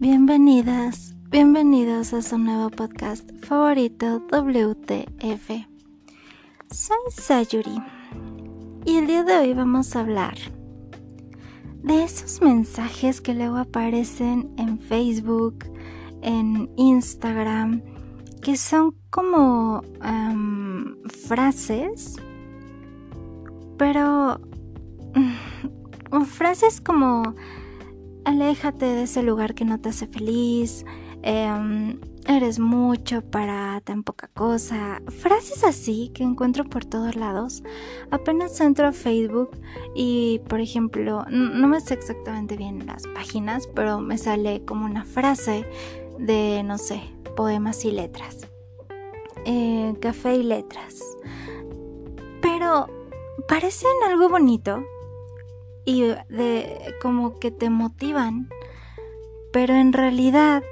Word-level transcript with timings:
Bienvenidas, 0.00 1.16
bienvenidos 1.28 2.14
a 2.14 2.22
su 2.22 2.38
nuevo 2.38 2.70
podcast 2.70 3.28
favorito 3.44 4.22
WTF. 4.30 5.50
Soy 6.70 6.96
Sayuri 7.10 7.82
y 8.84 8.98
el 8.98 9.08
día 9.08 9.24
de 9.24 9.38
hoy 9.38 9.54
vamos 9.54 9.96
a 9.96 10.00
hablar 10.02 10.36
de 11.82 12.04
esos 12.04 12.40
mensajes 12.40 13.20
que 13.20 13.34
luego 13.34 13.56
aparecen 13.56 14.54
en 14.56 14.78
Facebook, 14.78 15.64
en 16.22 16.70
Instagram, 16.76 17.82
que 18.40 18.56
son 18.56 18.94
como 19.10 19.82
frases, 21.26 22.14
pero 23.76 24.40
frases 26.24 26.80
como 26.80 27.34
aléjate 28.28 28.84
de 28.84 29.02
ese 29.04 29.22
lugar 29.22 29.54
que 29.54 29.64
no 29.64 29.80
te 29.80 29.88
hace 29.88 30.06
feliz, 30.06 30.84
em, 31.22 31.98
eres 32.26 32.58
mucho 32.58 33.22
para 33.22 33.80
tan 33.80 34.02
poca 34.02 34.28
cosa. 34.28 35.00
Frases 35.08 35.64
así 35.64 36.10
que 36.14 36.24
encuentro 36.24 36.64
por 36.64 36.84
todos 36.84 37.16
lados. 37.16 37.62
Apenas 38.10 38.60
entro 38.60 38.86
a 38.86 38.92
Facebook 38.92 39.50
y, 39.94 40.40
por 40.46 40.60
ejemplo, 40.60 41.24
no 41.30 41.68
me 41.68 41.80
sé 41.80 41.94
exactamente 41.94 42.56
bien 42.56 42.86
las 42.86 43.04
páginas, 43.14 43.66
pero 43.74 43.98
me 43.98 44.18
sale 44.18 44.62
como 44.66 44.84
una 44.84 45.04
frase 45.06 45.64
de, 46.18 46.62
no 46.64 46.76
sé, 46.76 47.00
poemas 47.34 47.82
y 47.86 47.92
letras. 47.92 48.46
Eh, 49.46 49.94
café 50.02 50.36
y 50.36 50.42
letras. 50.42 51.02
Pero 52.42 52.88
parecen 53.48 53.90
algo 54.06 54.28
bonito 54.28 54.84
y 55.88 56.02
de 56.28 56.94
como 57.00 57.38
que 57.38 57.50
te 57.50 57.70
motivan. 57.70 58.50
Pero 59.54 59.74
en 59.74 59.94
realidad, 59.94 60.62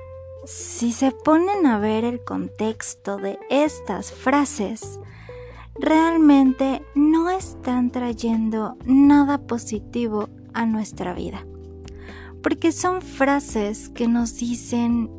si 0.44 0.92
se 0.92 1.10
ponen 1.10 1.64
a 1.64 1.78
ver 1.78 2.04
el 2.04 2.22
contexto 2.22 3.16
de 3.16 3.38
estas 3.48 4.12
frases, 4.12 5.00
realmente 5.74 6.82
no 6.94 7.30
están 7.30 7.90
trayendo 7.90 8.76
nada 8.84 9.38
positivo 9.38 10.28
a 10.52 10.66
nuestra 10.66 11.14
vida. 11.14 11.46
Porque 12.42 12.70
son 12.70 13.00
frases 13.00 13.88
que 13.88 14.08
nos 14.08 14.36
dicen 14.36 15.10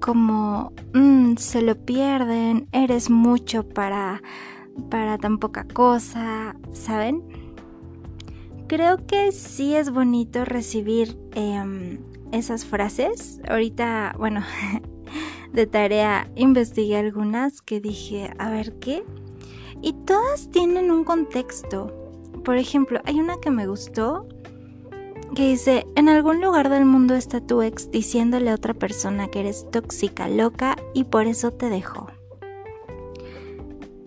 como 0.00 0.74
mm, 0.92 1.36
se 1.36 1.62
lo 1.62 1.76
pierden, 1.76 2.68
eres 2.72 3.08
mucho 3.08 3.66
para, 3.66 4.22
para 4.90 5.16
tan 5.16 5.38
poca 5.38 5.64
cosa, 5.64 6.56
¿saben? 6.74 7.39
Creo 8.70 9.04
que 9.04 9.32
sí 9.32 9.74
es 9.74 9.90
bonito 9.90 10.44
recibir 10.44 11.18
em, 11.34 11.98
esas 12.30 12.64
frases. 12.64 13.40
Ahorita, 13.48 14.14
bueno, 14.16 14.44
de 15.52 15.66
tarea 15.66 16.30
investigué 16.36 16.98
algunas 16.98 17.62
que 17.62 17.80
dije, 17.80 18.32
a 18.38 18.48
ver 18.48 18.78
qué. 18.78 19.02
Y 19.82 19.94
todas 20.04 20.52
tienen 20.52 20.92
un 20.92 21.02
contexto. 21.02 22.12
Por 22.44 22.58
ejemplo, 22.58 23.00
hay 23.06 23.18
una 23.18 23.40
que 23.40 23.50
me 23.50 23.66
gustó 23.66 24.28
que 25.34 25.48
dice, 25.48 25.84
en 25.96 26.08
algún 26.08 26.40
lugar 26.40 26.68
del 26.68 26.84
mundo 26.84 27.16
está 27.16 27.40
tu 27.40 27.62
ex 27.62 27.90
diciéndole 27.90 28.50
a 28.50 28.54
otra 28.54 28.74
persona 28.74 29.26
que 29.26 29.40
eres 29.40 29.66
tóxica, 29.72 30.28
loca 30.28 30.76
y 30.94 31.04
por 31.04 31.26
eso 31.26 31.50
te 31.50 31.70
dejó. 31.70 32.06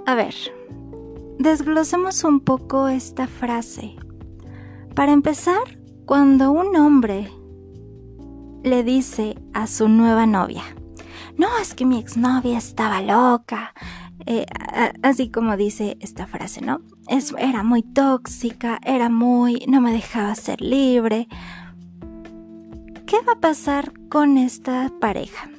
A 0.05 0.15
ver, 0.15 0.33
desglosemos 1.37 2.23
un 2.23 2.39
poco 2.39 2.87
esta 2.87 3.27
frase. 3.27 3.97
Para 4.95 5.11
empezar, 5.11 5.79
cuando 6.05 6.51
un 6.51 6.75
hombre 6.75 7.31
le 8.63 8.83
dice 8.83 9.35
a 9.53 9.65
su 9.65 9.89
nueva 9.89 10.27
novia, 10.27 10.63
no, 11.35 11.47
es 11.59 11.73
que 11.73 11.85
mi 11.85 11.97
exnovia 11.97 12.59
estaba 12.59 13.01
loca, 13.01 13.73
eh, 14.27 14.45
así 15.01 15.31
como 15.31 15.57
dice 15.57 15.97
esta 15.99 16.27
frase, 16.27 16.61
¿no? 16.61 16.81
Es, 17.07 17.33
era 17.39 17.63
muy 17.63 17.81
tóxica, 17.81 18.79
era 18.85 19.09
muy, 19.09 19.65
no 19.67 19.81
me 19.81 19.91
dejaba 19.91 20.35
ser 20.35 20.61
libre. 20.61 21.27
¿Qué 23.07 23.17
va 23.27 23.33
a 23.33 23.39
pasar 23.39 23.93
con 24.09 24.37
esta 24.37 24.91
pareja? 25.01 25.49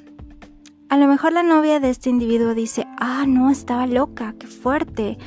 A 0.87 0.97
lo 0.97 1.07
mejor 1.07 1.33
la 1.33 1.43
novia 1.43 1.79
de 1.79 1.89
este 1.89 2.09
individuo 2.09 2.53
dice, 2.53 2.85
ah, 2.99 3.25
no, 3.27 3.49
estaba 3.49 3.87
loca, 3.87 4.35
qué 4.39 4.47
fuerte. 4.47 5.17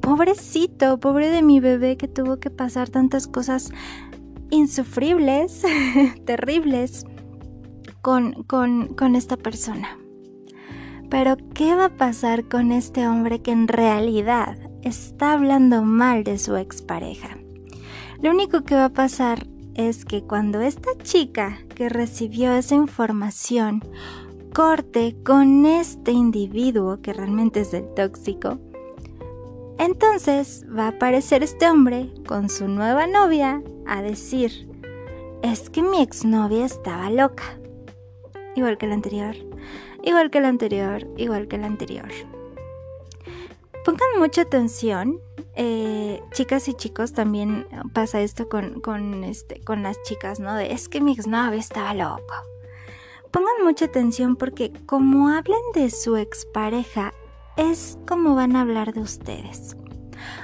Pobrecito, 0.00 1.00
pobre 1.00 1.28
de 1.28 1.42
mi 1.42 1.58
bebé 1.58 1.96
que 1.96 2.06
tuvo 2.06 2.38
que 2.38 2.50
pasar 2.50 2.88
tantas 2.88 3.26
cosas 3.26 3.72
insufribles, 4.50 5.62
terribles 6.24 7.04
con, 8.00 8.44
con, 8.44 8.94
con 8.94 9.16
esta 9.16 9.36
persona. 9.36 9.98
Pero, 11.10 11.36
¿qué 11.54 11.74
va 11.74 11.86
a 11.86 11.96
pasar 11.96 12.44
con 12.44 12.70
este 12.70 13.08
hombre 13.08 13.40
que 13.42 13.50
en 13.50 13.66
realidad 13.66 14.56
está 14.82 15.32
hablando 15.32 15.82
mal 15.82 16.22
de 16.22 16.38
su 16.38 16.56
expareja? 16.56 17.38
Lo 18.22 18.30
único 18.30 18.62
que 18.62 18.74
va 18.74 18.86
a 18.86 18.92
pasar 18.92 19.46
es 19.74 20.04
que 20.04 20.22
cuando 20.22 20.60
esta 20.60 20.90
chica 21.02 21.58
que 21.74 21.88
recibió 21.88 22.52
esa 22.52 22.74
información 22.74 23.82
corte 24.50 25.16
con 25.24 25.66
este 25.66 26.12
individuo 26.12 27.00
que 27.02 27.12
realmente 27.12 27.60
es 27.60 27.74
el 27.74 27.92
tóxico, 27.94 28.58
entonces 29.78 30.66
va 30.76 30.86
a 30.86 30.88
aparecer 30.88 31.42
este 31.42 31.70
hombre 31.70 32.12
con 32.26 32.48
su 32.48 32.66
nueva 32.66 33.06
novia 33.06 33.62
a 33.86 34.02
decir, 34.02 34.68
es 35.42 35.70
que 35.70 35.82
mi 35.82 36.02
exnovia 36.02 36.66
estaba 36.66 37.10
loca. 37.10 37.44
Igual 38.56 38.76
que 38.76 38.88
la 38.88 38.94
anterior, 38.94 39.36
igual 40.02 40.30
que 40.30 40.40
la 40.40 40.48
anterior, 40.48 41.06
igual 41.16 41.46
que 41.46 41.58
la 41.58 41.66
anterior. 41.66 42.08
Pongan 43.84 44.18
mucha 44.18 44.42
atención, 44.42 45.20
eh, 45.54 46.20
chicas 46.32 46.68
y 46.68 46.74
chicos, 46.74 47.12
también 47.12 47.66
pasa 47.92 48.20
esto 48.20 48.48
con, 48.48 48.80
con, 48.80 49.22
este, 49.22 49.60
con 49.60 49.84
las 49.84 50.02
chicas, 50.02 50.40
¿no? 50.40 50.54
De 50.54 50.72
es 50.72 50.88
que 50.88 51.00
mi 51.00 51.12
exnovia 51.12 51.58
estaba 51.58 51.94
loca 51.94 52.42
Pongan 53.38 53.64
mucha 53.64 53.84
atención 53.84 54.34
porque 54.34 54.72
como 54.84 55.28
hablen 55.28 55.60
de 55.72 55.90
su 55.90 56.16
expareja, 56.16 57.14
es 57.56 57.96
como 58.04 58.34
van 58.34 58.56
a 58.56 58.62
hablar 58.62 58.92
de 58.92 59.00
ustedes. 59.00 59.76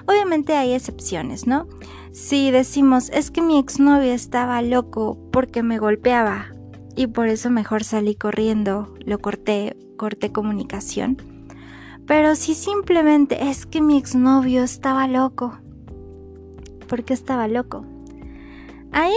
Obviamente 0.06 0.55
hay 0.56 0.75
excepciones, 0.75 1.44
¿no? 1.44 1.66
Si 2.12 2.53
decimos, 2.53 3.10
es 3.10 3.33
que 3.33 3.43
mi 3.43 3.59
exnovio 3.59 4.12
estaba 4.12 4.62
loco 4.62 5.19
porque 5.33 5.65
me 5.65 5.81
golpeaba 5.81 6.53
y 6.94 7.09
por 7.09 7.27
eso 7.27 7.50
mejor 7.50 7.83
salí 7.83 8.15
corriendo, 8.15 8.94
lo 9.04 9.19
corté, 9.19 9.77
corté 9.97 10.31
comunicación. 10.31 11.16
Pero 12.06 12.37
si 12.37 12.54
simplemente 12.54 13.49
es 13.49 13.66
que 13.66 13.81
mi 13.81 13.99
exnovio 13.99 14.62
estaba 14.62 15.09
loco, 15.09 15.59
porque 16.87 17.12
estaba 17.12 17.49
loco. 17.49 17.84
Ahí 18.93 19.16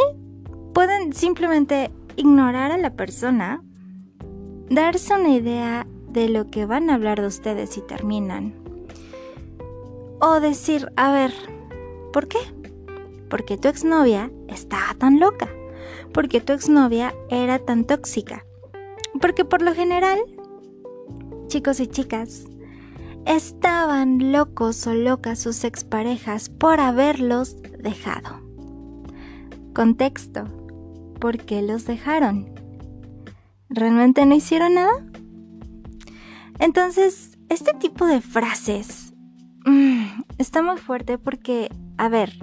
pueden 0.73 1.13
simplemente 1.13 1.91
ignorar 2.15 2.71
a 2.71 2.79
la 2.79 2.95
persona, 2.95 3.61
darse 4.69 5.13
una 5.13 5.29
idea 5.29 5.87
de 6.09 6.29
lo 6.29 6.49
que 6.49 6.65
van 6.65 6.89
a 6.89 6.95
hablar 6.95 7.21
de 7.21 7.27
ustedes 7.27 7.71
si 7.71 7.81
terminan. 7.81 8.53
O 10.19 10.39
decir, 10.39 10.91
a 10.95 11.11
ver, 11.11 11.33
¿por 12.11 12.27
qué? 12.27 12.39
Porque 13.29 13.57
tu 13.57 13.67
exnovia 13.67 14.31
estaba 14.47 14.93
tan 14.97 15.19
loca. 15.19 15.47
Porque 16.13 16.41
tu 16.41 16.53
exnovia 16.53 17.13
era 17.29 17.59
tan 17.59 17.85
tóxica. 17.85 18.45
Porque 19.21 19.45
por 19.45 19.61
lo 19.61 19.73
general, 19.73 20.19
chicos 21.47 21.79
y 21.79 21.87
chicas, 21.87 22.45
estaban 23.25 24.31
locos 24.31 24.87
o 24.87 24.93
locas 24.93 25.39
sus 25.39 25.63
exparejas 25.63 26.49
por 26.49 26.79
haberlos 26.79 27.61
dejado. 27.61 28.41
Contexto 29.73 30.45
por 31.19 31.37
qué 31.37 31.61
los 31.61 31.85
dejaron. 31.85 32.56
¿Realmente 33.69 34.25
no 34.25 34.35
hicieron 34.35 34.75
nada? 34.75 35.05
Entonces, 36.59 37.37
este 37.49 37.73
tipo 37.73 38.05
de 38.05 38.21
frases 38.21 39.13
mm, 39.65 40.05
está 40.37 40.61
muy 40.61 40.77
fuerte 40.77 41.17
porque, 41.17 41.69
a 41.97 42.09
ver, 42.09 42.33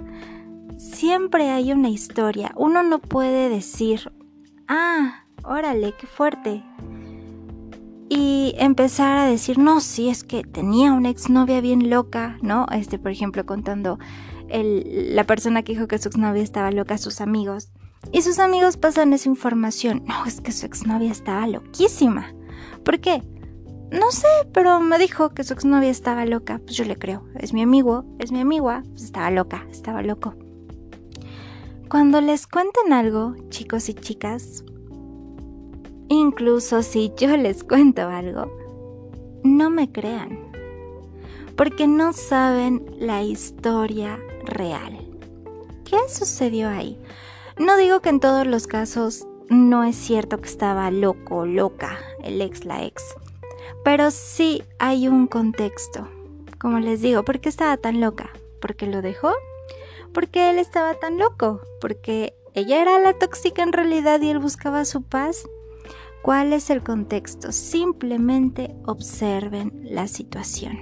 siempre 0.77 1.49
hay 1.49 1.71
una 1.71 1.89
historia. 1.89 2.51
Uno 2.55 2.83
no 2.83 2.99
puede 2.99 3.49
decir, 3.49 4.11
ah, 4.67 5.25
órale, 5.43 5.93
qué 5.99 6.07
fuerte. 6.07 6.63
Y 8.07 8.53
empezar 8.57 9.17
a 9.17 9.25
decir, 9.25 9.57
no, 9.57 9.81
si 9.81 10.09
es 10.09 10.23
que 10.23 10.43
tenía 10.43 10.93
una 10.93 11.09
exnovia 11.09 11.59
bien 11.59 11.89
loca, 11.89 12.37
¿no? 12.41 12.67
Este, 12.71 12.99
por 12.99 13.11
ejemplo, 13.11 13.45
contando 13.45 13.97
la 14.47 15.23
persona 15.23 15.63
que 15.63 15.73
dijo 15.73 15.87
que 15.87 15.97
su 15.97 16.09
exnovia 16.09 16.43
estaba 16.43 16.71
loca 16.71 16.95
a 16.95 16.99
sus 16.99 17.19
amigos. 17.19 17.71
Y 18.11 18.21
sus 18.21 18.39
amigos 18.39 18.77
pasan 18.77 19.13
esa 19.13 19.29
información. 19.29 20.03
No, 20.05 20.25
es 20.25 20.41
que 20.41 20.51
su 20.51 20.65
exnovia 20.65 21.11
estaba 21.11 21.47
loquísima. 21.47 22.33
¿Por 22.83 22.99
qué? 22.99 23.23
No 23.91 24.11
sé, 24.11 24.27
pero 24.53 24.79
me 24.79 24.97
dijo 24.97 25.29
que 25.29 25.43
su 25.43 25.53
exnovia 25.53 25.89
estaba 25.89 26.25
loca. 26.25 26.59
Pues 26.63 26.75
yo 26.77 26.85
le 26.85 26.95
creo. 26.95 27.25
Es 27.35 27.53
mi 27.53 27.61
amigo, 27.61 28.05
es 28.19 28.31
mi 28.31 28.39
amigua. 28.39 28.83
Pues 28.91 29.03
estaba 29.03 29.29
loca, 29.31 29.65
estaba 29.71 30.01
loco. 30.01 30.35
Cuando 31.89 32.19
les 32.19 32.47
cuenten 32.47 32.93
algo, 32.93 33.35
chicos 33.49 33.89
y 33.89 33.93
chicas, 33.93 34.65
incluso 36.09 36.81
si 36.81 37.11
yo 37.15 37.37
les 37.37 37.63
cuento 37.63 38.09
algo, 38.09 38.51
no 39.43 39.69
me 39.69 39.91
crean, 39.91 40.39
porque 41.55 41.87
no 41.87 42.11
saben 42.11 42.83
la 42.97 43.21
historia 43.21 44.19
real. 44.45 45.07
¿Qué 45.85 45.97
sucedió 46.09 46.69
ahí? 46.69 46.99
No 47.57 47.77
digo 47.77 48.01
que 48.01 48.09
en 48.09 48.19
todos 48.19 48.45
los 48.45 48.67
casos 48.67 49.25
no 49.49 49.85
es 49.85 49.95
cierto 49.95 50.41
que 50.41 50.49
estaba 50.49 50.91
loco, 50.91 51.45
loca, 51.45 51.97
el 52.21 52.41
ex, 52.41 52.65
la 52.65 52.83
ex, 52.83 53.15
pero 53.83 54.11
sí 54.11 54.63
hay 54.77 55.07
un 55.07 55.27
contexto. 55.27 56.09
Como 56.59 56.79
les 56.79 57.01
digo, 57.01 57.23
¿por 57.23 57.39
qué 57.39 57.47
estaba 57.47 57.77
tan 57.77 58.01
loca? 58.01 58.29
¿Porque 58.59 58.87
lo 58.87 59.01
dejó? 59.01 59.31
¿Porque 60.13 60.49
él 60.49 60.59
estaba 60.59 60.95
tan 60.95 61.17
loco? 61.17 61.61
¿Porque 61.79 62.33
ella 62.53 62.81
era 62.81 62.99
la 62.99 63.13
tóxica 63.13 63.63
en 63.63 63.71
realidad 63.71 64.19
y 64.21 64.31
él 64.31 64.39
buscaba 64.39 64.83
su 64.83 65.03
paz? 65.03 65.47
¿Cuál 66.23 66.51
es 66.51 66.69
el 66.69 66.83
contexto? 66.83 67.53
Simplemente 67.53 68.75
observen 68.85 69.71
la 69.83 70.07
situación. 70.07 70.77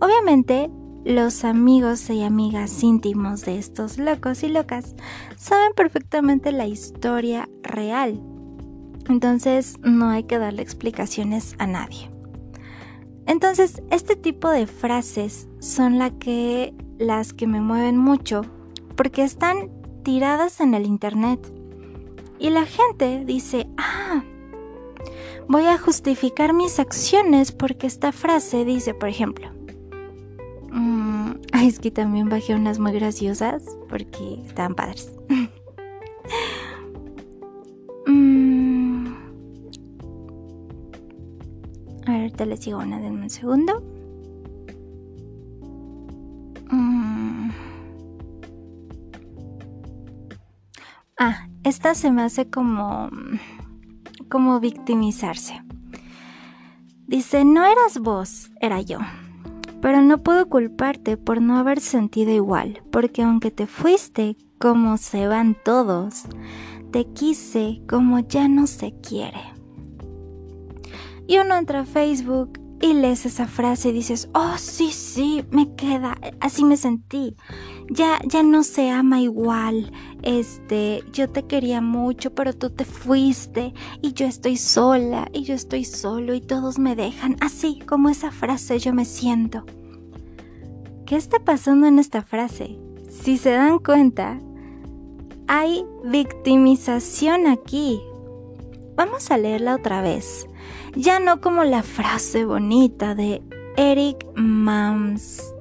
Obviamente, 0.00 0.70
los 1.06 1.44
amigos 1.44 2.10
y 2.10 2.24
amigas 2.24 2.82
íntimos 2.82 3.44
de 3.44 3.58
estos 3.58 3.96
locos 3.96 4.42
y 4.42 4.48
locas 4.48 4.96
saben 5.36 5.72
perfectamente 5.76 6.50
la 6.50 6.66
historia 6.66 7.48
real. 7.62 8.20
Entonces 9.08 9.76
no 9.84 10.08
hay 10.08 10.24
que 10.24 10.38
darle 10.38 10.62
explicaciones 10.62 11.54
a 11.58 11.68
nadie. 11.68 12.10
Entonces, 13.26 13.82
este 13.92 14.16
tipo 14.16 14.50
de 14.50 14.66
frases 14.66 15.48
son 15.60 16.00
que, 16.18 16.74
las 16.98 17.32
que 17.32 17.46
me 17.46 17.60
mueven 17.60 17.96
mucho 17.96 18.42
porque 18.96 19.22
están 19.22 19.70
tiradas 20.02 20.60
en 20.60 20.74
el 20.74 20.86
internet. 20.86 21.40
Y 22.40 22.50
la 22.50 22.66
gente 22.66 23.24
dice, 23.24 23.68
ah, 23.76 24.24
voy 25.48 25.66
a 25.66 25.78
justificar 25.78 26.52
mis 26.52 26.80
acciones 26.80 27.52
porque 27.52 27.86
esta 27.86 28.10
frase 28.10 28.64
dice, 28.64 28.92
por 28.92 29.08
ejemplo, 29.08 29.55
mm, 30.72 31.32
es 31.62 31.78
que 31.78 31.90
también 31.90 32.28
bajé 32.28 32.54
unas 32.54 32.78
muy 32.78 32.92
graciosas 32.92 33.62
porque 33.88 34.42
estaban 34.46 34.74
padres. 34.74 35.12
mm, 38.06 39.06
a 42.06 42.12
ver, 42.12 42.32
te 42.32 42.46
les 42.46 42.60
digo 42.60 42.78
una, 42.78 43.00
denme 43.00 43.22
un 43.22 43.30
segundo. 43.30 43.82
Mm. 46.70 47.50
Ah, 51.18 51.48
esta 51.64 51.94
se 51.94 52.10
me 52.10 52.22
hace 52.22 52.50
como 52.50 53.08
como 54.28 54.60
victimizarse. 54.60 55.62
Dice, 57.06 57.44
no 57.44 57.64
eras 57.64 57.98
vos, 58.00 58.50
era 58.60 58.80
yo. 58.80 58.98
Pero 59.80 60.02
no 60.02 60.22
puedo 60.22 60.48
culparte 60.48 61.16
por 61.16 61.40
no 61.40 61.56
haber 61.56 61.80
sentido 61.80 62.32
igual, 62.32 62.82
porque 62.90 63.22
aunque 63.22 63.50
te 63.50 63.66
fuiste 63.66 64.36
como 64.58 64.96
se 64.96 65.26
van 65.26 65.56
todos, 65.64 66.24
te 66.90 67.04
quise 67.04 67.82
como 67.88 68.20
ya 68.20 68.48
no 68.48 68.66
se 68.66 68.94
quiere. 69.00 69.40
Y 71.26 71.38
uno 71.38 71.56
entra 71.56 71.80
a 71.80 71.84
Facebook 71.84 72.60
y 72.80 72.94
lees 72.94 73.26
esa 73.26 73.46
frase 73.46 73.88
y 73.88 73.92
dices, 73.92 74.28
oh 74.34 74.54
sí, 74.58 74.92
sí, 74.92 75.44
me 75.50 75.74
queda, 75.74 76.16
así 76.40 76.64
me 76.64 76.76
sentí 76.76 77.36
ya, 77.88 78.18
ya 78.24 78.42
no 78.42 78.62
se 78.62 78.90
ama 78.90 79.20
igual. 79.20 79.92
Este, 80.22 81.02
yo 81.12 81.28
te 81.28 81.44
quería 81.44 81.80
mucho, 81.80 82.34
pero 82.34 82.52
tú 82.52 82.70
te 82.70 82.84
fuiste 82.84 83.74
y 84.02 84.12
yo 84.12 84.26
estoy 84.26 84.56
sola 84.56 85.28
y 85.32 85.44
yo 85.44 85.54
estoy 85.54 85.84
solo 85.84 86.34
y 86.34 86.40
todos 86.40 86.78
me 86.78 86.96
dejan. 86.96 87.36
Así 87.40 87.80
como 87.86 88.08
esa 88.08 88.30
frase 88.30 88.78
yo 88.78 88.92
me 88.92 89.04
siento. 89.04 89.64
¿Qué 91.06 91.16
está 91.16 91.38
pasando 91.38 91.86
en 91.86 91.98
esta 91.98 92.22
frase? 92.22 92.78
Si 93.08 93.38
se 93.38 93.50
dan 93.50 93.78
cuenta, 93.78 94.40
hay 95.46 95.84
victimización 96.04 97.46
aquí. 97.46 98.00
Vamos 98.96 99.30
a 99.30 99.38
leerla 99.38 99.76
otra 99.76 100.00
vez. 100.00 100.48
Ya 100.96 101.20
no 101.20 101.40
como 101.40 101.62
la 101.62 101.82
frase 101.82 102.44
bonita 102.44 103.14
de 103.14 103.42
Eric 103.76 104.26
Mams 104.34 105.55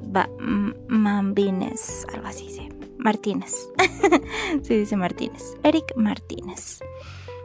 Mambines, 0.88 2.06
algo 2.14 2.28
así 2.28 2.48
dice. 2.48 2.70
Martínez. 2.98 3.54
sí, 4.64 4.78
dice 4.78 4.98
Martínez. 4.98 5.56
Eric 5.64 5.96
Martínez. 5.96 6.80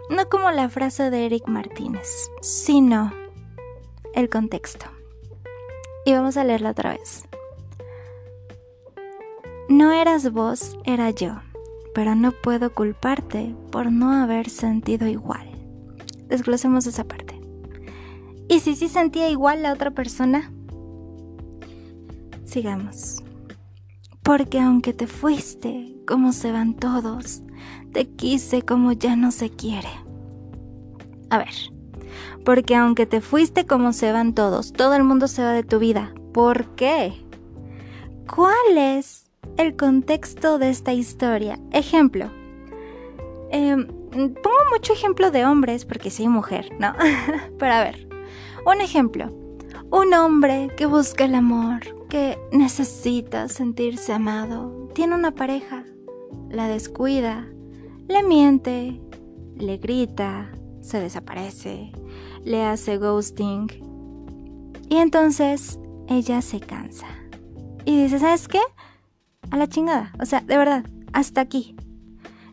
No 0.09 0.29
como 0.29 0.51
la 0.51 0.69
frase 0.69 1.11
de 1.11 1.27
Eric 1.27 1.47
Martínez, 1.47 2.31
sino 2.41 3.13
el 4.15 4.29
contexto. 4.29 4.87
Y 6.05 6.13
vamos 6.13 6.37
a 6.37 6.45
leerla 6.45 6.71
otra 6.71 6.93
vez. 6.93 7.25
No 9.69 9.93
eras 9.93 10.33
vos, 10.33 10.79
era 10.85 11.11
yo, 11.11 11.43
pero 11.95 12.15
no 12.15 12.33
puedo 12.33 12.73
culparte 12.75 13.55
por 13.71 13.93
no 13.93 14.13
haber 14.13 14.51
sentido 14.51 15.07
igual. 15.07 15.49
Desglosemos 16.27 16.87
esa 16.87 17.05
parte. 17.05 17.41
¿Y 18.49 18.61
si 18.61 18.75
sí 18.75 18.89
sentía 18.89 19.31
igual 19.31 19.63
la 19.63 19.73
otra 19.73 19.93
persona? 19.93 20.51
Sigamos. 22.51 23.23
Porque 24.25 24.59
aunque 24.59 24.93
te 24.93 25.07
fuiste 25.07 25.95
como 26.05 26.33
se 26.33 26.51
van 26.51 26.75
todos, 26.75 27.45
te 27.93 28.09
quise 28.09 28.63
como 28.63 28.91
ya 28.91 29.15
no 29.15 29.31
se 29.31 29.51
quiere. 29.51 29.89
A 31.31 31.39
ver, 31.39 31.55
porque 32.45 32.75
aunque 32.75 33.07
te 33.07 33.21
fuiste 33.21 33.67
como 33.67 33.93
se 33.93 34.11
van 34.11 34.35
todos, 34.35 34.73
todo 34.73 34.95
el 34.95 35.05
mundo 35.05 35.29
se 35.29 35.45
va 35.45 35.53
de 35.53 35.63
tu 35.63 35.79
vida. 35.79 36.13
¿Por 36.35 36.75
qué? 36.75 37.13
¿Cuál 38.29 38.77
es 38.77 39.31
el 39.57 39.77
contexto 39.77 40.59
de 40.59 40.71
esta 40.71 40.93
historia? 40.93 41.57
Ejemplo. 41.71 42.33
Em, 43.53 43.87
pongo 43.87 44.65
mucho 44.73 44.93
ejemplo 44.93 45.31
de 45.31 45.45
hombres 45.45 45.85
porque 45.85 46.11
soy 46.11 46.27
mujer, 46.27 46.69
¿no? 46.81 46.95
Pero 47.61 47.73
a 47.73 47.85
ver, 47.85 48.09
un 48.67 48.81
ejemplo. 48.81 49.31
Un 49.93 50.13
hombre 50.15 50.69
que 50.77 50.87
busca 50.87 51.25
el 51.27 51.37
amor, 51.37 52.00
que 52.11 52.39
necesita 52.53 53.49
sentirse 53.49 54.13
amado, 54.13 54.91
tiene 54.95 55.15
una 55.15 55.31
pareja, 55.31 55.85
la 56.51 56.69
descuida, 56.69 57.49
le 58.09 58.23
miente, 58.23 59.01
le 59.57 59.79
grita, 59.79 60.51
se 60.83 61.01
desaparece, 61.01 61.93
le 62.45 62.65
hace 62.65 62.99
ghosting. 62.99 63.69
Y 64.91 64.97
entonces 64.97 65.79
ella 66.09 66.43
se 66.43 66.61
cansa. 66.61 67.07
Y 67.87 68.03
dice, 68.03 68.19
¿sabes 68.19 68.49
qué? 68.49 68.61
A 69.51 69.57
la 69.57 69.69
chingada. 69.69 70.13
O 70.21 70.27
sea, 70.27 70.41
de 70.41 70.59
verdad, 70.59 70.85
hasta 71.13 71.41
aquí. 71.41 71.77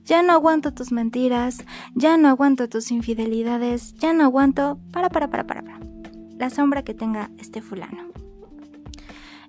Ya 0.06 0.22
no 0.22 0.34
aguanto 0.34 0.74
tus 0.74 0.92
mentiras, 0.92 1.66
ya 1.96 2.16
no 2.16 2.30
aguanto 2.30 2.70
tus 2.70 2.92
infidelidades, 2.92 3.96
ya 3.96 4.14
no 4.14 4.24
aguanto... 4.24 4.80
Para, 4.94 5.10
para, 5.10 5.30
para, 5.30 5.46
para, 5.46 5.64
para 5.64 5.80
la 6.38 6.50
sombra 6.52 6.84
que 6.84 6.94
tenga 6.94 7.32
este 7.40 7.62
fulano. 7.62 8.17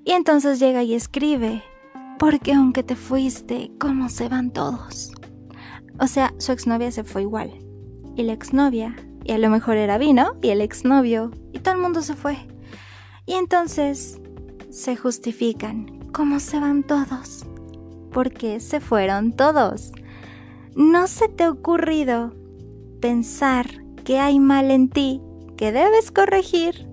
Y 0.09 0.12
entonces 0.12 0.59
llega 0.59 0.83
y 0.83 0.95
escribe, 0.95 1.62
porque 2.19 2.55
aunque 2.55 2.83
te 2.83 2.97
fuiste, 2.97 3.71
¿cómo 3.79 4.09
se 4.09 4.31
van 4.31 4.50
todos? 4.50 5.12
O 6.00 6.07
sea, 6.07 6.33
su 6.38 6.53
exnovia 6.53 6.91
se 6.91 7.05
fue 7.05 7.21
igual. 7.21 7.50
Y 8.17 8.23
la 8.23 8.33
exnovia, 8.33 8.97
y 9.23 9.33
a 9.33 9.38
lo 9.38 9.50
mejor 9.50 9.77
era 9.77 9.99
vino, 9.99 10.38
y 10.41 10.49
el 10.49 10.62
exnovio, 10.62 11.31
y 11.53 11.59
todo 11.59 11.75
el 11.75 11.83
mundo 11.83 12.00
se 12.00 12.15
fue. 12.15 12.38
Y 13.27 13.35
entonces 13.35 14.19
se 14.71 14.97
justifican, 14.97 16.00
¿cómo 16.11 16.41
se 16.41 16.59
van 16.59 16.85
todos? 16.85 17.45
Porque 18.11 18.61
se 18.61 18.81
fueron 18.81 19.37
todos. 19.37 19.93
¿No 20.75 21.07
se 21.07 21.29
te 21.29 21.45
ha 21.45 21.50
ocurrido 21.50 22.33
pensar 23.03 23.85
que 24.05 24.21
hay 24.21 24.41
mal 24.41 24.71
en 24.71 24.88
ti 24.88 25.21
que 25.59 25.71
debes 25.71 26.11
corregir 26.11 26.88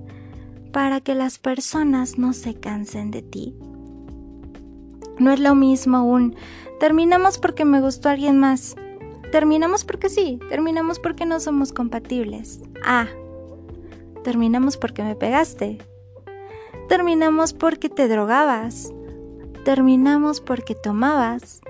para 0.76 1.00
que 1.00 1.16
las 1.16 1.40
personas 1.40 2.18
no 2.18 2.34
se 2.34 2.54
cansen 2.54 3.10
de 3.10 3.22
ti. 3.22 3.56
No 5.18 5.32
es 5.32 5.40
lo 5.40 5.56
mismo 5.56 6.04
un 6.04 6.36
terminamos 6.82 7.38
porque 7.38 7.64
me 7.64 7.80
gustó 7.80 8.10
alguien 8.10 8.38
más. 8.38 8.76
Terminamos 9.32 9.86
porque 9.86 10.10
sí, 10.10 10.38
terminamos 10.50 11.00
porque 11.00 11.26
no 11.26 11.40
somos 11.40 11.72
compatibles. 11.72 12.60
Ah, 12.84 13.08
terminamos 14.26 14.76
porque 14.76 15.02
me 15.02 15.16
pegaste. 15.16 15.78
Terminamos 16.90 17.54
porque 17.54 17.88
te 17.88 18.10
drogabas. 18.10 18.92
Terminamos 19.64 20.42
porque 20.42 20.76
tomabas. 20.76 21.62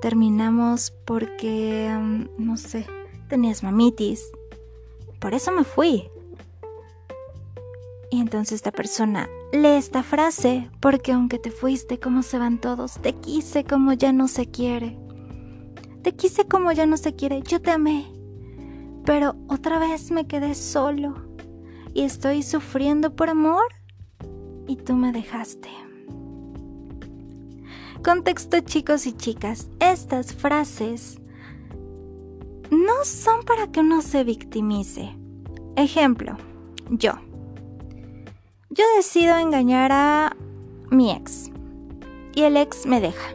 Terminamos 0.00 0.92
porque, 1.04 1.90
mm, 1.92 2.26
no 2.38 2.56
sé, 2.56 2.86
tenías 3.28 3.64
mamitis. 3.64 4.30
Por 5.18 5.34
eso 5.34 5.50
me 5.50 5.64
fui. 5.64 6.11
Y 8.12 8.20
entonces 8.20 8.56
esta 8.56 8.72
persona 8.72 9.26
lee 9.54 9.68
esta 9.68 10.02
frase, 10.02 10.68
porque 10.80 11.12
aunque 11.12 11.38
te 11.38 11.50
fuiste 11.50 11.98
como 11.98 12.22
se 12.22 12.38
van 12.38 12.60
todos, 12.60 13.00
te 13.00 13.14
quise 13.14 13.64
como 13.64 13.94
ya 13.94 14.12
no 14.12 14.28
se 14.28 14.50
quiere. 14.50 14.98
Te 16.02 16.14
quise 16.14 16.44
como 16.44 16.72
ya 16.72 16.84
no 16.84 16.98
se 16.98 17.14
quiere, 17.16 17.42
yo 17.42 17.62
te 17.62 17.70
amé. 17.70 18.12
pero 19.06 19.34
otra 19.48 19.78
vez 19.78 20.10
me 20.10 20.26
quedé 20.26 20.54
solo 20.54 21.14
y 21.94 22.02
estoy 22.02 22.42
sufriendo 22.42 23.16
por 23.16 23.30
amor 23.30 23.64
y 24.68 24.76
tú 24.76 24.94
me 24.94 25.10
dejaste. 25.10 25.70
Contexto 28.04 28.60
chicos 28.60 29.06
y 29.06 29.14
chicas, 29.14 29.70
estas 29.80 30.34
frases 30.34 31.18
no 32.70 33.04
son 33.04 33.42
para 33.44 33.72
que 33.72 33.80
uno 33.80 34.02
se 34.02 34.22
victimice. 34.22 35.16
Ejemplo, 35.76 36.36
yo. 36.90 37.14
Yo 38.74 38.84
decido 38.96 39.36
engañar 39.36 39.92
a 39.92 40.34
mi 40.90 41.10
ex 41.10 41.50
y 42.34 42.44
el 42.44 42.56
ex 42.56 42.86
me 42.86 43.02
deja. 43.02 43.34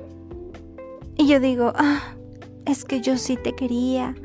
Y 1.15 1.27
yo 1.27 1.39
digo, 1.39 1.73
ah, 1.75 2.15
es 2.65 2.85
que 2.85 3.01
yo 3.01 3.19
sí 3.19 3.37
te 3.37 3.53
quería. 3.53 4.15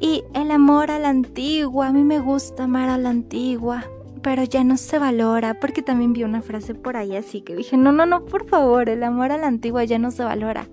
Y 0.00 0.22
el 0.34 0.50
amor 0.50 0.90
a 0.90 0.98
la 0.98 1.08
antigua, 1.08 1.86
a 1.86 1.92
mí 1.94 2.04
me 2.04 2.18
gusta 2.18 2.64
amar 2.64 2.90
a 2.90 2.98
la 2.98 3.08
antigua, 3.08 3.86
pero 4.20 4.44
ya 4.44 4.64
no 4.64 4.76
se 4.76 4.98
valora, 4.98 5.60
porque 5.60 5.80
también 5.80 6.12
vi 6.12 6.24
una 6.24 6.42
frase 6.42 6.74
por 6.74 6.98
ahí 6.98 7.16
así 7.16 7.40
que 7.40 7.56
dije, 7.56 7.78
no, 7.78 7.90
no, 7.90 8.04
no, 8.04 8.26
por 8.26 8.46
favor, 8.46 8.90
el 8.90 9.02
amor 9.02 9.32
a 9.32 9.38
la 9.38 9.46
antigua 9.46 9.84
ya 9.84 9.98
no 9.98 10.10
se 10.10 10.24
valora. 10.24 10.68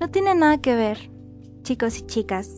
No 0.00 0.10
tiene 0.10 0.34
nada 0.34 0.58
que 0.58 0.74
ver, 0.74 1.12
chicos 1.62 1.96
y 1.96 2.02
chicas. 2.06 2.56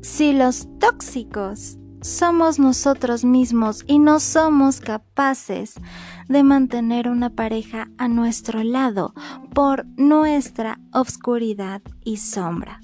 Si 0.00 0.32
los 0.32 0.68
tóxicos 0.78 1.76
somos 2.00 2.58
nosotros 2.58 3.24
mismos 3.24 3.84
y 3.86 3.98
no 3.98 4.20
somos 4.20 4.80
capaces 4.80 5.74
de 6.28 6.42
mantener 6.42 7.08
una 7.08 7.30
pareja 7.30 7.88
a 7.98 8.08
nuestro 8.08 8.62
lado 8.62 9.14
por 9.54 9.86
nuestra 9.96 10.78
obscuridad 10.92 11.82
y 12.04 12.18
sombra. 12.18 12.80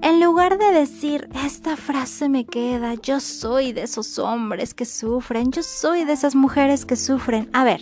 En 0.00 0.20
lugar 0.20 0.58
de 0.58 0.70
decir, 0.70 1.28
esta 1.44 1.76
frase 1.76 2.28
me 2.28 2.46
queda, 2.46 2.94
yo 2.94 3.18
soy 3.18 3.72
de 3.72 3.82
esos 3.82 4.18
hombres 4.20 4.72
que 4.72 4.84
sufren, 4.84 5.50
yo 5.50 5.62
soy 5.62 6.04
de 6.04 6.12
esas 6.12 6.36
mujeres 6.36 6.86
que 6.86 6.94
sufren. 6.94 7.50
A 7.52 7.64
ver, 7.64 7.80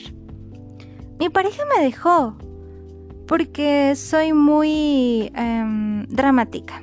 mi 1.21 1.29
pareja 1.29 1.63
me 1.77 1.85
dejó 1.85 2.37
porque 3.27 3.95
soy 3.97 4.33
muy 4.33 5.31
em, 5.35 6.07
dramática, 6.07 6.81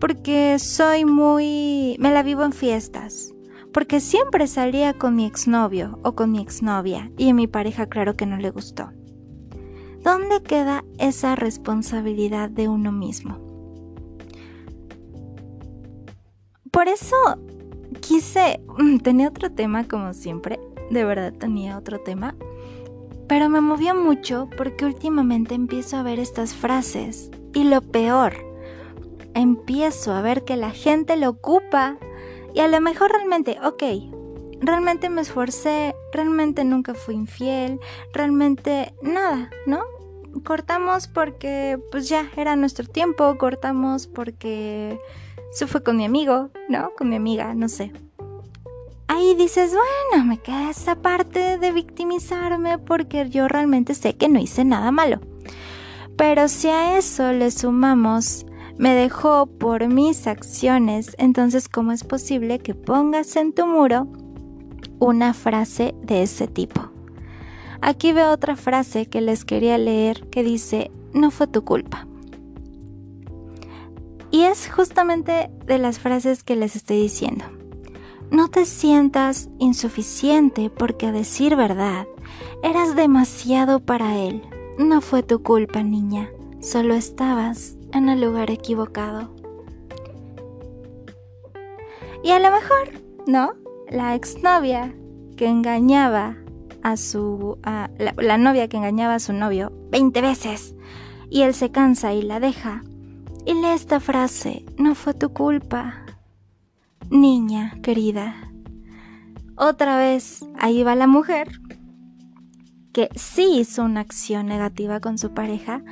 porque 0.00 0.58
soy 0.58 1.04
muy... 1.04 1.96
me 1.98 2.12
la 2.12 2.22
vivo 2.22 2.44
en 2.44 2.52
fiestas, 2.52 3.34
porque 3.72 4.00
siempre 4.00 4.46
salía 4.46 4.94
con 4.94 5.16
mi 5.16 5.26
exnovio 5.26 5.98
o 6.02 6.14
con 6.14 6.32
mi 6.32 6.40
exnovia 6.40 7.10
y 7.16 7.30
a 7.30 7.34
mi 7.34 7.46
pareja 7.46 7.86
claro 7.86 8.14
que 8.14 8.26
no 8.26 8.36
le 8.36 8.50
gustó. 8.50 8.90
¿Dónde 10.02 10.42
queda 10.42 10.84
esa 10.98 11.34
responsabilidad 11.34 12.50
de 12.50 12.68
uno 12.68 12.92
mismo? 12.92 13.38
Por 16.70 16.88
eso 16.88 17.16
quise, 18.00 18.60
mm, 18.78 18.98
tenía 18.98 19.28
otro 19.28 19.50
tema 19.50 19.84
como 19.84 20.14
siempre, 20.14 20.60
de 20.90 21.04
verdad 21.04 21.32
tenía 21.32 21.76
otro 21.76 21.98
tema, 22.00 22.34
pero 23.26 23.48
me 23.48 23.60
movió 23.60 23.94
mucho 23.94 24.48
porque 24.56 24.86
últimamente 24.86 25.54
empiezo 25.54 25.96
a 25.96 26.02
ver 26.02 26.18
estas 26.18 26.54
frases 26.54 27.30
y 27.52 27.64
lo 27.64 27.82
peor, 27.82 28.47
empiezo 29.38 30.12
a 30.12 30.22
ver 30.22 30.44
que 30.44 30.56
la 30.56 30.70
gente 30.70 31.16
lo 31.16 31.30
ocupa 31.30 31.96
y 32.54 32.60
a 32.60 32.68
lo 32.68 32.80
mejor 32.80 33.10
realmente, 33.12 33.58
ok, 33.62 33.82
realmente 34.60 35.08
me 35.08 35.20
esforcé, 35.20 35.94
realmente 36.12 36.64
nunca 36.64 36.94
fui 36.94 37.14
infiel, 37.14 37.80
realmente 38.12 38.94
nada, 39.02 39.50
¿no? 39.66 39.80
Cortamos 40.44 41.08
porque 41.08 41.78
pues 41.90 42.08
ya 42.08 42.30
era 42.36 42.56
nuestro 42.56 42.86
tiempo, 42.86 43.36
cortamos 43.38 44.06
porque 44.06 44.98
se 45.52 45.66
fue 45.66 45.82
con 45.82 45.96
mi 45.96 46.04
amigo, 46.04 46.50
¿no? 46.68 46.90
Con 46.96 47.08
mi 47.08 47.16
amiga, 47.16 47.54
no 47.54 47.68
sé. 47.68 47.92
Ahí 49.08 49.34
dices, 49.34 49.72
bueno, 49.72 50.26
me 50.26 50.38
queda 50.38 50.70
esa 50.70 50.96
parte 50.96 51.58
de 51.58 51.72
victimizarme 51.72 52.78
porque 52.78 53.28
yo 53.30 53.48
realmente 53.48 53.94
sé 53.94 54.16
que 54.16 54.28
no 54.28 54.38
hice 54.38 54.64
nada 54.64 54.90
malo. 54.90 55.20
Pero 56.16 56.48
si 56.48 56.68
a 56.68 56.98
eso 56.98 57.32
le 57.32 57.50
sumamos 57.50 58.44
me 58.78 58.94
dejó 58.94 59.46
por 59.46 59.88
mis 59.88 60.26
acciones, 60.28 61.14
entonces 61.18 61.68
¿cómo 61.68 61.90
es 61.90 62.04
posible 62.04 62.60
que 62.60 62.74
pongas 62.74 63.34
en 63.36 63.52
tu 63.52 63.66
muro 63.66 64.06
una 65.00 65.34
frase 65.34 65.94
de 66.02 66.22
ese 66.22 66.46
tipo? 66.46 66.80
Aquí 67.80 68.12
veo 68.12 68.30
otra 68.30 68.56
frase 68.56 69.06
que 69.06 69.20
les 69.20 69.44
quería 69.44 69.78
leer 69.78 70.28
que 70.30 70.44
dice, 70.44 70.92
no 71.12 71.30
fue 71.30 71.48
tu 71.48 71.64
culpa. 71.64 72.06
Y 74.30 74.42
es 74.42 74.70
justamente 74.70 75.50
de 75.66 75.78
las 75.78 75.98
frases 75.98 76.44
que 76.44 76.54
les 76.54 76.76
estoy 76.76 77.00
diciendo. 77.00 77.44
No 78.30 78.48
te 78.48 78.64
sientas 78.66 79.48
insuficiente 79.58 80.70
porque 80.70 81.06
a 81.06 81.12
decir 81.12 81.56
verdad, 81.56 82.06
eras 82.62 82.94
demasiado 82.94 83.80
para 83.80 84.18
él. 84.18 84.42
No 84.76 85.00
fue 85.00 85.22
tu 85.22 85.42
culpa, 85.42 85.82
niña, 85.82 86.28
solo 86.60 86.94
estabas 86.94 87.77
en 87.92 88.08
el 88.08 88.20
lugar 88.20 88.50
equivocado. 88.50 89.34
Y 92.22 92.30
a 92.30 92.38
lo 92.38 92.50
mejor, 92.50 93.02
¿no? 93.26 93.52
La 93.88 94.14
exnovia 94.14 94.94
que 95.36 95.46
engañaba 95.46 96.36
a 96.82 96.96
su... 96.96 97.58
A 97.62 97.90
la, 97.98 98.38
novia 98.38 98.68
que 98.68 98.76
engañaba 98.76 99.14
a 99.14 99.20
su 99.20 99.32
novio 99.32 99.72
20 99.90 100.20
veces 100.20 100.74
y 101.30 101.42
él 101.42 101.54
se 101.54 101.70
cansa 101.70 102.12
y 102.12 102.22
la 102.22 102.40
deja. 102.40 102.82
Y 103.44 103.54
lee 103.54 103.68
esta 103.74 104.00
frase, 104.00 104.64
no 104.76 104.94
fue 104.94 105.14
tu 105.14 105.32
culpa. 105.32 106.04
Niña 107.10 107.78
querida. 107.82 108.34
Otra 109.56 109.96
vez, 109.96 110.44
ahí 110.58 110.82
va 110.82 110.94
la 110.94 111.06
mujer 111.06 111.48
que 112.92 113.08
sí 113.14 113.58
hizo 113.58 113.84
una 113.84 114.00
acción 114.00 114.46
negativa 114.46 115.00
con 115.00 115.18
su 115.18 115.32
pareja 115.34 115.82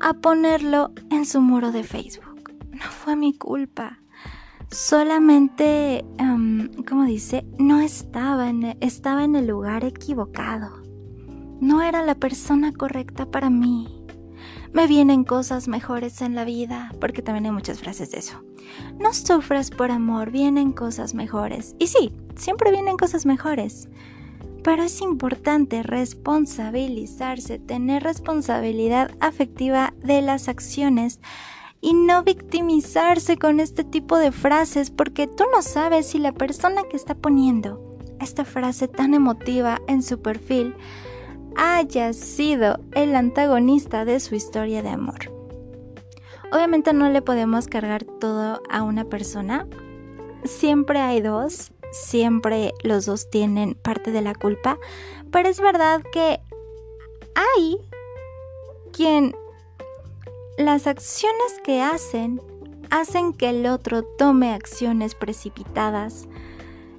a 0.00 0.14
ponerlo 0.14 0.92
en 1.10 1.26
su 1.26 1.40
muro 1.40 1.72
de 1.72 1.82
Facebook. 1.82 2.52
No 2.70 2.90
fue 2.90 3.16
mi 3.16 3.34
culpa. 3.34 3.98
Solamente, 4.70 6.04
um, 6.18 6.68
como 6.88 7.04
dice, 7.04 7.44
no 7.58 7.80
estaba 7.80 8.48
en, 8.48 8.76
estaba 8.80 9.24
en 9.24 9.36
el 9.36 9.46
lugar 9.46 9.84
equivocado. 9.84 10.82
No 11.60 11.82
era 11.82 12.02
la 12.02 12.14
persona 12.14 12.72
correcta 12.72 13.26
para 13.26 13.50
mí. 13.50 14.02
Me 14.72 14.86
vienen 14.86 15.24
cosas 15.24 15.68
mejores 15.68 16.22
en 16.22 16.34
la 16.34 16.46
vida, 16.46 16.90
porque 16.98 17.20
también 17.20 17.44
hay 17.44 17.52
muchas 17.52 17.80
frases 17.80 18.10
de 18.10 18.20
eso. 18.20 18.42
No 18.98 19.12
sufras 19.12 19.70
por 19.70 19.90
amor, 19.90 20.30
vienen 20.30 20.72
cosas 20.72 21.12
mejores. 21.12 21.76
Y 21.78 21.88
sí, 21.88 22.10
siempre 22.36 22.70
vienen 22.70 22.96
cosas 22.96 23.26
mejores. 23.26 23.90
Pero 24.62 24.84
es 24.84 25.00
importante 25.00 25.82
responsabilizarse, 25.82 27.58
tener 27.58 28.02
responsabilidad 28.02 29.10
afectiva 29.20 29.92
de 30.02 30.22
las 30.22 30.48
acciones 30.48 31.20
y 31.80 31.94
no 31.94 32.22
victimizarse 32.22 33.36
con 33.36 33.58
este 33.58 33.82
tipo 33.82 34.16
de 34.16 34.30
frases 34.30 34.90
porque 34.90 35.26
tú 35.26 35.44
no 35.52 35.62
sabes 35.62 36.06
si 36.06 36.18
la 36.18 36.32
persona 36.32 36.82
que 36.88 36.96
está 36.96 37.14
poniendo 37.16 37.98
esta 38.20 38.44
frase 38.44 38.86
tan 38.86 39.14
emotiva 39.14 39.80
en 39.88 40.02
su 40.02 40.22
perfil 40.22 40.76
haya 41.56 42.12
sido 42.12 42.78
el 42.92 43.16
antagonista 43.16 44.04
de 44.04 44.20
su 44.20 44.36
historia 44.36 44.82
de 44.82 44.90
amor. 44.90 45.32
Obviamente 46.52 46.92
no 46.92 47.10
le 47.10 47.20
podemos 47.20 47.66
cargar 47.66 48.04
todo 48.04 48.62
a 48.70 48.82
una 48.82 49.04
persona. 49.06 49.66
Siempre 50.44 51.00
hay 51.00 51.20
dos 51.20 51.72
siempre 51.92 52.72
los 52.82 53.06
dos 53.06 53.30
tienen 53.30 53.74
parte 53.74 54.10
de 54.10 54.22
la 54.22 54.34
culpa, 54.34 54.78
pero 55.30 55.48
es 55.48 55.60
verdad 55.60 56.02
que 56.12 56.40
hay 57.34 57.78
quien 58.92 59.34
las 60.58 60.86
acciones 60.86 61.60
que 61.64 61.80
hacen 61.80 62.40
hacen 62.90 63.32
que 63.32 63.48
el 63.48 63.66
otro 63.66 64.02
tome 64.02 64.52
acciones 64.52 65.14
precipitadas 65.14 66.28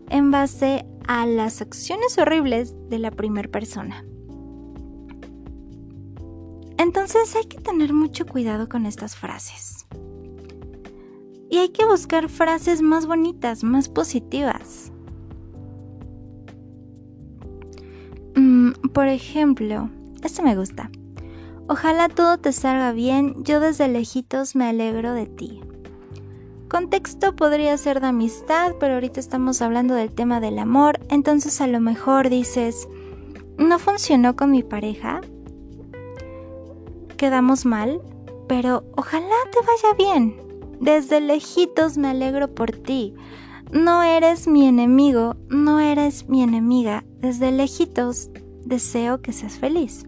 en 0.10 0.32
base 0.32 0.86
a 1.08 1.26
las 1.28 1.62
acciones 1.62 2.18
horribles 2.18 2.74
de 2.90 2.98
la 2.98 3.12
primera 3.12 3.48
persona. 3.48 4.04
Entonces 6.78 7.36
hay 7.36 7.46
que 7.46 7.62
tener 7.62 7.94
mucho 7.94 8.26
cuidado 8.26 8.68
con 8.70 8.86
estas 8.86 9.16
frases. 9.16 9.83
Y 11.54 11.60
hay 11.60 11.70
que 11.70 11.86
buscar 11.86 12.30
frases 12.30 12.82
más 12.82 13.06
bonitas, 13.06 13.64
más 13.64 13.88
positivas. 13.88 14.92
Mm, 18.36 18.72
por 18.92 19.08
ejemplo, 19.08 19.92
esto 20.24 20.42
me 20.42 20.56
gusta. 20.56 20.90
Ojalá 21.68 22.10
todo 22.10 22.40
te 22.40 22.52
salga 22.54 22.92
bien, 22.92 23.44
yo 23.44 23.60
desde 23.60 23.88
lejitos 23.88 24.56
me 24.56 24.66
alegro 24.66 25.14
de 25.14 25.28
ti. 25.28 25.62
Contexto 26.70 27.36
podría 27.36 27.78
ser 27.78 28.02
de 28.02 28.08
amistad, 28.08 28.74
pero 28.80 28.96
ahorita 28.96 29.20
estamos 29.20 29.62
hablando 29.62 29.94
del 29.94 30.10
tema 30.10 30.40
del 30.40 30.58
amor, 30.58 31.02
entonces 31.10 31.62
a 31.62 31.68
lo 31.68 31.80
mejor 31.80 32.32
dices, 32.32 32.88
no 33.60 33.78
funcionó 33.78 34.36
con 34.36 34.50
mi 34.50 34.64
pareja, 34.64 35.22
quedamos 37.16 37.68
mal, 37.68 38.02
pero 38.48 38.84
ojalá 38.96 39.36
te 39.52 39.60
vaya 39.60 39.96
bien, 39.96 40.53
Desde 40.84 41.22
lejitos 41.22 41.98
me 41.98 42.10
alegro 42.10 42.54
por 42.54 42.72
ti. 42.72 43.14
No 43.72 44.04
eres 44.04 44.50
mi 44.50 44.68
enemigo, 44.68 45.38
no 45.48 45.80
eres 45.80 46.28
mi 46.28 46.44
enemiga. 46.44 47.06
Desde 47.20 47.54
lejitos 47.54 48.30
deseo 48.66 49.22
que 49.22 49.32
seas 49.32 49.54
feliz. 49.54 50.06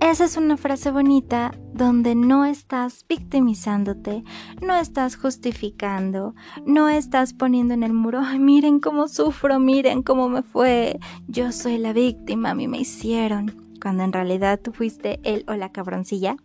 Esa 0.00 0.26
es 0.26 0.36
una 0.36 0.58
frase 0.58 0.90
bonita 0.90 1.54
donde 1.72 2.14
no 2.14 2.44
estás 2.44 3.06
victimizándote, 3.08 4.24
no 4.60 4.74
estás 4.76 5.16
justificando, 5.16 6.34
no 6.66 6.90
estás 6.90 7.32
poniendo 7.32 7.72
en 7.72 7.84
el 7.84 7.94
muro, 7.94 8.20
Ay, 8.22 8.38
miren 8.38 8.78
cómo 8.78 9.08
sufro, 9.08 9.58
miren 9.58 10.02
cómo 10.02 10.28
me 10.28 10.42
fue, 10.42 11.00
yo 11.28 11.50
soy 11.50 11.78
la 11.78 11.94
víctima, 11.94 12.50
a 12.50 12.54
mí 12.54 12.68
me 12.68 12.78
hicieron, 12.78 13.56
cuando 13.80 14.02
en 14.02 14.12
realidad 14.12 14.60
tú 14.62 14.72
fuiste 14.72 15.18
él 15.24 15.46
o 15.48 15.54
la 15.54 15.72
cabroncilla. 15.72 16.36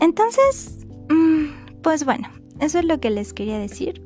Entonces, 0.00 0.86
mm, 1.08 1.80
pues 1.82 2.04
bueno, 2.04 2.28
eso 2.60 2.78
es 2.78 2.84
lo 2.84 3.00
que 3.00 3.10
les 3.10 3.32
quería 3.32 3.58
decir. 3.58 4.02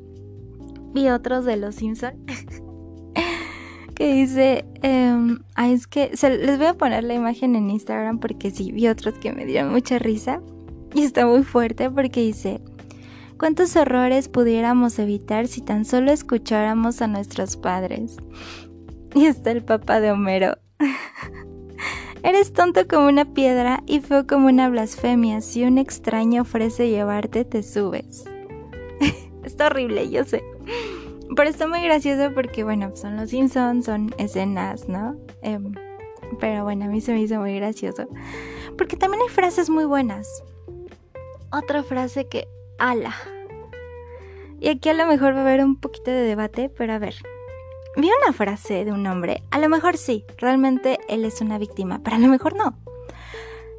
Vi 0.93 1.09
otros 1.09 1.45
de 1.45 1.57
los 1.57 1.75
Simpson 1.75 2.13
que 3.95 4.13
dice, 4.13 4.65
em, 4.81 5.39
es 5.57 5.87
que 5.87 6.09
les 6.09 6.57
voy 6.57 6.67
a 6.67 6.73
poner 6.73 7.03
la 7.03 7.13
imagen 7.13 7.55
en 7.55 7.69
Instagram 7.69 8.19
porque 8.19 8.49
sí, 8.49 8.71
vi 8.71 8.87
otros 8.87 9.15
que 9.15 9.33
me 9.33 9.45
dieron 9.45 9.71
mucha 9.71 9.99
risa 9.99 10.41
y 10.93 11.03
está 11.03 11.25
muy 11.27 11.43
fuerte 11.43 11.89
porque 11.89 12.21
dice, 12.21 12.61
¿cuántos 13.37 13.75
errores 13.75 14.29
pudiéramos 14.29 14.97
evitar 14.99 15.47
si 15.47 15.61
tan 15.61 15.85
solo 15.85 16.11
escucháramos 16.11 17.01
a 17.01 17.07
nuestros 17.07 17.57
padres? 17.57 18.17
Y 19.15 19.25
está 19.25 19.49
el 19.49 19.63
papá 19.63 19.99
de 19.99 20.11
Homero. 20.11 20.59
Eres 22.23 22.51
tonto 22.51 22.87
como 22.87 23.07
una 23.07 23.33
piedra 23.33 23.81
y 23.85 24.01
feo 24.01 24.27
como 24.27 24.47
una 24.47 24.69
blasfemia. 24.69 25.41
Si 25.41 25.63
un 25.63 25.77
extraño 25.77 26.41
ofrece 26.41 26.89
llevarte, 26.89 27.45
te 27.45 27.63
subes. 27.63 28.25
Está 29.43 29.67
horrible, 29.67 30.09
yo 30.09 30.23
sé. 30.25 30.43
Pero 31.35 31.49
está 31.49 31.67
muy 31.67 31.81
gracioso 31.81 32.33
porque, 32.33 32.63
bueno, 32.63 32.95
son 32.95 33.15
los 33.15 33.29
Simpsons, 33.29 33.85
son 33.85 34.13
escenas, 34.17 34.89
¿no? 34.89 35.15
Em, 35.41 35.73
pero 36.39 36.63
bueno, 36.63 36.85
a 36.85 36.87
mí 36.87 37.01
se 37.01 37.13
me 37.13 37.21
hizo 37.21 37.39
muy 37.39 37.55
gracioso. 37.55 38.07
Porque 38.77 38.97
también 38.97 39.21
hay 39.21 39.29
frases 39.29 39.69
muy 39.69 39.85
buenas. 39.85 40.43
Otra 41.51 41.83
frase 41.83 42.27
que, 42.27 42.47
ala. 42.79 43.15
Y 44.59 44.69
aquí 44.69 44.89
a 44.89 44.93
lo 44.93 45.05
mejor 45.05 45.33
va 45.33 45.39
a 45.39 45.41
haber 45.41 45.63
un 45.63 45.79
poquito 45.79 46.11
de 46.11 46.23
debate, 46.23 46.69
pero 46.69 46.93
a 46.93 46.99
ver. 46.99 47.15
Vi 47.99 48.07
una 48.23 48.31
frase 48.31 48.85
de 48.85 48.93
un 48.93 49.05
hombre, 49.07 49.43
a 49.51 49.59
lo 49.59 49.67
mejor 49.67 49.97
sí, 49.97 50.23
realmente 50.37 50.99
él 51.09 51.25
es 51.25 51.41
una 51.41 51.57
víctima, 51.57 51.99
pero 52.01 52.15
a 52.15 52.19
lo 52.19 52.29
mejor 52.29 52.55
no. 52.55 52.79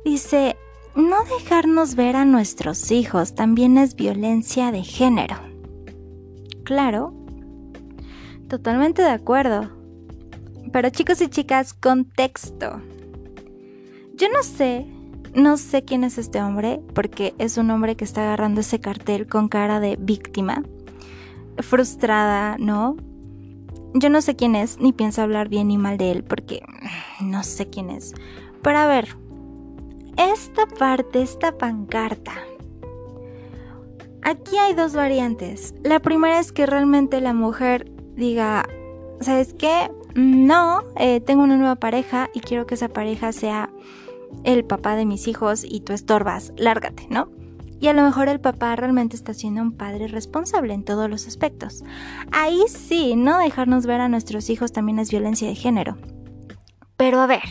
Dice, 0.05 0.57
no 0.95 1.25
dejarnos 1.25 1.95
ver 1.95 2.17
a 2.17 2.27
nuestros 2.27 2.91
hijos 2.91 3.35
también 3.35 3.79
es 3.79 3.95
violencia 3.95 4.73
de 4.73 4.83
género. 4.83 5.37
Claro, 6.65 7.15
totalmente 8.47 9.01
de 9.01 9.09
acuerdo. 9.09 9.71
Pero 10.71 10.91
chicos 10.91 11.23
y 11.23 11.29
chicas, 11.29 11.73
contexto. 11.73 12.83
Yo 14.17 14.29
no 14.29 14.43
sé, 14.43 14.87
no 15.35 15.57
sé 15.57 15.83
quién 15.83 16.05
es 16.05 16.19
este 16.19 16.43
hombre, 16.43 16.83
porque 16.95 17.35
es 17.39 17.57
un 17.57 17.71
hombre 17.71 17.97
que 17.97 18.05
está 18.05 18.25
agarrando 18.25 18.61
ese 18.61 18.81
cartel 18.81 19.27
con 19.27 19.49
cara 19.49 19.81
de 19.81 19.97
víctima, 19.97 20.63
frustrada, 21.63 22.59
¿no? 22.59 22.97
Yo 23.95 24.09
no 24.09 24.23
sé 24.23 24.37
quién 24.37 24.55
es, 24.55 24.79
ni 24.79 24.93
pienso 24.93 25.23
hablar 25.23 25.49
bien 25.49 25.69
ni 25.69 25.79
mal 25.79 25.99
de 25.99 26.13
él, 26.13 26.25
porque 26.25 26.63
no 27.21 27.43
sé 27.43 27.69
quién 27.69 27.91
es. 27.91 28.15
Pero 28.63 28.79
a 28.79 28.87
ver, 28.87 29.17
esta 30.17 30.67
parte, 30.67 31.23
esta 31.23 31.57
pancarta. 31.57 32.33
Aquí 34.23 34.57
hay 34.59 34.75
dos 34.75 34.95
variantes. 34.95 35.75
La 35.83 36.01
primera 36.01 36.39
es 36.39 36.53
que 36.53 36.67
realmente 36.67 37.21
la 37.21 37.33
mujer 37.33 37.91
diga, 38.17 38.69
¿sabes 39.21 39.55
qué? 39.55 39.91
No, 40.15 40.83
eh, 40.97 41.21
tengo 41.21 41.43
una 41.43 41.57
nueva 41.57 41.77
pareja 41.77 42.29
y 42.35 42.41
quiero 42.41 42.67
que 42.67 42.75
esa 42.75 42.89
pareja 42.89 43.33
sea 43.33 43.71
el 44.45 44.65
papá 44.65 44.95
de 44.95 45.07
mis 45.07 45.27
hijos 45.27 45.65
y 45.65 45.81
tú 45.81 45.93
estorbas, 45.93 46.53
lárgate, 46.57 47.07
¿no? 47.09 47.29
Y 47.81 47.89
a 47.89 47.95
lo 47.95 48.03
mejor 48.03 48.29
el 48.29 48.41
papá 48.41 48.77
realmente 48.77 49.17
está 49.17 49.33
siendo 49.33 49.63
un 49.63 49.73
padre 49.73 50.07
responsable 50.07 50.75
en 50.75 50.85
todos 50.85 51.09
los 51.09 51.27
aspectos. 51.27 51.83
Ahí 52.31 52.63
sí, 52.69 53.17
no 53.17 53.39
dejarnos 53.39 53.87
ver 53.87 54.03
a 54.03 54.09
nuestros 54.09 54.51
hijos 54.51 54.73
también 54.73 54.99
es 54.99 55.11
violencia 55.11 55.49
de 55.49 55.55
género. 55.55 55.97
Pero 56.99 57.21
a 57.21 57.27
ver, 57.27 57.43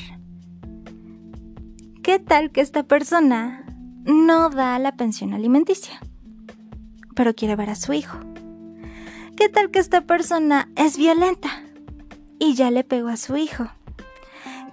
¿qué 2.03 2.19
tal 2.19 2.51
que 2.51 2.61
esta 2.61 2.83
persona 2.83 3.65
no 4.05 4.51
da 4.51 4.77
la 4.77 4.95
pensión 4.95 5.33
alimenticia? 5.33 5.99
Pero 7.15 7.33
quiere 7.33 7.55
ver 7.55 7.71
a 7.71 7.75
su 7.75 7.93
hijo. 7.93 8.19
¿Qué 9.35 9.49
tal 9.49 9.71
que 9.71 9.79
esta 9.79 10.01
persona 10.01 10.69
es 10.75 10.97
violenta 10.97 11.49
y 12.37 12.53
ya 12.53 12.69
le 12.69 12.83
pegó 12.83 13.07
a 13.07 13.17
su 13.17 13.35
hijo? 13.35 13.67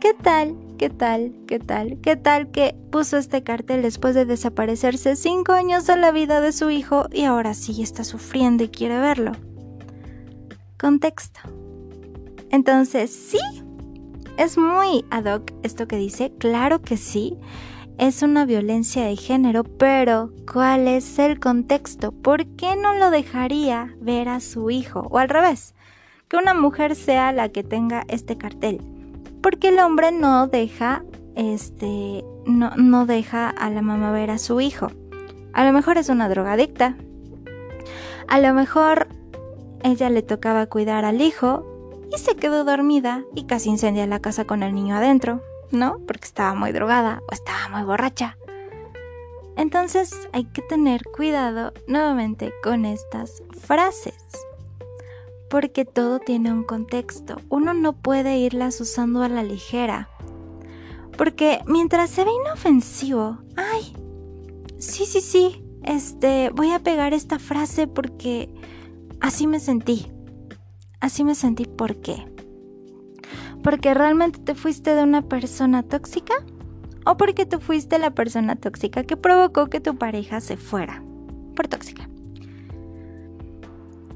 ¿Qué 0.00 0.12
tal? 0.12 0.54
¿Qué 0.78 0.90
tal? 0.90 1.32
¿Qué 1.46 1.58
tal? 1.58 1.98
¿Qué 2.02 2.16
tal 2.16 2.50
que 2.50 2.76
puso 2.90 3.16
este 3.16 3.42
cartel 3.42 3.80
después 3.80 4.14
de 4.14 4.26
desaparecerse 4.26 5.16
cinco 5.16 5.52
años 5.52 5.86
de 5.86 5.96
la 5.96 6.12
vida 6.12 6.42
de 6.42 6.52
su 6.52 6.68
hijo 6.68 7.06
y 7.10 7.24
ahora 7.24 7.54
sí 7.54 7.82
está 7.82 8.04
sufriendo 8.04 8.62
y 8.62 8.68
quiere 8.68 8.98
verlo? 8.98 9.32
Contexto. 10.78 11.40
Entonces, 12.50 13.10
sí, 13.10 13.38
es 14.36 14.58
muy 14.58 15.06
ad 15.10 15.24
hoc 15.24 15.50
esto 15.62 15.88
que 15.88 15.96
dice, 15.96 16.30
claro 16.38 16.82
que 16.82 16.98
sí, 16.98 17.38
es 17.96 18.20
una 18.20 18.44
violencia 18.44 19.06
de 19.06 19.16
género, 19.16 19.64
pero 19.64 20.30
¿cuál 20.52 20.88
es 20.88 21.18
el 21.18 21.40
contexto? 21.40 22.12
¿Por 22.12 22.44
qué 22.48 22.76
no 22.76 22.92
lo 22.92 23.10
dejaría 23.10 23.96
ver 24.02 24.28
a 24.28 24.40
su 24.40 24.68
hijo? 24.68 25.06
O 25.10 25.16
al 25.16 25.30
revés, 25.30 25.74
que 26.28 26.36
una 26.36 26.52
mujer 26.52 26.96
sea 26.96 27.32
la 27.32 27.48
que 27.48 27.64
tenga 27.64 28.04
este 28.08 28.36
cartel 28.36 28.95
porque 29.46 29.68
el 29.68 29.78
hombre 29.78 30.10
no 30.10 30.48
deja, 30.48 31.04
este, 31.36 32.24
no, 32.46 32.70
no 32.74 33.06
deja 33.06 33.48
a 33.48 33.70
la 33.70 33.80
mamá 33.80 34.10
ver 34.10 34.32
a 34.32 34.38
su 34.38 34.60
hijo. 34.60 34.90
A 35.52 35.64
lo 35.64 35.72
mejor 35.72 35.98
es 35.98 36.08
una 36.08 36.28
drogadicta. 36.28 36.96
A 38.26 38.40
lo 38.40 38.52
mejor 38.54 39.06
ella 39.84 40.10
le 40.10 40.22
tocaba 40.22 40.66
cuidar 40.66 41.04
al 41.04 41.20
hijo 41.20 41.64
y 42.12 42.18
se 42.18 42.34
quedó 42.34 42.64
dormida 42.64 43.22
y 43.36 43.44
casi 43.44 43.70
incendia 43.70 44.04
la 44.08 44.18
casa 44.18 44.46
con 44.46 44.64
el 44.64 44.74
niño 44.74 44.96
adentro, 44.96 45.40
¿no? 45.70 46.00
Porque 46.08 46.24
estaba 46.24 46.56
muy 46.56 46.72
drogada 46.72 47.22
o 47.30 47.32
estaba 47.32 47.68
muy 47.68 47.84
borracha. 47.84 48.36
Entonces 49.56 50.28
hay 50.32 50.46
que 50.46 50.62
tener 50.62 51.04
cuidado 51.04 51.72
nuevamente 51.86 52.52
con 52.64 52.84
estas 52.84 53.44
frases 53.60 54.16
porque 55.56 55.86
todo 55.86 56.18
tiene 56.18 56.52
un 56.52 56.64
contexto. 56.64 57.40
Uno 57.48 57.72
no 57.72 57.94
puede 57.94 58.36
irlas 58.36 58.78
usando 58.78 59.22
a 59.22 59.30
la 59.30 59.42
ligera. 59.42 60.10
Porque 61.16 61.60
mientras 61.64 62.10
se 62.10 62.24
ve 62.24 62.30
inofensivo, 62.44 63.38
ay, 63.56 63.96
sí, 64.76 65.06
sí, 65.06 65.22
sí, 65.22 65.64
este, 65.82 66.50
voy 66.50 66.72
a 66.72 66.80
pegar 66.80 67.14
esta 67.14 67.38
frase 67.38 67.86
porque 67.86 68.52
así 69.22 69.46
me 69.46 69.58
sentí. 69.58 70.12
Así 71.00 71.24
me 71.24 71.34
sentí, 71.34 71.64
¿por 71.64 72.02
qué? 72.02 72.30
¿Porque 73.62 73.94
realmente 73.94 74.40
te 74.40 74.54
fuiste 74.54 74.94
de 74.94 75.04
una 75.04 75.22
persona 75.22 75.82
tóxica? 75.84 76.34
¿O 77.06 77.16
porque 77.16 77.46
tú 77.46 77.60
fuiste 77.60 77.98
la 77.98 78.10
persona 78.10 78.56
tóxica 78.56 79.04
que 79.04 79.16
provocó 79.16 79.68
que 79.68 79.80
tu 79.80 79.96
pareja 79.96 80.42
se 80.42 80.58
fuera 80.58 81.02
por 81.54 81.66
tóxica? 81.66 82.10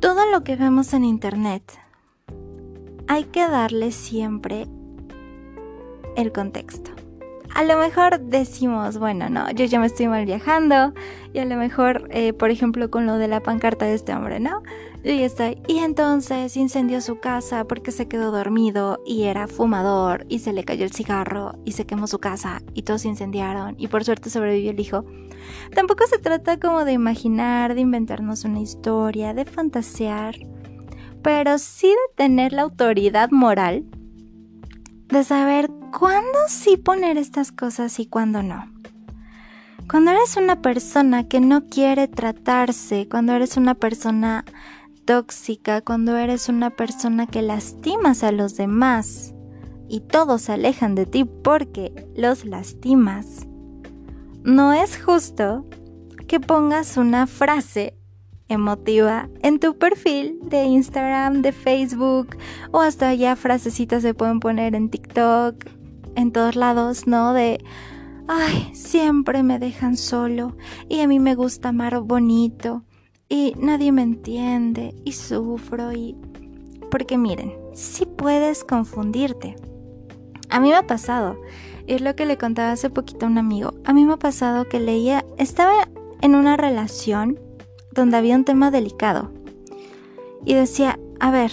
Todo 0.01 0.25
lo 0.31 0.43
que 0.43 0.57
vemos 0.57 0.95
en 0.95 1.05
internet 1.05 1.63
hay 3.07 3.25
que 3.25 3.47
darle 3.47 3.93
siempre 3.93 4.67
el 6.17 6.33
contexto. 6.33 6.91
A 7.55 7.65
lo 7.65 7.77
mejor 7.77 8.19
decimos, 8.21 8.99
bueno, 8.99 9.29
no, 9.29 9.51
yo 9.51 9.67
ya 9.67 9.79
me 9.79 9.87
estoy 9.87 10.09
mal 10.09 10.25
viajando 10.25 10.95
y 11.35 11.41
a 11.41 11.45
lo 11.45 11.57
mejor, 11.57 12.09
eh, 12.11 12.33
por 12.33 12.51
ejemplo, 12.51 12.91
con 12.91 13.07
lo 13.07 13.19
de 13.19 13.29
la 13.29 13.41
pancarta 13.41 13.85
de 13.85 13.95
este 13.95 14.15
hombre, 14.15 14.41
¿no? 14.41 14.63
Ya 15.03 15.13
estoy. 15.13 15.63
Y 15.67 15.79
entonces 15.79 16.57
incendió 16.57 17.01
su 17.01 17.21
casa 17.21 17.65
porque 17.65 17.91
se 17.91 18.07
quedó 18.07 18.31
dormido 18.31 19.01
y 19.07 19.25
era 19.25 19.49
fumador 19.49 20.27
y 20.29 20.41
se 20.41 20.53
le 20.53 20.65
cayó 20.65 20.85
el 20.85 20.93
cigarro 20.93 21.59
y 21.65 21.73
se 21.73 21.87
quemó 21.87 22.07
su 22.07 22.19
casa 22.19 22.61
y 22.75 22.83
todos 22.83 23.03
se 23.03 23.09
incendiaron 23.09 23.75
y 23.79 23.89
por 23.89 24.05
suerte 24.05 24.29
sobrevivió 24.29 24.73
el 24.73 24.81
hijo. 24.81 25.07
Tampoco 25.75 26.07
se 26.07 26.19
trata 26.19 26.61
como 26.61 26.85
de 26.85 26.93
imaginar, 26.93 27.75
de 27.75 27.81
inventarnos 27.81 28.45
una 28.45 28.61
historia, 28.61 29.33
de 29.33 29.47
fantasear, 29.47 30.37
pero 31.23 31.59
sí 31.59 31.89
de 31.89 32.15
tener 32.17 32.53
la 32.53 32.63
autoridad 32.63 33.31
moral 33.31 33.85
de 35.09 35.25
saber 35.25 35.71
cuándo 35.99 36.39
sí 36.49 36.77
poner 36.77 37.19
estas 37.19 37.53
cosas 37.53 37.99
y 37.99 38.07
cuándo 38.07 38.43
no. 38.43 38.71
Cuando 39.91 40.13
eres 40.13 40.37
una 40.37 40.63
persona 40.63 41.27
que 41.27 41.41
no 41.41 41.67
quiere 41.67 42.07
tratarse, 42.07 43.09
cuando 43.11 43.33
eres 43.33 43.57
una 43.57 43.75
persona 43.75 44.45
tóxica, 45.05 45.81
cuando 45.81 46.17
eres 46.17 46.49
una 46.49 46.71
persona 46.71 47.27
que 47.27 47.43
lastimas 47.43 48.23
a 48.23 48.33
los 48.33 48.57
demás 48.57 49.35
y 49.89 50.01
todos 50.01 50.43
se 50.43 50.53
alejan 50.53 50.95
de 50.95 51.07
ti 51.07 51.25
porque 51.25 51.93
los 52.15 52.45
lastimas, 52.45 53.47
no 54.43 54.73
es 54.73 55.03
justo 55.03 55.67
que 56.27 56.41
pongas 56.41 56.97
una 56.97 57.27
frase 57.27 57.97
emotiva 58.49 59.29
en 59.43 59.59
tu 59.59 59.79
perfil 59.79 60.39
de 60.43 60.65
Instagram, 60.65 61.43
de 61.43 61.53
Facebook 61.53 62.37
o 62.73 62.81
hasta 62.81 63.15
ya 63.15 63.37
frasecitas 63.37 64.03
se 64.03 64.15
pueden 64.15 64.41
poner 64.41 64.75
en 64.75 64.91
TikTok, 64.91 65.65
en 66.17 66.33
todos 66.33 66.57
lados, 66.57 67.07
¿no? 67.07 67.33
De, 67.33 67.63
ay, 68.29 68.71
siempre 68.75 69.43
me 69.43 69.59
dejan 69.59 69.97
solo 69.97 70.57
y 70.89 71.01
a 71.01 71.09
mí 71.09 71.21
me 71.21 71.35
gusta 71.35 71.71
amar 71.71 72.01
bonito 72.01 72.85
y 73.31 73.55
nadie 73.57 73.93
me 73.93 74.03
entiende 74.03 74.95
y 75.05 75.13
sufro 75.13 75.93
y... 75.93 76.17
Porque 76.91 77.17
miren, 77.17 77.55
si 77.73 78.05
puedes 78.05 78.65
confundirte. 78.65 79.57
A 80.51 80.59
mí 80.59 80.69
me 80.69 80.75
ha 80.75 80.87
pasado, 80.87 81.41
es 81.87 82.01
lo 82.01 82.17
que 82.17 82.27
le 82.27 82.37
contaba 82.37 82.73
hace 82.73 82.91
poquito 82.91 83.25
a 83.25 83.29
un 83.29 83.39
amigo, 83.39 83.73
a 83.85 83.93
mí 83.93 84.05
me 84.05 84.15
ha 84.15 84.19
pasado 84.19 84.69
que 84.69 84.81
leía, 84.81 85.25
estaba 85.39 85.89
en 86.21 86.35
una 86.35 86.57
relación 86.57 87.39
donde 87.93 88.17
había 88.17 88.35
un 88.35 88.45
tema 88.45 88.73
delicado 88.73 89.33
y 90.45 90.55
decía, 90.55 90.99
a 91.21 91.31
ver, 91.31 91.53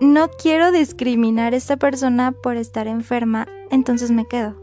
no 0.00 0.30
quiero 0.30 0.72
discriminar 0.72 1.52
a 1.52 1.56
esta 1.56 1.76
persona 1.76 2.32
por 2.32 2.56
estar 2.56 2.86
enferma, 2.86 3.46
entonces 3.70 4.10
me 4.10 4.26
quedo. 4.26 4.56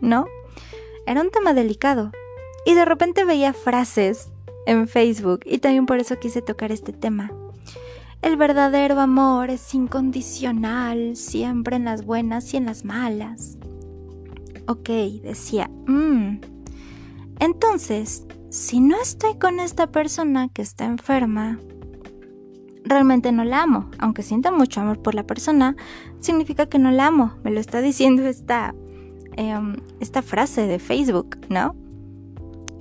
¿No? 0.00 0.26
Era 1.06 1.22
un 1.22 1.30
tema 1.30 1.54
delicado. 1.54 2.12
Y 2.66 2.74
de 2.74 2.84
repente 2.84 3.24
veía 3.24 3.54
frases 3.54 4.30
en 4.68 4.86
Facebook 4.86 5.40
y 5.46 5.58
también 5.58 5.86
por 5.86 5.98
eso 5.98 6.18
quise 6.18 6.42
tocar 6.42 6.70
este 6.70 6.92
tema. 6.92 7.32
El 8.20 8.36
verdadero 8.36 9.00
amor 9.00 9.48
es 9.48 9.74
incondicional, 9.74 11.16
siempre 11.16 11.76
en 11.76 11.86
las 11.86 12.04
buenas 12.04 12.52
y 12.52 12.58
en 12.58 12.66
las 12.66 12.84
malas. 12.84 13.56
Ok, 14.66 14.90
decía, 15.22 15.70
mmm. 15.86 16.40
Entonces, 17.40 18.26
si 18.50 18.80
no 18.80 19.00
estoy 19.00 19.38
con 19.38 19.58
esta 19.58 19.86
persona 19.86 20.48
que 20.48 20.60
está 20.60 20.84
enferma, 20.84 21.58
realmente 22.84 23.32
no 23.32 23.44
la 23.44 23.62
amo. 23.62 23.90
Aunque 23.98 24.22
sienta 24.22 24.50
mucho 24.50 24.82
amor 24.82 25.00
por 25.00 25.14
la 25.14 25.26
persona, 25.26 25.76
significa 26.20 26.66
que 26.66 26.78
no 26.78 26.90
la 26.90 27.06
amo. 27.06 27.32
Me 27.42 27.52
lo 27.52 27.60
está 27.60 27.80
diciendo 27.80 28.26
esta, 28.26 28.74
em, 29.36 29.76
esta 30.00 30.20
frase 30.20 30.66
de 30.66 30.78
Facebook, 30.78 31.38
¿no? 31.48 31.74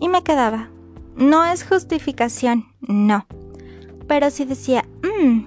Y 0.02 0.10
me 0.10 0.24
quedaba. 0.24 0.70
No 1.18 1.44
es 1.46 1.68
justificación, 1.68 2.68
no. 2.82 3.26
Pero 4.08 4.30
si 4.30 4.46
decía, 4.46 4.86
mmm, 5.02 5.40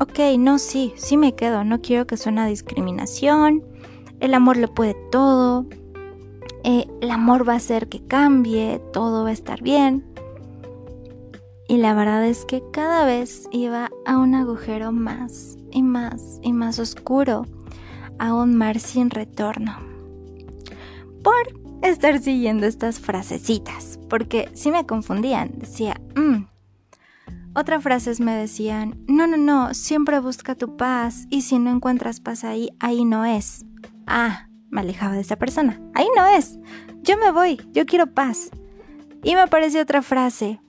ok, 0.00 0.36
no, 0.38 0.58
sí, 0.58 0.92
sí 0.96 1.16
me 1.16 1.36
quedo, 1.36 1.62
no 1.62 1.80
quiero 1.80 2.06
que 2.06 2.16
suene 2.16 2.48
discriminación, 2.48 3.62
el 4.18 4.34
amor 4.34 4.56
lo 4.56 4.74
puede 4.74 4.96
todo, 5.12 5.66
eh, 6.64 6.86
el 7.00 7.10
amor 7.12 7.48
va 7.48 7.52
a 7.52 7.56
hacer 7.58 7.88
que 7.88 8.04
cambie, 8.04 8.80
todo 8.92 9.22
va 9.22 9.30
a 9.30 9.32
estar 9.32 9.62
bien. 9.62 10.04
Y 11.68 11.76
la 11.76 11.94
verdad 11.94 12.26
es 12.26 12.44
que 12.44 12.62
cada 12.72 13.04
vez 13.04 13.48
iba 13.52 13.90
a 14.06 14.18
un 14.18 14.34
agujero 14.34 14.90
más 14.90 15.56
y 15.70 15.82
más 15.82 16.40
y 16.42 16.52
más 16.52 16.80
oscuro, 16.80 17.46
a 18.18 18.34
un 18.34 18.56
mar 18.56 18.80
sin 18.80 19.10
retorno. 19.10 19.76
Por 21.22 21.63
estar 21.88 22.18
siguiendo 22.20 22.66
estas 22.66 23.00
frasecitas, 23.00 23.98
porque 24.08 24.50
si 24.54 24.70
me 24.70 24.86
confundían, 24.86 25.52
decía, 25.58 26.00
mmm, 26.14 26.44
otras 27.54 27.82
frases 27.82 28.20
me 28.20 28.34
decían, 28.34 29.04
no, 29.06 29.28
no, 29.28 29.36
no, 29.36 29.74
siempre 29.74 30.18
busca 30.18 30.56
tu 30.56 30.76
paz 30.76 31.26
y 31.30 31.42
si 31.42 31.60
no 31.60 31.70
encuentras 31.70 32.18
paz 32.18 32.42
ahí, 32.42 32.70
ahí 32.80 33.04
no 33.04 33.24
es. 33.24 33.64
Ah, 34.06 34.48
me 34.70 34.80
alejaba 34.80 35.14
de 35.14 35.20
esa 35.20 35.36
persona. 35.36 35.80
Ahí 35.94 36.06
no 36.16 36.26
es. 36.26 36.58
Yo 37.02 37.16
me 37.16 37.30
voy, 37.30 37.60
yo 37.72 37.86
quiero 37.86 38.12
paz. 38.12 38.50
Y 39.22 39.34
me 39.34 39.42
apareció 39.42 39.80
otra 39.80 40.02
frase. 40.02 40.60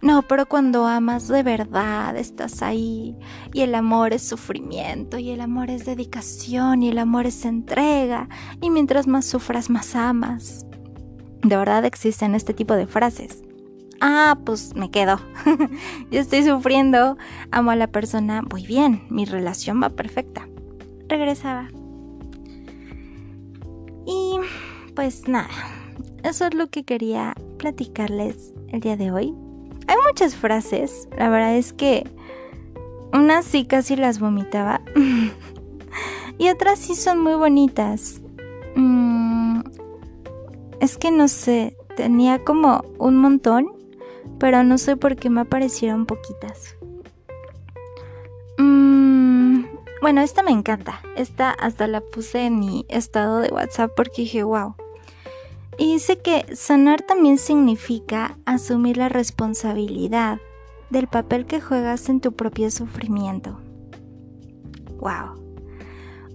No, 0.00 0.22
pero 0.22 0.46
cuando 0.46 0.86
amas 0.86 1.28
de 1.28 1.42
verdad, 1.42 2.16
estás 2.16 2.62
ahí. 2.62 3.16
Y 3.52 3.62
el 3.62 3.74
amor 3.74 4.12
es 4.12 4.22
sufrimiento, 4.22 5.18
y 5.18 5.30
el 5.30 5.40
amor 5.40 5.70
es 5.70 5.84
dedicación, 5.84 6.82
y 6.82 6.88
el 6.88 6.98
amor 6.98 7.26
es 7.26 7.44
entrega. 7.44 8.28
Y 8.60 8.70
mientras 8.70 9.06
más 9.06 9.26
sufras, 9.26 9.70
más 9.70 9.96
amas. 9.96 10.66
De 11.42 11.56
verdad 11.56 11.84
existen 11.84 12.34
este 12.34 12.54
tipo 12.54 12.74
de 12.74 12.86
frases 12.86 13.42
ah, 14.00 14.38
pues 14.44 14.74
me 14.74 14.90
quedo. 14.90 15.20
Yo 16.10 16.20
estoy 16.20 16.42
sufriendo, 16.42 17.16
amo 17.50 17.70
a 17.70 17.76
la 17.76 17.88
persona, 17.88 18.42
muy 18.42 18.66
bien, 18.66 19.02
mi 19.10 19.24
relación 19.24 19.82
va 19.82 19.90
perfecta. 19.90 20.48
Regresaba. 21.08 21.68
Y 24.06 24.38
pues 24.94 25.28
nada, 25.28 25.50
eso 26.22 26.46
es 26.46 26.54
lo 26.54 26.68
que 26.68 26.84
quería 26.84 27.34
platicarles 27.58 28.54
el 28.68 28.80
día 28.80 28.96
de 28.96 29.10
hoy. 29.10 29.34
Hay 29.88 29.96
muchas 30.06 30.36
frases, 30.36 31.08
la 31.18 31.28
verdad 31.28 31.56
es 31.56 31.72
que 31.72 32.08
unas 33.12 33.44
sí 33.44 33.64
casi 33.64 33.96
las 33.96 34.20
vomitaba 34.20 34.80
y 36.38 36.48
otras 36.48 36.78
sí 36.78 36.94
son 36.94 37.20
muy 37.20 37.34
bonitas. 37.34 38.20
Mm, 38.76 39.62
es 40.80 40.96
que 40.96 41.10
no 41.10 41.26
sé, 41.26 41.76
tenía 41.96 42.44
como 42.44 42.84
un 42.98 43.16
montón 43.16 43.78
pero 44.38 44.62
no 44.62 44.78
sé 44.78 44.96
por 44.96 45.16
qué 45.16 45.30
me 45.30 45.42
aparecieron 45.42 46.06
poquitas. 46.06 46.76
Mm, 48.56 49.64
bueno, 50.00 50.20
esta 50.20 50.42
me 50.42 50.52
encanta. 50.52 51.00
Esta 51.16 51.50
hasta 51.50 51.86
la 51.86 52.00
puse 52.00 52.46
en 52.46 52.60
mi 52.60 52.86
estado 52.88 53.40
de 53.40 53.48
WhatsApp 53.48 53.92
porque 53.96 54.22
dije, 54.22 54.42
wow. 54.44 54.74
Y 55.78 55.92
dice 55.92 56.18
que 56.18 56.44
sanar 56.56 57.02
también 57.02 57.38
significa 57.38 58.36
asumir 58.44 58.96
la 58.96 59.08
responsabilidad 59.08 60.38
del 60.90 61.06
papel 61.06 61.46
que 61.46 61.60
juegas 61.60 62.08
en 62.08 62.20
tu 62.20 62.32
propio 62.32 62.70
sufrimiento. 62.70 63.60
Wow. 64.98 65.38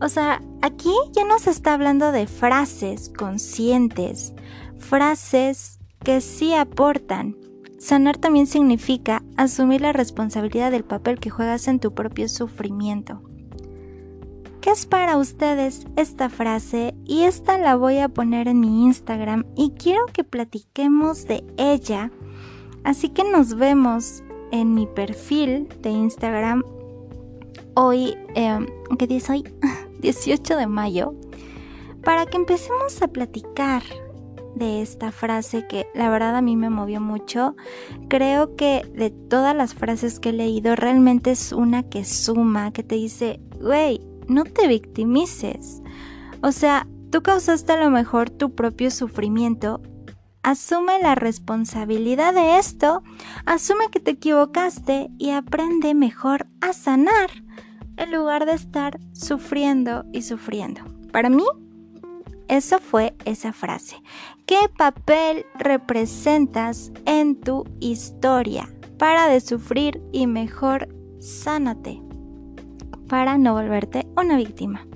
O 0.01 0.09
sea, 0.09 0.41
aquí 0.61 0.93
ya 1.11 1.25
nos 1.25 1.47
está 1.47 1.73
hablando 1.73 2.11
de 2.11 2.27
frases 2.27 3.09
conscientes, 3.09 4.33
frases 4.77 5.79
que 6.03 6.21
sí 6.21 6.53
aportan, 6.53 7.35
Sanar 7.83 8.17
también 8.17 8.47
significa 8.47 9.23
asumir 9.35 9.81
la 9.81 9.91
responsabilidad 9.91 10.71
del 10.71 10.85
papel 10.85 11.19
que 11.19 11.29
juegas 11.29 11.67
en 11.67 11.81
tu 11.81 11.93
propio 11.93 12.29
sufrimiento. 12.29 13.21
¿Qué 14.63 14.69
es 14.69 14.85
para 14.85 15.17
ustedes 15.17 15.85
esta 15.97 16.29
frase? 16.29 16.95
Y 17.03 17.23
esta 17.23 17.57
la 17.57 17.75
voy 17.75 17.97
a 17.97 18.07
poner 18.07 18.47
en 18.47 18.61
mi 18.61 18.85
Instagram 18.85 19.43
y 19.57 19.71
quiero 19.71 20.05
que 20.05 20.23
platiquemos 20.23 21.25
de 21.25 21.43
ella. 21.57 22.11
Así 22.85 23.09
que 23.09 23.25
nos 23.25 23.55
vemos 23.55 24.23
en 24.53 24.73
mi 24.73 24.87
perfil 24.87 25.67
de 25.81 25.89
Instagram 25.89 26.63
hoy, 27.75 28.15
eh, 28.35 28.65
¿qué 28.97 29.05
día 29.05 29.17
es 29.17 29.29
hoy? 29.29 29.43
18 29.99 30.55
de 30.55 30.67
mayo, 30.67 31.13
para 32.01 32.25
que 32.25 32.37
empecemos 32.37 33.01
a 33.01 33.09
platicar 33.09 33.83
de 34.55 34.81
esta 34.81 35.11
frase 35.11 35.67
que 35.67 35.87
la 35.93 36.09
verdad 36.09 36.37
a 36.37 36.41
mí 36.41 36.55
me 36.55 36.69
movió 36.69 37.01
mucho. 37.01 37.57
Creo 38.07 38.55
que 38.55 38.89
de 38.95 39.09
todas 39.09 39.53
las 39.57 39.73
frases 39.73 40.21
que 40.21 40.29
he 40.29 40.33
leído 40.33 40.77
realmente 40.77 41.31
es 41.31 41.51
una 41.51 41.83
que 41.83 42.05
suma, 42.05 42.71
que 42.71 42.83
te 42.83 42.95
dice, 42.95 43.41
güey, 43.59 43.99
no 44.27 44.43
te 44.43 44.67
victimices. 44.67 45.81
O 46.41 46.51
sea, 46.51 46.87
tú 47.11 47.21
causaste 47.21 47.71
a 47.73 47.83
lo 47.83 47.89
mejor 47.89 48.29
tu 48.29 48.53
propio 48.53 48.91
sufrimiento. 48.91 49.81
Asume 50.41 50.99
la 51.01 51.15
responsabilidad 51.15 52.33
de 52.33 52.57
esto, 52.57 53.01
asume 53.45 53.89
que 53.91 54.01
te 54.01 54.11
equivocaste 54.11 55.09
y 55.17 55.29
aprende 55.29 55.93
mejor 55.93 56.47
a 56.59 56.73
sanar 56.73 57.29
en 57.95 58.11
lugar 58.11 58.45
de 58.45 58.53
estar 58.53 58.99
sufriendo 59.13 60.03
y 60.11 60.23
sufriendo. 60.23 60.81
Para 61.11 61.29
mí, 61.29 61.45
eso 62.49 62.79
fue 62.79 63.15
esa 63.23 63.53
frase. 63.53 64.01
¿Qué 64.45 64.57
papel 64.77 65.45
representas 65.55 66.91
en 67.05 67.39
tu 67.39 67.63
historia? 67.79 68.67
Para 68.97 69.27
de 69.27 69.39
sufrir 69.39 70.01
y 70.11 70.27
mejor 70.27 70.89
sánate 71.19 72.01
para 73.13 73.37
no 73.37 73.53
volverte 73.53 74.07
una 74.17 74.37
víctima. 74.37 74.87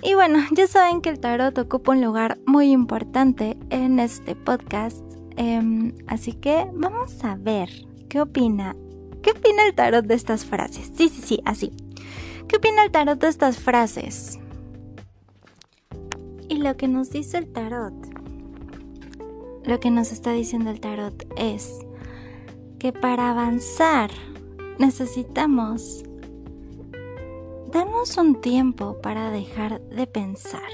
Y 0.00 0.14
bueno, 0.14 0.38
ya 0.54 0.68
saben 0.68 1.00
que 1.00 1.08
el 1.08 1.18
tarot 1.18 1.58
ocupa 1.58 1.90
un 1.90 2.00
lugar 2.00 2.38
muy 2.46 2.70
importante 2.70 3.56
en 3.70 3.98
este 3.98 4.36
podcast. 4.36 5.02
Em, 5.36 5.92
así 6.06 6.34
que 6.34 6.68
vamos 6.72 7.24
a 7.24 7.34
ver 7.34 7.68
qué 8.08 8.20
opina. 8.20 8.76
¿Qué 9.24 9.32
opina 9.32 9.66
el 9.66 9.74
tarot 9.74 10.06
de 10.06 10.14
estas 10.14 10.44
frases? 10.44 10.92
Sí, 10.94 11.08
sí, 11.08 11.20
sí, 11.20 11.42
así. 11.44 11.72
¿Qué 12.46 12.58
opina 12.58 12.84
el 12.84 12.92
tarot 12.92 13.18
de 13.18 13.26
estas 13.26 13.58
frases? 13.58 14.38
Y 16.48 16.58
lo 16.58 16.76
que 16.76 16.86
nos 16.86 17.10
dice 17.10 17.38
el 17.38 17.48
tarot, 17.52 17.92
lo 19.64 19.80
que 19.80 19.90
nos 19.90 20.12
está 20.12 20.30
diciendo 20.30 20.70
el 20.70 20.78
tarot 20.78 21.26
es 21.36 21.80
que 22.78 22.92
para 22.92 23.32
avanzar 23.32 24.12
necesitamos 24.78 26.04
darnos 27.70 28.16
un 28.16 28.40
tiempo 28.40 28.98
para 29.02 29.30
dejar 29.30 29.80
de 29.82 30.06
pensar. 30.06 30.70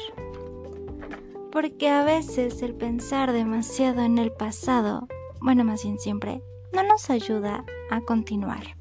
porque 1.52 1.88
a 1.88 2.02
veces 2.02 2.62
el 2.62 2.74
pensar 2.74 3.32
demasiado 3.32 4.02
en 4.02 4.18
el 4.18 4.32
pasado, 4.32 5.06
bueno, 5.40 5.62
más 5.62 5.84
bien 5.84 6.00
siempre, 6.00 6.42
no 6.72 6.82
nos 6.82 7.10
ayuda 7.10 7.64
a 7.90 8.00
continuar. 8.00 8.76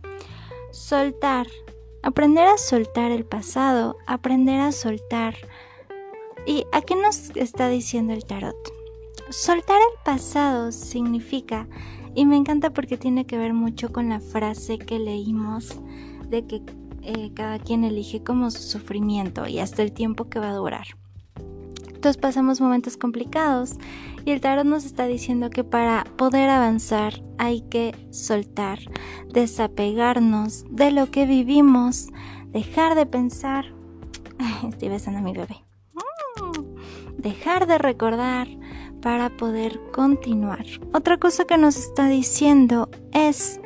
Soltar, 0.72 1.46
aprender 2.02 2.48
a 2.48 2.58
soltar 2.58 3.12
el 3.12 3.26
pasado, 3.26 3.96
aprender 4.08 4.60
a 4.60 4.72
soltar. 4.72 5.36
¿Y 6.48 6.66
a 6.72 6.82
qué 6.82 6.96
nos 6.96 7.30
está 7.36 7.70
diciendo 7.70 8.12
el 8.12 8.26
tarot? 8.26 8.58
Soltar 9.30 9.80
el 9.80 10.04
pasado 10.04 10.72
significa, 10.72 11.68
y 12.16 12.26
me 12.26 12.38
encanta 12.38 12.72
porque 12.72 12.98
tiene 12.98 13.28
que 13.28 13.38
ver 13.38 13.54
mucho 13.54 13.92
con 13.92 14.10
la 14.10 14.20
frase 14.20 14.80
que 14.80 14.98
leímos 14.98 15.80
de 16.28 16.48
que 16.48 16.64
eh, 17.04 17.32
cada 17.34 17.60
quien 17.60 17.84
elige 17.84 18.24
como 18.24 18.52
su 18.52 18.62
sufrimiento 18.62 19.48
y 19.48 19.60
hasta 19.60 19.82
el 19.82 19.92
tiempo 19.92 20.30
que 20.30 20.40
va 20.40 20.50
a 20.50 20.56
durar. 20.56 20.88
Entonces 21.88 22.22
pasamos 22.22 22.60
momentos 22.60 22.98
complicados 22.98 23.76
y 24.26 24.32
el 24.32 24.42
tarot 24.42 24.66
nos 24.66 24.84
está 24.84 25.06
diciendo 25.06 25.50
que 25.50 25.64
para 25.64 26.04
poder 26.18 26.50
avanzar 26.50 27.22
hay 27.38 27.62
que 27.62 27.96
soltar, 28.12 28.80
desapegarnos 29.30 30.66
de 30.70 30.92
lo 30.92 31.12
que 31.12 31.26
vivimos, 31.26 32.10
dejar 32.48 32.96
de 32.96 33.06
pensar. 33.06 33.74
Estoy 34.68 34.90
besando 34.90 35.20
a 35.20 35.22
mi 35.22 35.32
bebé. 35.32 35.64
Mm. 35.94 37.22
Dejar 37.22 37.68
de 37.68 37.78
recordar 37.78 38.48
para 39.02 39.30
poder 39.30 39.80
continuar. 39.92 40.66
Otra 40.94 41.18
cosa 41.18 41.46
que 41.46 41.58
nos 41.58 41.78
está 41.78 42.08
diciendo 42.08 42.90
es 43.12 43.60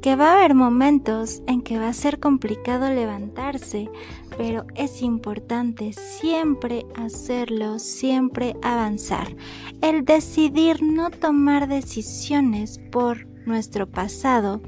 que 0.00 0.16
va 0.16 0.30
a 0.30 0.34
haber 0.34 0.54
momentos 0.54 1.42
en 1.46 1.62
que 1.62 1.78
va 1.78 1.88
a 1.88 1.92
ser 1.92 2.20
complicado 2.20 2.90
levantarse, 2.90 3.90
pero 4.36 4.64
es 4.74 5.02
importante 5.02 5.92
siempre 5.92 6.86
hacerlo, 6.94 7.78
siempre 7.78 8.56
avanzar. 8.62 9.36
El 9.82 10.04
decidir 10.04 10.82
no 10.82 11.10
tomar 11.10 11.68
decisiones 11.68 12.80
por 12.90 13.26
nuestro 13.46 13.90
pasado 13.90 14.62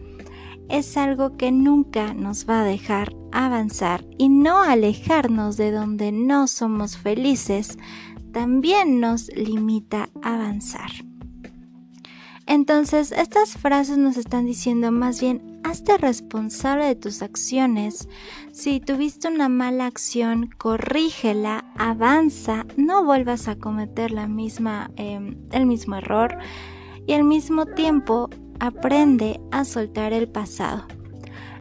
es 0.68 0.96
algo 0.96 1.36
que 1.36 1.52
nunca 1.52 2.14
nos 2.14 2.48
va 2.48 2.62
a 2.62 2.64
dejar 2.64 3.14
avanzar 3.32 4.04
y 4.18 4.28
no 4.28 4.62
alejarnos 4.62 5.56
de 5.56 5.70
donde 5.70 6.12
no 6.12 6.46
somos 6.46 6.96
felices 6.96 7.78
también 8.32 9.00
nos 9.00 9.28
limita 9.34 10.08
a 10.22 10.34
avanzar. 10.34 10.90
Entonces, 12.46 13.12
estas 13.12 13.57
frases 13.57 13.98
nos 13.98 14.16
están 14.16 14.46
diciendo 14.46 14.90
más 14.90 15.20
bien, 15.20 15.61
hazte 15.64 15.96
responsable 15.96 16.87
de 16.87 16.96
tus 16.96 17.22
acciones. 17.22 18.09
Si 18.52 18.81
tuviste 18.81 19.28
una 19.28 19.48
mala 19.48 19.87
acción, 19.87 20.50
corrígela, 20.59 21.64
avanza, 21.76 22.66
no 22.76 23.05
vuelvas 23.05 23.48
a 23.48 23.57
cometer 23.57 24.11
la 24.11 24.26
misma, 24.26 24.90
em, 24.96 25.37
el 25.52 25.66
mismo 25.66 25.96
error 25.96 26.37
y 27.07 27.12
al 27.12 27.24
mismo 27.24 27.66
tiempo 27.66 28.28
aprende 28.61 29.40
a 29.50 29.64
soltar 29.64 30.12
el 30.12 30.28
pasado. 30.28 30.87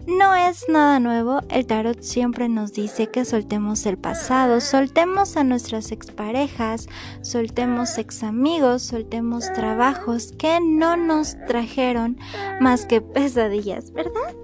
No 0.07 0.33
es 0.33 0.67
nada 0.67 0.99
nuevo, 0.99 1.41
el 1.49 1.67
tarot 1.67 2.01
siempre 2.01 2.49
nos 2.49 2.73
dice 2.73 3.07
que 3.07 3.23
soltemos 3.23 3.85
el 3.85 3.97
pasado, 3.97 4.59
soltemos 4.59 5.37
a 5.37 5.43
nuestras 5.43 5.91
exparejas, 5.91 6.87
soltemos 7.21 7.97
ex 7.99 8.23
amigos, 8.23 8.81
soltemos 8.81 9.53
trabajos 9.53 10.33
que 10.37 10.59
no 10.59 10.97
nos 10.97 11.37
trajeron 11.45 12.17
más 12.59 12.87
que 12.87 12.99
pesadillas, 12.99 13.91
¿verdad? 13.91 14.35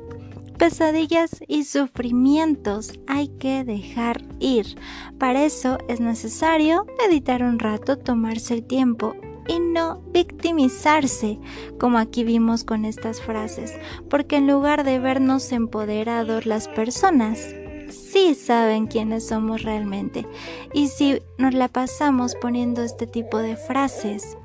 Pesadillas 0.60 1.32
y 1.48 1.64
sufrimientos 1.64 3.00
hay 3.08 3.28
que 3.28 3.64
dejar 3.64 4.24
ir. 4.40 4.78
Para 5.18 5.44
eso 5.44 5.80
es 5.88 6.00
necesario 6.00 6.86
meditar 7.00 7.42
un 7.42 7.58
rato, 7.58 7.98
tomarse 7.98 8.54
el 8.54 8.64
tiempo 8.64 9.16
y 9.48 9.60
no 9.60 10.02
victimizarse, 10.14 11.40
como 11.80 11.98
aquí 11.98 12.24
vimos 12.24 12.64
con 12.64 12.86
estas 12.86 13.22
frases, 13.22 13.74
porque 14.10 14.38
en 14.38 14.48
lugar 14.48 14.84
de 14.84 15.00
vernos 15.00 15.52
empoderados 15.52 16.46
las 16.46 16.68
personas, 16.68 17.54
sí 17.90 18.36
saben 18.36 18.88
quiénes 18.88 19.28
somos 19.28 19.64
realmente. 19.64 20.26
Y 20.74 20.88
si 20.88 21.22
nos 21.38 21.54
la 21.54 21.68
pasamos 21.68 22.36
poniendo 22.36 22.84
este 22.84 23.08
tipo 23.08 23.40
de 23.40 23.56
frases, 23.56 24.38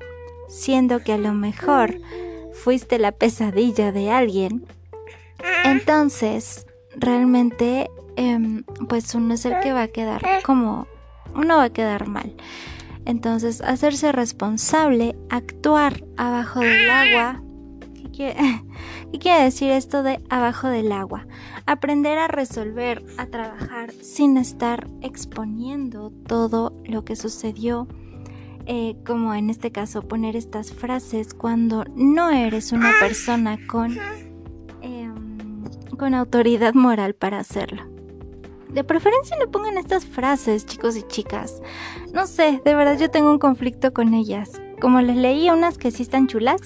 siendo 0.48 1.00
que 1.00 1.12
a 1.12 1.18
lo 1.18 1.32
mejor 1.32 1.98
fuiste 2.52 2.98
la 2.98 3.12
pesadilla 3.12 3.92
de 3.92 4.10
alguien, 4.10 4.66
entonces 5.64 6.66
realmente 6.94 7.90
em, 8.16 8.64
pues 8.88 9.14
uno 9.14 9.34
es 9.34 9.44
el 9.44 9.58
que 9.60 9.72
va 9.72 9.82
a 9.82 9.88
quedar 9.88 10.22
como 10.44 10.86
uno 11.34 11.56
va 11.56 11.64
a 11.64 11.70
quedar 11.70 12.06
mal. 12.06 12.34
Entonces, 13.04 13.60
hacerse 13.60 14.12
responsable, 14.12 15.16
actuar 15.28 16.04
abajo 16.16 16.60
del 16.60 16.90
agua. 16.90 17.42
¿Qué 18.12 19.18
quiere, 19.18 19.44
decir 19.44 19.70
esto 19.70 20.02
de 20.02 20.20
abajo 20.28 20.68
del 20.68 20.92
agua? 20.92 21.26
Aprender 21.66 22.18
a 22.18 22.28
resolver, 22.28 23.02
a 23.18 23.26
trabajar 23.26 23.92
sin 23.92 24.36
estar 24.36 24.86
exponiendo 25.00 26.12
todo 26.26 26.74
lo 26.84 27.04
que 27.04 27.16
sucedió. 27.16 27.88
Eh, 28.66 28.96
como 29.04 29.34
en 29.34 29.50
este 29.50 29.72
caso 29.72 30.02
poner 30.02 30.36
estas 30.36 30.72
frases 30.72 31.34
cuando 31.34 31.84
no 31.96 32.30
eres 32.30 32.70
una 32.70 32.92
persona 33.00 33.58
con, 33.66 33.98
em, 34.82 35.64
con 35.98 36.14
autoridad 36.14 36.72
moral 36.74 37.14
para 37.14 37.40
hacerlo. 37.40 37.91
De 38.72 38.84
preferencia 38.84 39.36
no 39.38 39.50
pongan 39.50 39.76
estas 39.76 40.06
frases, 40.06 40.64
chicos 40.64 40.96
y 40.96 41.02
chicas. 41.02 41.60
No 42.12 42.26
sé, 42.26 42.62
de 42.64 42.74
verdad 42.74 42.98
yo 42.98 43.10
tengo 43.10 43.30
un 43.30 43.38
conflicto 43.38 43.92
con 43.92 44.14
ellas. 44.14 44.60
Como 44.80 45.02
les 45.02 45.16
leí 45.16 45.50
unas 45.50 45.76
que 45.76 45.90
sí 45.90 46.02
están 46.02 46.26
chulas, 46.26 46.60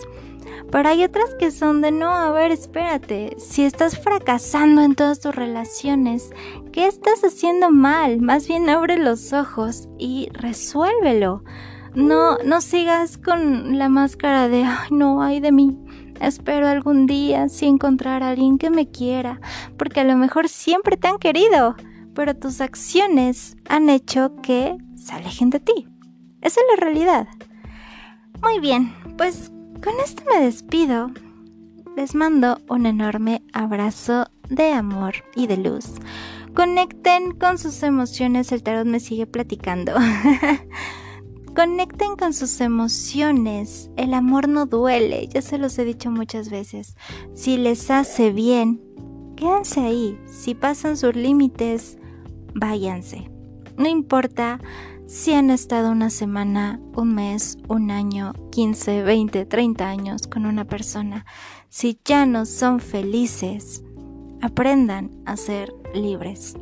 pero 0.70 0.88
hay 0.88 1.02
otras 1.02 1.34
que 1.34 1.50
son 1.50 1.80
de 1.80 1.90
no, 1.90 2.12
a 2.12 2.30
ver, 2.30 2.52
espérate, 2.52 3.36
si 3.38 3.64
estás 3.64 3.98
fracasando 3.98 4.82
en 4.82 4.94
todas 4.94 5.20
tus 5.20 5.34
relaciones, 5.34 6.30
¿qué 6.72 6.86
estás 6.86 7.24
haciendo 7.24 7.70
mal? 7.70 8.20
Más 8.20 8.46
bien 8.46 8.68
abre 8.68 8.98
los 8.98 9.32
ojos 9.32 9.88
y 9.98 10.28
resuélvelo. 10.32 11.42
No, 11.94 12.38
no 12.38 12.60
sigas 12.60 13.18
con 13.18 13.78
la 13.78 13.88
máscara 13.88 14.48
de, 14.48 14.64
ay, 14.64 14.88
no, 14.90 15.22
ay 15.22 15.40
de 15.40 15.50
mí. 15.50 15.76
Espero 16.20 16.68
algún 16.68 17.06
día 17.06 17.48
sí 17.48 17.66
encontrar 17.66 18.22
a 18.22 18.30
alguien 18.30 18.58
que 18.58 18.70
me 18.70 18.88
quiera, 18.88 19.40
porque 19.76 20.00
a 20.00 20.04
lo 20.04 20.16
mejor 20.16 20.48
siempre 20.48 20.96
te 20.96 21.08
han 21.08 21.18
querido 21.18 21.74
pero 22.16 22.34
tus 22.34 22.62
acciones 22.62 23.58
han 23.68 23.90
hecho 23.90 24.34
que 24.42 24.78
se 24.96 25.12
alejen 25.12 25.50
de 25.50 25.60
ti. 25.60 25.86
Esa 26.40 26.60
es 26.60 26.66
la 26.70 26.84
realidad. 26.84 27.28
Muy 28.42 28.58
bien, 28.58 28.94
pues 29.18 29.52
con 29.84 29.92
esto 30.02 30.24
me 30.24 30.42
despido. 30.42 31.10
Les 31.94 32.14
mando 32.14 32.58
un 32.68 32.86
enorme 32.86 33.42
abrazo 33.52 34.28
de 34.48 34.72
amor 34.72 35.14
y 35.34 35.46
de 35.46 35.58
luz. 35.58 35.92
Conecten 36.54 37.32
con 37.32 37.58
sus 37.58 37.82
emociones, 37.82 38.50
el 38.50 38.62
tarot 38.62 38.86
me 38.86 38.98
sigue 38.98 39.26
platicando. 39.26 39.92
Conecten 41.54 42.16
con 42.16 42.32
sus 42.32 42.62
emociones, 42.62 43.90
el 43.96 44.14
amor 44.14 44.48
no 44.48 44.64
duele, 44.64 45.28
ya 45.28 45.42
se 45.42 45.58
los 45.58 45.78
he 45.78 45.84
dicho 45.84 46.10
muchas 46.10 46.48
veces. 46.48 46.96
Si 47.34 47.58
les 47.58 47.90
hace 47.90 48.32
bien, 48.32 48.80
quédense 49.36 49.80
ahí. 49.80 50.18
Si 50.26 50.54
pasan 50.54 50.96
sus 50.96 51.14
límites, 51.14 51.98
váyanse. 52.56 53.30
No 53.76 53.88
importa 53.88 54.58
si 55.06 55.32
han 55.32 55.50
estado 55.50 55.92
una 55.92 56.10
semana, 56.10 56.80
un 56.96 57.14
mes, 57.14 57.58
un 57.68 57.90
año, 57.90 58.32
15, 58.50 59.02
20, 59.02 59.46
30 59.46 59.88
años 59.88 60.26
con 60.26 60.46
una 60.46 60.64
persona, 60.64 61.24
si 61.68 61.98
ya 62.04 62.26
no 62.26 62.44
son 62.46 62.80
felices, 62.80 63.84
aprendan 64.40 65.10
a 65.26 65.36
ser 65.36 65.72
libres. 65.94 66.56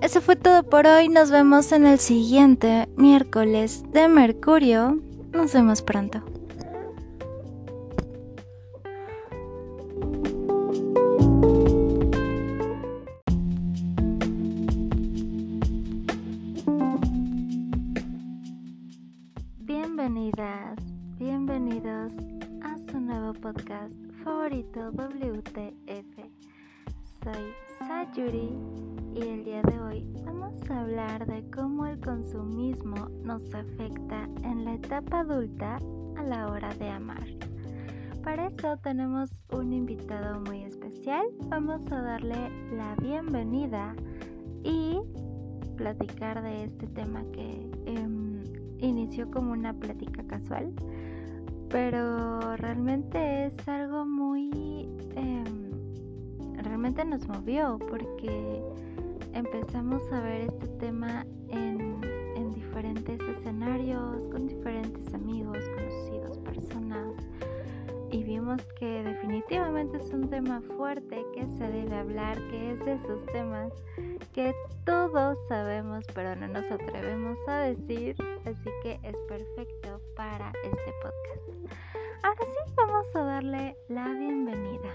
Eso 0.00 0.20
fue 0.20 0.36
todo 0.36 0.62
por 0.62 0.86
hoy, 0.86 1.08
nos 1.08 1.30
vemos 1.30 1.72
en 1.72 1.84
el 1.84 1.98
siguiente 1.98 2.88
miércoles 2.96 3.84
de 3.92 4.08
Mercurio. 4.08 5.00
Nos 5.32 5.52
vemos 5.52 5.82
pronto. 5.82 6.22
Adulta 34.98 35.78
a 36.16 36.22
la 36.22 36.48
hora 36.48 36.74
de 36.74 36.88
amar. 36.88 37.24
Para 38.24 38.48
eso 38.48 38.76
tenemos 38.82 39.30
un 39.52 39.72
invitado 39.72 40.40
muy 40.40 40.64
especial. 40.64 41.24
Vamos 41.48 41.80
a 41.92 42.02
darle 42.02 42.50
la 42.72 42.96
bienvenida 42.96 43.94
y 44.64 44.98
platicar 45.76 46.42
de 46.42 46.64
este 46.64 46.88
tema 46.88 47.22
que 47.32 47.70
em, 47.86 48.42
inició 48.80 49.30
como 49.30 49.52
una 49.52 49.72
plática 49.72 50.24
casual, 50.26 50.72
pero 51.68 52.56
realmente 52.56 53.46
es 53.46 53.68
algo 53.68 54.04
muy... 54.04 54.88
Em, 55.14 55.70
realmente 56.64 57.04
nos 57.04 57.26
movió 57.28 57.78
porque 57.88 58.60
empezamos 59.32 60.02
a 60.12 60.20
ver 60.20 60.50
este 60.52 60.66
tema 60.78 61.24
en 61.50 61.97
diferentes 62.78 63.20
escenarios, 63.36 64.24
con 64.28 64.46
diferentes 64.46 65.12
amigos, 65.12 65.58
conocidos, 65.74 66.38
personas 66.38 67.12
y 68.12 68.22
vimos 68.22 68.62
que 68.78 69.02
definitivamente 69.02 69.96
es 69.96 70.12
un 70.12 70.30
tema 70.30 70.60
fuerte 70.76 71.24
que 71.34 71.44
se 71.58 71.68
debe 71.68 71.96
hablar, 71.96 72.38
que 72.50 72.70
es 72.72 72.84
de 72.84 72.94
esos 72.94 73.26
temas 73.26 73.72
que 74.32 74.54
todos 74.84 75.36
sabemos 75.48 76.04
pero 76.14 76.36
no 76.36 76.46
nos 76.46 76.70
atrevemos 76.70 77.36
a 77.48 77.62
decir, 77.62 78.14
así 78.44 78.70
que 78.84 79.00
es 79.02 79.16
perfecto 79.28 80.00
para 80.14 80.52
este 80.62 80.92
podcast. 81.02 81.74
Ahora 82.22 82.44
sí, 82.44 82.74
vamos 82.76 83.16
a 83.16 83.20
darle 83.24 83.76
la 83.88 84.06
bienvenida. 84.14 84.92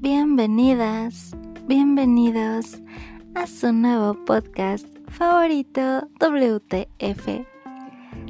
Bienvenidas 0.00 1.36
bienvenidos 1.66 2.78
a 3.34 3.46
su 3.46 3.70
nuevo 3.70 4.14
podcast 4.24 4.86
favorito 5.08 6.08
WTF. 6.18 7.44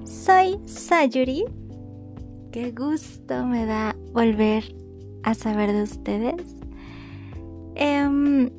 Soy 0.05 0.59
Sayuri. 0.67 1.45
Qué 2.51 2.73
gusto 2.73 3.47
me 3.47 3.67
da 3.67 3.95
volver 4.13 4.75
a 5.23 5.35
saber 5.35 5.73
de 5.73 5.85
ustedes. 5.85 6.57
Em, 7.77 8.51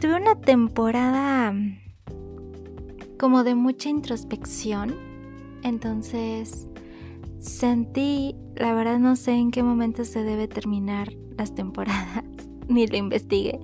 tuve 0.00 0.14
una 0.14 0.36
temporada 0.40 1.52
como 3.18 3.42
de 3.42 3.56
mucha 3.56 3.88
introspección. 3.88 4.94
Entonces 5.64 6.68
sentí, 7.40 8.36
la 8.54 8.74
verdad 8.74 9.00
no 9.00 9.16
sé 9.16 9.32
en 9.32 9.50
qué 9.50 9.64
momento 9.64 10.04
se 10.04 10.22
debe 10.22 10.46
terminar 10.46 11.12
las 11.36 11.54
temporadas, 11.54 12.22
ni 12.70 12.86
lo 12.86 12.96
investigué 12.96 13.60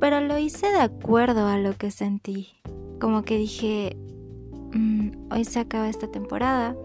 pero 0.00 0.20
lo 0.20 0.38
hice 0.38 0.68
de 0.68 0.80
acuerdo 0.80 1.46
a 1.46 1.58
lo 1.58 1.76
que 1.76 1.90
sentí. 1.90 2.48
Como 3.00 3.22
que 3.22 3.36
dije, 3.36 3.96
mm, 4.72 5.32
hoy 5.32 5.44
se 5.44 5.60
acaba 5.60 5.88
esta 5.88 6.08
temporada. 6.08 6.76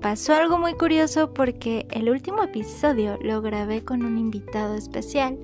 Pasó 0.00 0.34
algo 0.34 0.58
muy 0.58 0.74
curioso 0.74 1.32
porque 1.32 1.86
el 1.90 2.10
último 2.10 2.42
episodio 2.42 3.18
lo 3.22 3.40
grabé 3.40 3.84
con 3.84 4.04
un 4.04 4.18
invitado 4.18 4.74
especial, 4.74 5.38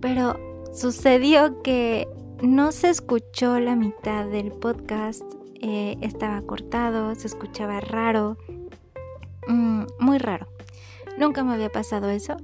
pero 0.00 0.38
sucedió 0.72 1.62
que 1.62 2.06
no 2.42 2.70
se 2.72 2.90
escuchó 2.90 3.58
la 3.58 3.76
mitad 3.76 4.26
del 4.26 4.52
podcast, 4.52 5.22
eh, 5.60 5.96
estaba 6.00 6.42
cortado, 6.42 7.14
se 7.14 7.26
escuchaba 7.26 7.80
raro, 7.80 8.36
mm, 9.48 9.84
muy 9.98 10.18
raro. 10.18 10.46
Nunca 11.18 11.42
me 11.44 11.54
había 11.54 11.72
pasado 11.72 12.10
eso. 12.10 12.36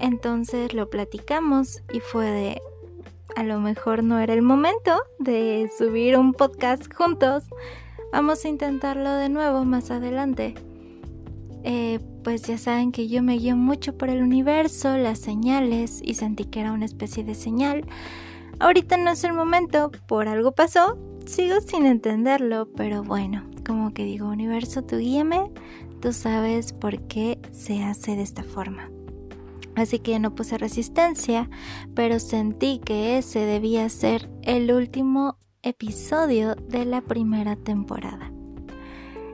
Entonces 0.00 0.72
lo 0.72 0.88
platicamos 0.88 1.82
y 1.92 2.00
fue 2.00 2.26
de, 2.26 2.62
a 3.36 3.42
lo 3.42 3.60
mejor 3.60 4.02
no 4.02 4.18
era 4.18 4.32
el 4.32 4.42
momento 4.42 5.02
de 5.18 5.70
subir 5.76 6.16
un 6.16 6.32
podcast 6.32 6.92
juntos. 6.92 7.44
Vamos 8.12 8.44
a 8.44 8.48
intentarlo 8.48 9.12
de 9.12 9.28
nuevo 9.28 9.64
más 9.64 9.90
adelante. 9.90 10.54
Eh, 11.62 12.00
pues 12.24 12.42
ya 12.42 12.56
saben 12.56 12.92
que 12.92 13.08
yo 13.08 13.22
me 13.22 13.36
guío 13.36 13.56
mucho 13.56 13.96
por 13.96 14.08
el 14.08 14.22
universo, 14.22 14.96
las 14.96 15.18
señales 15.18 16.00
y 16.02 16.14
sentí 16.14 16.44
que 16.44 16.60
era 16.60 16.72
una 16.72 16.86
especie 16.86 17.22
de 17.22 17.34
señal. 17.34 17.84
Ahorita 18.58 18.96
no 18.96 19.10
es 19.10 19.24
el 19.24 19.34
momento, 19.34 19.90
por 20.06 20.28
algo 20.28 20.52
pasó, 20.52 20.98
sigo 21.26 21.60
sin 21.60 21.86
entenderlo, 21.86 22.68
pero 22.76 23.02
bueno, 23.02 23.44
como 23.66 23.92
que 23.92 24.04
digo, 24.04 24.28
universo, 24.28 24.82
tú 24.82 24.98
guíame, 24.98 25.50
tú 26.00 26.12
sabes 26.12 26.72
por 26.72 27.00
qué 27.02 27.38
se 27.52 27.82
hace 27.82 28.16
de 28.16 28.22
esta 28.22 28.42
forma. 28.42 28.90
Así 29.76 29.98
que 29.98 30.18
no 30.18 30.34
puse 30.34 30.58
resistencia, 30.58 31.48
pero 31.94 32.18
sentí 32.18 32.80
que 32.84 33.18
ese 33.18 33.40
debía 33.40 33.88
ser 33.88 34.28
el 34.42 34.72
último 34.72 35.36
episodio 35.62 36.54
de 36.54 36.84
la 36.84 37.02
primera 37.02 37.56
temporada. 37.56 38.32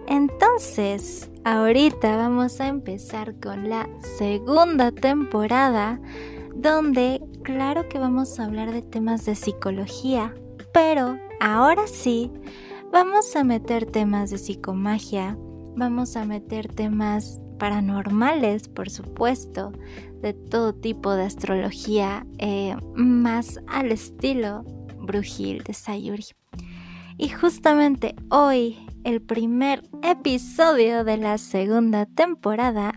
Entonces, 0.09 1.31
ahorita 1.45 2.17
vamos 2.17 2.61
a 2.61 2.69
empezar 2.69 3.35
con 3.41 3.69
la 3.69 3.89
segunda 4.19 4.93
temporada, 4.93 6.01
donde 6.55 7.21
claro 7.43 7.89
que 7.89 7.99
vamos 7.99 8.39
a 8.39 8.45
hablar 8.45 8.73
de 8.73 8.83
temas 8.83 9.25
de 9.25 9.35
psicología, 9.35 10.33
pero 10.73 11.19
ahora 11.41 11.87
sí, 11.87 12.31
vamos 12.93 13.35
a 13.35 13.43
meter 13.43 13.87
temas 13.87 14.31
de 14.31 14.39
psicomagia, 14.39 15.37
vamos 15.77 16.17
a 16.17 16.25
meter 16.25 16.69
temas 16.69 17.41
paranormales, 17.59 18.69
por 18.69 18.91
supuesto, 18.91 19.73
de 20.21 20.33
todo 20.33 20.75
tipo 20.75 21.13
de 21.13 21.25
astrología, 21.25 22.27
eh, 22.39 22.77
más 22.95 23.61
al 23.67 23.93
estilo 23.93 24.65
brujil 24.99 25.63
de 25.63 25.75
Sayuri. 25.75 26.27
Y 27.19 27.29
justamente 27.29 28.15
hoy, 28.31 28.79
el 29.05 29.23
primer 29.23 29.83
episodio 30.03 31.05
de 31.05 31.17
la 31.17 31.39
segunda 31.39 32.07
temporada, 32.07 32.93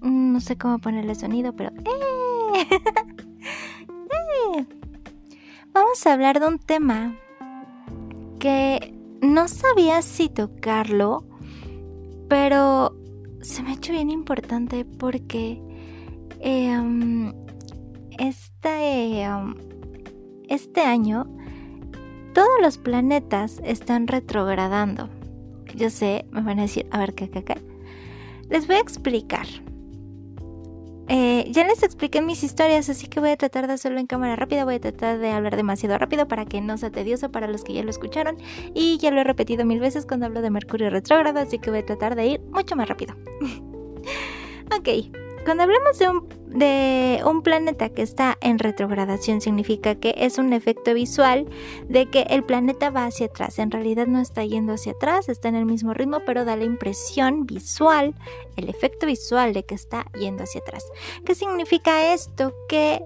no 0.00 0.40
sé 0.40 0.56
cómo 0.56 0.78
ponerle 0.78 1.14
sonido, 1.14 1.54
pero... 1.54 1.70
¡eh! 1.70 2.66
¡Eh! 4.56 4.66
Vamos 5.72 6.06
a 6.06 6.12
hablar 6.12 6.40
de 6.40 6.48
un 6.48 6.58
tema 6.58 7.16
que 8.38 8.94
no 9.20 9.48
sabía 9.48 10.02
si 10.02 10.28
tocarlo, 10.28 11.24
pero 12.28 12.99
se 13.42 13.62
me 13.62 13.70
ha 13.70 13.74
hecho 13.74 13.92
bien 13.92 14.10
importante 14.10 14.84
porque 14.84 15.60
em, 16.40 17.32
este, 18.18 19.22
em, 19.22 19.54
este 20.48 20.80
año 20.82 21.26
todos 22.34 22.60
los 22.62 22.78
planetas 22.78 23.60
están 23.64 24.06
retrogradando. 24.06 25.08
Yo 25.74 25.90
sé, 25.90 26.26
me 26.30 26.42
van 26.42 26.58
a 26.58 26.62
decir, 26.62 26.86
a 26.90 26.98
ver, 26.98 27.14
¿qué, 27.14 27.30
qué, 27.30 27.44
qué? 27.44 27.56
Les 28.48 28.66
voy 28.66 28.76
a 28.76 28.80
explicar. 28.80 29.46
Eh, 31.12 31.44
ya 31.50 31.66
les 31.66 31.82
expliqué 31.82 32.22
mis 32.22 32.44
historias, 32.44 32.88
así 32.88 33.08
que 33.08 33.18
voy 33.18 33.30
a 33.30 33.36
tratar 33.36 33.66
de 33.66 33.72
hacerlo 33.72 33.98
en 33.98 34.06
cámara 34.06 34.36
rápida. 34.36 34.64
Voy 34.64 34.76
a 34.76 34.80
tratar 34.80 35.18
de 35.18 35.32
hablar 35.32 35.56
demasiado 35.56 35.98
rápido 35.98 36.28
para 36.28 36.44
que 36.44 36.60
no 36.60 36.78
sea 36.78 36.90
tedioso 36.90 37.32
para 37.32 37.48
los 37.48 37.64
que 37.64 37.72
ya 37.72 37.82
lo 37.82 37.90
escucharon. 37.90 38.36
Y 38.74 38.96
ya 38.98 39.10
lo 39.10 39.20
he 39.20 39.24
repetido 39.24 39.64
mil 39.64 39.80
veces 39.80 40.06
cuando 40.06 40.26
hablo 40.26 40.40
de 40.40 40.50
Mercurio 40.50 40.88
retrógrado, 40.88 41.40
así 41.40 41.58
que 41.58 41.70
voy 41.70 41.80
a 41.80 41.84
tratar 41.84 42.14
de 42.14 42.26
ir 42.26 42.40
mucho 42.52 42.76
más 42.76 42.88
rápido. 42.88 43.16
ok, 44.78 44.88
cuando 45.44 45.64
hablamos 45.64 45.98
de 45.98 47.22
un, 47.24 47.42
planeta 47.42 47.88
que 47.88 48.02
está 48.02 48.36
en 48.40 48.58
retrogradación, 48.58 49.40
significa 49.40 49.94
que 49.94 50.14
es 50.16 50.38
un 50.38 50.52
efecto 50.52 50.92
visual 50.94 51.46
de 51.88 52.06
que 52.06 52.22
el 52.22 52.44
planeta 52.44 52.90
va 52.90 53.06
hacia 53.06 53.26
atrás. 53.26 53.58
En 53.58 53.70
realidad 53.70 54.06
no 54.06 54.20
está 54.20 54.44
yendo 54.44 54.74
hacia 54.74 54.92
atrás, 54.92 55.28
está 55.28 55.48
en 55.48 55.54
el 55.54 55.64
mismo 55.64 55.94
ritmo, 55.94 56.18
pero 56.26 56.44
da 56.44 56.56
la 56.56 56.64
impresión 56.64 57.46
visual, 57.46 58.14
el 58.56 58.68
efecto 58.68 59.06
visual 59.06 59.52
de 59.52 59.64
que 59.64 59.74
está 59.74 60.06
yendo 60.18 60.44
hacia 60.44 60.60
atrás. 60.60 60.84
¿Qué 61.24 61.34
significa 61.34 62.12
esto? 62.12 62.52
Que 62.68 63.02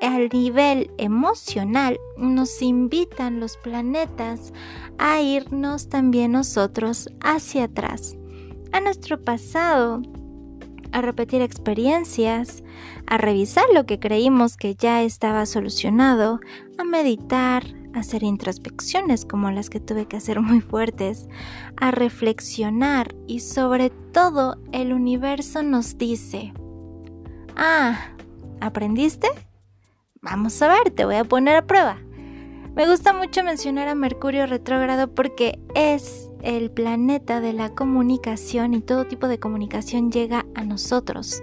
al 0.00 0.28
nivel 0.28 0.92
emocional 0.98 1.98
nos 2.16 2.62
invitan 2.62 3.40
los 3.40 3.56
planetas 3.56 4.52
a 4.98 5.20
irnos 5.20 5.88
también 5.88 6.32
nosotros 6.32 7.10
hacia 7.20 7.64
atrás, 7.64 8.16
a 8.72 8.80
nuestro 8.80 9.20
pasado, 9.20 10.02
a 10.92 11.00
repetir 11.00 11.42
experiencias, 11.42 12.62
a 13.06 13.18
revisar 13.18 13.64
lo 13.72 13.86
que 13.86 13.98
creímos 13.98 14.56
que 14.56 14.74
ya 14.74 15.02
estaba 15.02 15.46
solucionado, 15.46 16.40
a 16.78 16.84
meditar, 16.84 17.64
a 17.94 18.00
hacer 18.00 18.22
introspecciones 18.22 19.24
como 19.24 19.50
las 19.50 19.70
que 19.70 19.80
tuve 19.80 20.06
que 20.06 20.16
hacer 20.16 20.40
muy 20.42 20.60
fuertes, 20.60 21.28
a 21.76 21.90
reflexionar 21.90 23.14
y 23.26 23.40
sobre 23.40 23.90
todo 23.90 24.56
el 24.72 24.92
universo 24.92 25.62
nos 25.62 25.98
dice, 25.98 26.52
ah, 27.56 27.98
¿aprendiste? 28.60 29.28
Vamos 30.20 30.60
a 30.62 30.68
ver, 30.68 30.90
te 30.90 31.04
voy 31.04 31.16
a 31.16 31.24
poner 31.24 31.56
a 31.56 31.66
prueba. 31.66 31.98
Me 32.74 32.86
gusta 32.86 33.12
mucho 33.12 33.42
mencionar 33.42 33.88
a 33.88 33.94
Mercurio 33.94 34.46
retrógrado 34.46 35.12
porque 35.12 35.58
es 35.74 36.27
el 36.42 36.70
planeta 36.70 37.40
de 37.40 37.52
la 37.52 37.70
comunicación 37.70 38.74
y 38.74 38.80
todo 38.80 39.06
tipo 39.06 39.28
de 39.28 39.38
comunicación 39.38 40.10
llega 40.10 40.46
a 40.54 40.64
nosotros. 40.64 41.42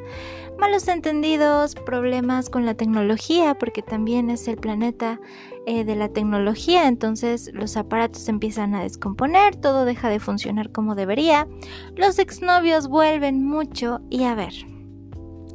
Malos 0.58 0.88
entendidos, 0.88 1.76
problemas 1.76 2.50
con 2.50 2.66
la 2.66 2.76
tecnología, 2.76 3.58
porque 3.58 3.82
también 3.82 4.30
es 4.30 4.48
el 4.48 4.56
planeta 4.56 5.20
eh, 5.66 5.84
de 5.84 5.96
la 5.96 6.10
tecnología, 6.10 6.88
entonces 6.88 7.52
los 7.54 7.76
aparatos 7.76 8.30
empiezan 8.30 8.74
a 8.74 8.84
descomponer, 8.84 9.58
todo 9.58 9.84
deja 9.84 10.10
de 10.10 10.20
funcionar 10.20 10.72
como 10.72 10.96
debería, 10.96 11.48
los 11.96 12.20
exnovios 12.20 12.88
vuelven 12.88 13.43
mucho 13.43 14.00
y 14.10 14.24
a 14.24 14.36
ver, 14.36 14.54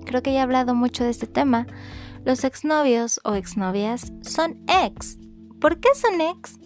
creo 0.05 0.23
que 0.23 0.35
ya 0.35 0.41
he 0.41 0.43
hablado 0.43 0.75
mucho 0.75 1.03
de 1.03 1.11
este 1.11 1.27
tema, 1.27 1.67
los 2.25 2.45
exnovios 2.45 3.21
o 3.25 3.35
exnovias 3.35 4.13
son 4.21 4.59
ex. 4.69 5.19
¿Por 5.61 5.81
qué 5.81 5.89
son 5.95 6.21
ex? 6.21 6.59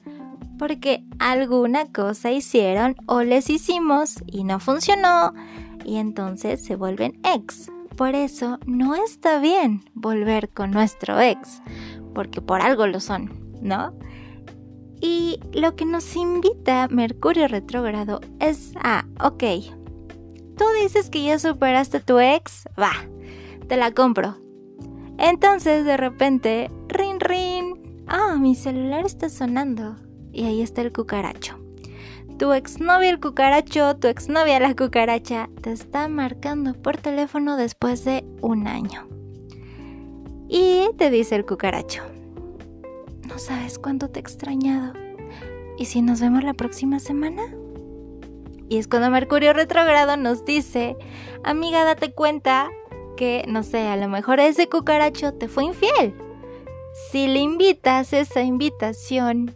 Porque 0.59 1.05
alguna 1.19 1.87
cosa 1.87 2.31
hicieron 2.31 2.97
o 3.07 3.23
les 3.23 3.51
hicimos 3.51 4.17
y 4.27 4.45
no 4.45 4.61
funcionó 4.61 5.33
y 5.85 5.97
entonces 5.97 6.65
se 6.65 6.77
vuelven 6.77 7.21
ex. 7.25 7.71
Por 7.97 8.15
eso 8.15 8.59
no 8.67 8.95
está 8.95 9.39
bien 9.39 9.85
volver 9.95 10.49
con 10.49 10.73
nuestro 10.73 11.21
ex, 11.21 11.63
porque 12.13 12.41
por 12.41 12.61
algo 12.61 12.87
lo 12.87 12.99
son, 12.99 13.31
¿no? 13.61 13.95
Y 15.01 15.39
lo 15.53 15.77
que 15.77 15.85
nos 15.85 16.17
invita 16.17 16.89
Mercurio 16.89 17.47
retrógrado 17.47 18.21
es 18.41 18.73
a, 18.83 19.07
ok, 19.23 19.45
tú 20.57 20.65
dices 20.83 21.11
que 21.11 21.23
ya 21.23 21.39
superaste 21.39 22.01
tu 22.01 22.19
ex, 22.19 22.65
va, 22.81 22.93
te 23.69 23.77
la 23.77 23.93
compro. 23.93 24.39
Entonces 25.19 25.85
de 25.85 25.97
repente, 25.97 26.71
rin 26.89 27.21
rin, 27.21 28.05
ah, 28.09 28.37
mi 28.37 28.57
celular 28.57 29.07
está 29.07 29.29
sonando 29.29 29.97
y 30.35 30.45
ahí 30.45 30.61
está 30.61 30.82
el 30.82 30.93
cucaracho. 30.93 31.59
Tu 32.39 32.53
exnovia 32.53 33.11
el 33.11 33.20
cucaracho, 33.20 33.97
tu 33.97 34.09
exnovia 34.09 34.59
la 34.59 34.74
cucaracha, 34.74 35.49
te 35.62 35.70
está 35.70 36.09
marcando 36.09 36.74
por 36.74 36.97
teléfono 36.97 37.57
después 37.57 38.05
de 38.05 38.24
un 38.41 38.66
año. 38.66 39.07
Y 40.49 40.89
te 40.99 41.11
dice 41.11 41.37
el 41.37 41.47
cucaracho, 41.47 42.03
no 43.28 43.39
sabes 43.39 43.78
cuánto 43.78 44.11
te 44.11 44.18
he 44.18 44.22
extrañado. 44.22 44.93
¿Y 45.78 45.87
si 45.87 46.03
nos 46.03 46.20
vemos 46.20 46.43
la 46.43 46.55
próxima 46.55 46.99
semana? 46.99 47.43
Y 48.68 48.78
es 48.78 48.89
cuando 48.89 49.11
Mercurio 49.11 49.53
retrógrado 49.53 50.16
nos 50.16 50.45
dice, 50.45 50.97
amiga, 51.45 51.85
date 51.85 52.12
cuenta 52.12 52.68
que, 53.16 53.45
no 53.47 53.62
sé, 53.62 53.87
a 53.87 53.97
lo 53.97 54.09
mejor 54.09 54.41
ese 54.41 54.68
cucaracho 54.68 55.35
te 55.35 55.49
fue 55.49 55.64
infiel. 55.64 56.14
Si 57.11 57.28
le 57.28 57.41
invitas 57.41 58.12
esa 58.12 58.43
invitación 58.43 59.55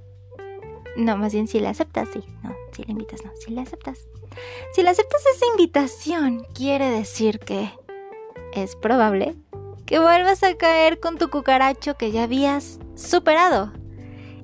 no, 0.98 1.16
más 1.16 1.32
bien 1.32 1.46
si 1.46 1.60
le 1.60 1.68
aceptas, 1.68 2.08
sí. 2.12 2.24
No, 2.42 2.54
si 2.72 2.82
le 2.82 2.90
invitas, 2.90 3.24
no. 3.24 3.30
Si 3.36 3.52
le 3.52 3.60
aceptas. 3.60 4.00
Si 4.74 4.82
le 4.82 4.90
aceptas 4.90 5.22
esa 5.34 5.46
invitación, 5.46 6.44
quiere 6.54 6.90
decir 6.90 7.38
que 7.38 7.70
es 8.52 8.74
probable 8.76 9.36
que 9.86 10.00
vuelvas 10.00 10.42
a 10.42 10.56
caer 10.56 10.98
con 10.98 11.16
tu 11.16 11.30
cucaracho 11.30 11.96
que 11.96 12.10
ya 12.10 12.24
habías 12.24 12.80
superado. 12.96 13.72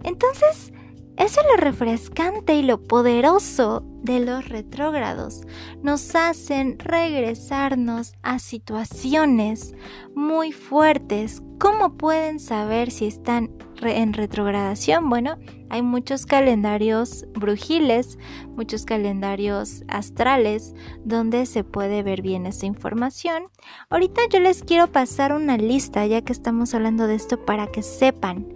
Entonces, 0.05 0.73
eso 1.17 1.41
es 1.41 1.47
lo 1.51 1.57
refrescante 1.57 2.55
y 2.55 2.63
lo 2.63 2.83
poderoso 2.83 3.83
de 4.03 4.21
los 4.21 4.49
retrógrados. 4.49 5.43
Nos 5.83 6.15
hacen 6.15 6.79
regresarnos 6.79 8.15
a 8.23 8.39
situaciones 8.39 9.75
muy 10.15 10.53
fuertes. 10.53 11.43
¿Cómo 11.59 11.97
pueden 11.97 12.41
saber 12.41 12.91
si 12.91 13.07
están 13.07 13.51
en 13.83 14.13
retrogradación? 14.13 15.09
Bueno, 15.09 15.37
hay 15.75 15.83
muchos 15.83 16.25
calendarios 16.25 17.27
brujiles, 17.33 18.17
muchos 18.55 18.85
calendarios 18.85 19.83
astrales 19.89 20.73
donde 21.05 21.47
se 21.47 21.65
puede 21.65 22.05
ver 22.05 22.23
bien 22.23 22.47
esa 22.47 22.67
información. 22.67 23.47
Ahorita 23.91 24.23
yo 24.31 24.39
les 24.39 24.63
quiero 24.63 24.93
pasar 24.93 25.33
una 25.33 25.57
lista 25.57 26.07
ya 26.07 26.23
que 26.23 26.33
estamos 26.33 26.75
hablando 26.75 27.09
de 27.09 27.17
esto 27.17 27.45
para 27.45 27.67
que 27.67 27.83
sepan 27.83 28.47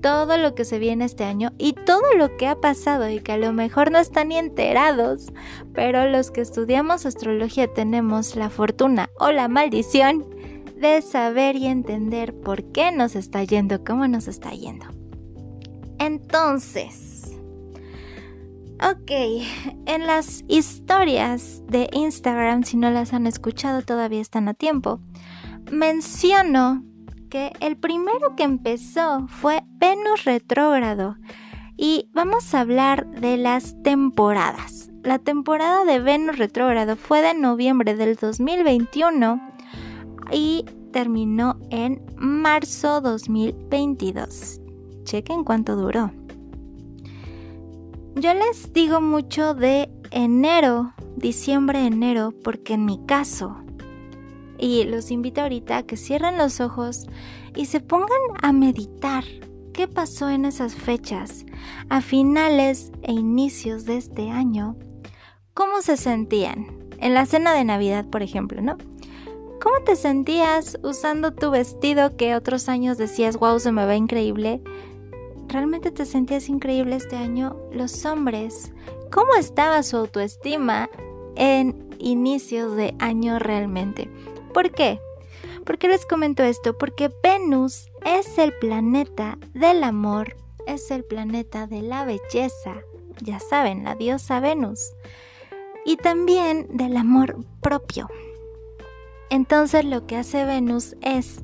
todo 0.00 0.38
lo 0.38 0.54
que 0.54 0.64
se 0.64 0.78
viene 0.78 1.04
este 1.04 1.24
año 1.24 1.52
y 1.58 1.74
todo 1.74 2.14
lo 2.16 2.38
que 2.38 2.46
ha 2.46 2.58
pasado 2.58 3.06
y 3.10 3.20
que 3.20 3.32
a 3.32 3.36
lo 3.38 3.52
mejor 3.52 3.90
no 3.90 3.98
están 3.98 4.28
ni 4.28 4.38
enterados, 4.38 5.26
pero 5.74 6.08
los 6.08 6.30
que 6.30 6.40
estudiamos 6.40 7.04
astrología 7.04 7.70
tenemos 7.70 8.34
la 8.34 8.48
fortuna 8.48 9.10
o 9.20 9.30
la 9.30 9.48
maldición 9.48 10.24
de 10.74 11.02
saber 11.02 11.54
y 11.56 11.66
entender 11.66 12.32
por 12.32 12.64
qué 12.72 12.92
nos 12.92 13.14
está 13.14 13.44
yendo, 13.44 13.84
cómo 13.84 14.08
nos 14.08 14.26
está 14.26 14.52
yendo. 14.52 14.95
Entonces, 15.98 17.38
ok, 18.82 19.10
en 19.86 20.06
las 20.06 20.44
historias 20.48 21.62
de 21.66 21.88
Instagram, 21.92 22.64
si 22.64 22.76
no 22.76 22.90
las 22.90 23.12
han 23.12 23.26
escuchado 23.26 23.82
todavía 23.82 24.20
están 24.20 24.48
a 24.48 24.54
tiempo, 24.54 25.00
menciono 25.70 26.84
que 27.30 27.52
el 27.60 27.76
primero 27.76 28.36
que 28.36 28.44
empezó 28.44 29.26
fue 29.28 29.62
Venus 29.78 30.24
retrógrado 30.24 31.16
y 31.76 32.08
vamos 32.12 32.54
a 32.54 32.60
hablar 32.60 33.06
de 33.06 33.36
las 33.36 33.80
temporadas. 33.82 34.90
La 35.02 35.18
temporada 35.18 35.84
de 35.84 36.00
Venus 36.00 36.38
retrógrado 36.38 36.96
fue 36.96 37.22
de 37.22 37.34
noviembre 37.34 37.94
del 37.94 38.16
2021 38.16 39.40
y 40.32 40.64
terminó 40.92 41.58
en 41.70 42.02
marzo 42.16 43.00
2022. 43.00 44.60
Chequen 45.06 45.42
cuánto 45.42 45.74
duró. 45.74 46.10
Yo 48.14 48.34
les 48.34 48.74
digo 48.74 49.00
mucho 49.00 49.54
de 49.54 49.88
enero, 50.10 50.92
diciembre, 51.16 51.86
enero, 51.86 52.34
porque 52.44 52.74
en 52.74 52.84
mi 52.84 52.98
caso 53.06 53.56
y 54.58 54.84
los 54.84 55.10
invito 55.10 55.42
ahorita 55.42 55.78
a 55.78 55.82
que 55.82 55.96
cierren 55.96 56.38
los 56.38 56.60
ojos 56.60 57.06
y 57.54 57.66
se 57.66 57.80
pongan 57.80 58.08
a 58.42 58.52
meditar 58.52 59.24
qué 59.72 59.88
pasó 59.88 60.30
en 60.30 60.44
esas 60.44 60.74
fechas, 60.74 61.44
a 61.88 62.00
finales 62.00 62.92
e 63.02 63.12
inicios 63.12 63.84
de 63.84 63.98
este 63.98 64.30
año, 64.30 64.76
cómo 65.54 65.82
se 65.82 65.96
sentían. 65.96 66.66
En 66.98 67.12
la 67.12 67.26
cena 67.26 67.52
de 67.52 67.64
Navidad, 67.64 68.06
por 68.06 68.22
ejemplo, 68.22 68.62
¿no? 68.62 68.78
¿Cómo 69.60 69.76
te 69.84 69.96
sentías 69.96 70.78
usando 70.82 71.32
tu 71.32 71.50
vestido 71.50 72.16
que 72.16 72.34
otros 72.34 72.68
años 72.68 72.96
decías, 72.96 73.38
wow, 73.38 73.58
se 73.58 73.72
me 73.72 73.84
ve 73.84 73.96
increíble? 73.96 74.62
¿Realmente 75.48 75.90
te 75.90 76.04
sentías 76.04 76.48
increíble 76.48 76.96
este 76.96 77.16
año? 77.16 77.56
Los 77.72 78.04
hombres, 78.04 78.72
¿cómo 79.12 79.34
estaba 79.36 79.82
su 79.82 79.96
autoestima 79.96 80.90
en 81.36 81.88
inicios 81.98 82.76
de 82.76 82.94
año 82.98 83.38
realmente? 83.38 84.10
¿Por 84.52 84.72
qué? 84.72 85.00
¿Por 85.64 85.78
qué 85.78 85.88
les 85.88 86.04
comento 86.04 86.42
esto? 86.42 86.76
Porque 86.76 87.10
Venus 87.22 87.90
es 88.04 88.38
el 88.38 88.52
planeta 88.54 89.38
del 89.54 89.84
amor, 89.84 90.36
es 90.66 90.90
el 90.90 91.04
planeta 91.04 91.66
de 91.66 91.82
la 91.82 92.04
belleza, 92.04 92.82
ya 93.22 93.38
saben, 93.38 93.84
la 93.84 93.94
diosa 93.94 94.40
Venus, 94.40 94.94
y 95.84 95.96
también 95.96 96.66
del 96.70 96.96
amor 96.96 97.36
propio. 97.60 98.08
Entonces 99.30 99.84
lo 99.84 100.06
que 100.06 100.16
hace 100.16 100.44
Venus 100.44 100.96
es 101.02 101.42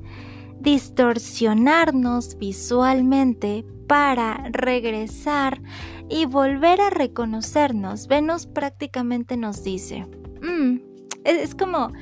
distorsionarnos 0.61 2.38
visualmente 2.38 3.64
para 3.93 4.43
regresar 4.53 5.61
y 6.09 6.24
volver 6.24 6.80
a 6.80 6.88
reconocernos. 6.88 8.09
Venus 8.09 8.47
prácticamente 8.47 9.36
nos 9.36 9.64
dice, 9.64 10.07
mm, 10.40 10.78
es 11.24 11.55
como 11.55 11.93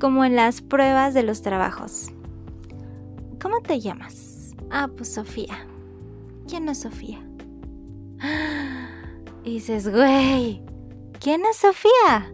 como 0.00 0.24
en 0.24 0.34
las 0.34 0.60
pruebas 0.60 1.14
de 1.14 1.22
los 1.22 1.42
trabajos. 1.42 2.08
¿Cómo 3.40 3.60
te 3.60 3.78
llamas? 3.78 4.56
Ah, 4.72 4.88
pues 4.88 5.14
Sofía. 5.14 5.68
¿Quién 6.48 6.68
es 6.68 6.80
Sofía? 6.80 7.22
Y 9.44 9.52
dices, 9.52 9.88
güey, 9.88 10.60
¿quién 11.20 11.42
es 11.48 11.58
Sofía? 11.58 12.32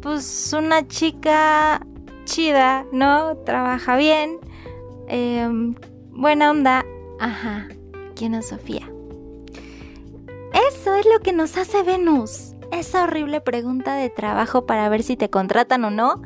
Pues 0.00 0.54
una 0.56 0.88
chica 0.88 1.86
chida, 2.24 2.86
¿no? 2.92 3.36
Trabaja 3.44 3.96
bien, 3.98 4.38
em, 5.08 5.74
buena 6.12 6.50
onda. 6.50 6.82
Ajá, 7.20 7.68
¿quién 8.14 8.34
es 8.34 8.48
Sofía? 8.48 8.90
Eso 10.70 10.94
es 10.94 11.06
lo 11.06 11.20
que 11.20 11.32
nos 11.32 11.56
hace 11.56 11.82
Venus. 11.82 12.54
Esa 12.72 13.04
horrible 13.04 13.40
pregunta 13.40 13.94
de 13.94 14.10
trabajo 14.10 14.66
para 14.66 14.88
ver 14.88 15.02
si 15.02 15.16
te 15.16 15.30
contratan 15.30 15.84
o 15.84 15.90
no 15.90 16.22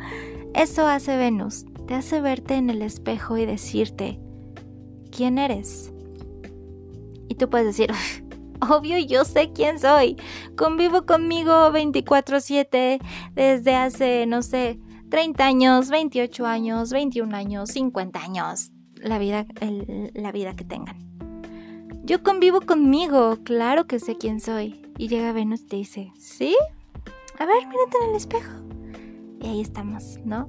eso 0.55 0.86
hace 0.86 1.16
Venus, 1.16 1.66
te 1.86 1.95
hace 1.95 2.20
verte 2.20 2.55
en 2.55 2.70
el 2.70 2.82
espejo 2.82 3.39
y 3.39 3.47
decirte, 3.47 4.18
¿quién 5.16 5.39
eres? 5.39 5.93
Y 7.28 7.34
tú 7.36 7.49
puedes 7.49 7.66
decir, 7.66 7.93
obvio 8.61 8.99
yo 8.99 9.24
sé 9.24 9.53
quién 9.53 9.78
soy, 9.78 10.16
convivo 10.57 11.07
conmigo 11.07 11.70
24/7 11.70 12.99
desde 13.34 13.76
hace, 13.76 14.26
no 14.26 14.43
sé, 14.43 14.80
30 15.11 15.47
años, 15.47 15.91
28 15.91 16.45
años, 16.45 16.91
21 16.91 17.36
años, 17.36 17.70
50 17.70 18.20
años, 18.20 18.72
la 18.97 19.18
vida, 19.18 19.47
la 20.14 20.32
vida 20.32 20.57
que 20.57 20.64
tengan. 20.64 21.07
Yo 22.09 22.22
convivo 22.22 22.62
conmigo, 22.62 23.36
claro 23.44 23.86
que 23.86 24.00
sé 24.00 24.16
quién 24.16 24.40
soy. 24.40 24.80
Y 24.96 25.09
llega 25.09 25.30
Venus 25.32 25.61
y 25.61 25.66
te 25.66 25.76
dice, 25.76 26.11
¿sí? 26.16 26.56
A 27.38 27.44
ver, 27.44 27.66
mírate 27.66 27.98
en 28.02 28.09
el 28.09 28.16
espejo. 28.16 28.50
Y 29.42 29.46
ahí 29.46 29.61
estamos, 29.61 30.18
¿no? 30.24 30.48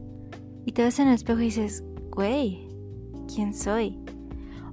Y 0.66 0.72
te 0.72 0.84
ves 0.84 1.00
en 1.00 1.10
el 1.10 1.16
espejo 1.16 1.42
y 1.42 1.46
dices, 1.46 1.84
güey, 2.12 2.70
¿quién 3.28 3.54
soy? 3.54 4.00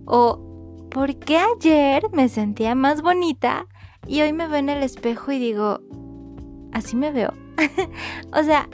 O, 0.04 0.86
¿por 0.88 1.16
qué 1.16 1.38
ayer 1.38 2.04
me 2.12 2.28
sentía 2.28 2.76
más 2.76 3.02
bonita 3.02 3.66
y 4.06 4.20
hoy 4.20 4.32
me 4.32 4.46
veo 4.46 4.58
en 4.58 4.68
el 4.68 4.84
espejo 4.84 5.32
y 5.32 5.40
digo, 5.40 5.80
así 6.72 6.94
me 6.94 7.10
veo? 7.10 7.32
o 8.32 8.44
sea, 8.44 8.68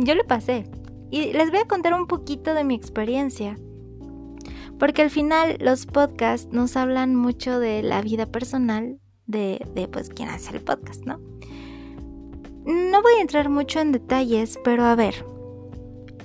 yo 0.00 0.16
lo 0.16 0.26
pasé. 0.26 0.68
Y 1.12 1.32
les 1.32 1.52
voy 1.52 1.60
a 1.60 1.68
contar 1.68 1.94
un 1.94 2.08
poquito 2.08 2.54
de 2.54 2.64
mi 2.64 2.74
experiencia. 2.74 3.56
Porque 4.78 5.02
al 5.02 5.10
final 5.10 5.56
los 5.60 5.86
podcasts 5.86 6.48
nos 6.52 6.76
hablan 6.76 7.14
mucho 7.14 7.58
de 7.58 7.82
la 7.82 8.02
vida 8.02 8.26
personal 8.26 8.98
de, 9.26 9.66
de 9.74 9.88
pues 9.88 10.08
quien 10.10 10.28
hace 10.28 10.56
el 10.56 10.62
podcast, 10.62 11.04
¿no? 11.04 11.20
No 12.64 13.02
voy 13.02 13.14
a 13.18 13.20
entrar 13.20 13.48
mucho 13.48 13.80
en 13.80 13.92
detalles, 13.92 14.58
pero 14.64 14.84
a 14.84 14.94
ver, 14.94 15.24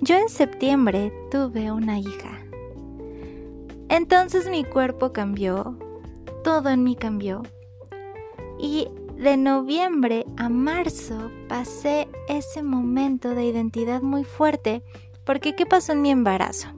yo 0.02 0.18
en 0.18 0.30
septiembre 0.30 1.14
tuve 1.30 1.72
una 1.72 1.99
hija. 1.99 2.41
Entonces 3.89 4.49
mi 4.49 4.64
cuerpo 4.64 5.14
cambió, 5.14 5.78
todo 6.43 6.70
en 6.70 6.84
mí 6.84 6.95
cambió. 6.95 7.43
Y 8.58 8.88
de 9.18 9.38
noviembre 9.38 10.26
a 10.38 10.49
marzo 10.49 11.32
pasé 11.47 12.08
ese 12.28 12.64
momento 12.64 13.36
de 13.36 13.45
identidad 13.45 14.02
muy 14.02 14.24
fuerte 14.24 14.84
porque 15.26 15.56
¿qué 15.56 15.68
pasó 15.68 15.91
en 15.91 16.02
mi 16.02 16.10
embarazo? 16.10 16.70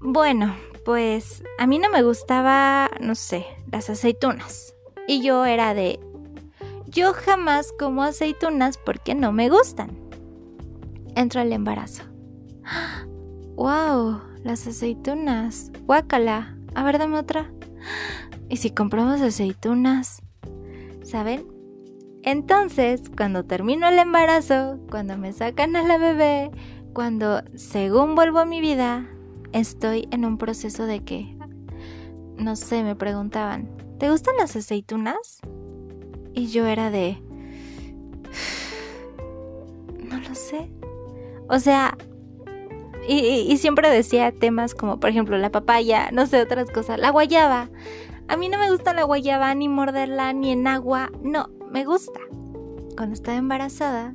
Bueno, 0.00 0.54
pues 0.84 1.42
a 1.58 1.66
mí 1.66 1.78
no 1.78 1.88
me 1.90 2.02
gustaba, 2.02 2.90
no 3.00 3.14
sé, 3.14 3.46
las 3.72 3.90
aceitunas. 3.90 4.74
Y 5.08 5.22
yo 5.22 5.44
era 5.44 5.72
de, 5.72 5.98
yo 6.86 7.12
jamás 7.12 7.72
como 7.78 8.02
aceitunas 8.02 8.78
porque 8.78 9.14
no 9.14 9.32
me 9.32 9.48
gustan. 9.48 9.98
Entro 11.14 11.40
al 11.40 11.52
embarazo. 11.52 12.04
¡Wow! 13.56 14.20
Las 14.42 14.66
aceitunas. 14.66 15.72
Guácala. 15.86 16.56
A 16.74 16.84
ver, 16.84 16.98
dame 16.98 17.18
otra. 17.18 17.50
¿Y 18.48 18.58
si 18.58 18.70
compramos 18.70 19.22
aceitunas? 19.22 20.22
¿Saben? 21.02 21.46
Entonces, 22.22 23.02
cuando 23.16 23.44
termino 23.44 23.88
el 23.88 23.98
embarazo, 23.98 24.78
cuando 24.90 25.16
me 25.16 25.32
sacan 25.32 25.74
a 25.76 25.82
la 25.82 25.96
bebé, 25.96 26.50
cuando 26.92 27.42
según 27.54 28.14
vuelvo 28.14 28.40
a 28.40 28.44
mi 28.44 28.60
vida, 28.60 29.08
estoy 29.60 30.08
en 30.10 30.24
un 30.24 30.38
proceso 30.38 30.86
de 30.86 31.00
que, 31.00 31.36
no 32.36 32.56
sé, 32.56 32.82
me 32.82 32.94
preguntaban, 32.94 33.68
¿te 33.98 34.10
gustan 34.10 34.36
las 34.38 34.54
aceitunas? 34.56 35.40
Y 36.34 36.48
yo 36.48 36.66
era 36.66 36.90
de, 36.90 37.18
no 40.04 40.20
lo 40.20 40.34
sé. 40.34 40.70
O 41.48 41.58
sea, 41.58 41.96
y, 43.08 43.56
siempre 43.58 43.88
decía 43.88 44.32
temas 44.32 44.74
como, 44.74 44.98
por 44.98 45.10
ejemplo, 45.10 45.38
la 45.38 45.50
papaya, 45.50 46.10
no 46.12 46.26
sé, 46.26 46.42
otras 46.42 46.70
cosas, 46.70 46.98
la 46.98 47.10
guayaba. 47.10 47.70
A 48.28 48.36
mí 48.36 48.48
no 48.48 48.58
me 48.58 48.70
gusta 48.70 48.92
la 48.92 49.04
guayaba 49.04 49.54
ni 49.54 49.68
morderla 49.68 50.32
ni 50.32 50.50
en 50.50 50.66
agua. 50.66 51.10
No, 51.22 51.48
me 51.70 51.84
gusta. 51.84 52.20
Cuando 52.96 53.14
estaba 53.14 53.36
embarazada, 53.36 54.14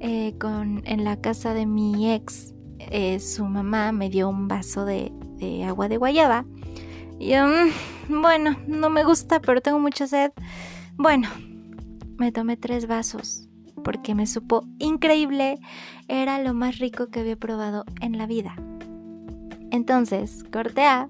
eh, 0.00 0.34
con, 0.40 0.82
en 0.86 1.04
la 1.04 1.20
casa 1.20 1.52
de 1.52 1.66
mi 1.66 2.10
ex, 2.10 2.54
eh, 2.90 3.20
su 3.20 3.44
mamá 3.44 3.92
me 3.92 4.10
dio 4.10 4.28
un 4.28 4.48
vaso 4.48 4.84
de, 4.84 5.12
agua 5.66 5.88
de 5.88 5.96
guayaba. 5.96 6.44
Y 7.18 7.30
yo, 7.30 7.46
mm, 7.46 8.20
bueno, 8.22 8.56
no 8.66 8.90
me 8.90 9.04
gusta, 9.04 9.40
pero 9.40 9.60
tengo 9.60 9.78
mucha 9.78 10.06
sed. 10.06 10.32
Bueno, 10.96 11.28
me 12.16 12.32
tomé 12.32 12.56
tres 12.56 12.86
vasos 12.86 13.48
porque 13.84 14.14
me 14.14 14.26
supo 14.26 14.64
increíble. 14.78 15.58
Era 16.08 16.42
lo 16.42 16.54
más 16.54 16.78
rico 16.78 17.08
que 17.08 17.20
había 17.20 17.36
probado 17.36 17.84
en 18.00 18.18
la 18.18 18.26
vida. 18.26 18.54
Entonces, 19.70 20.44
corté 20.50 20.84
A 20.84 21.08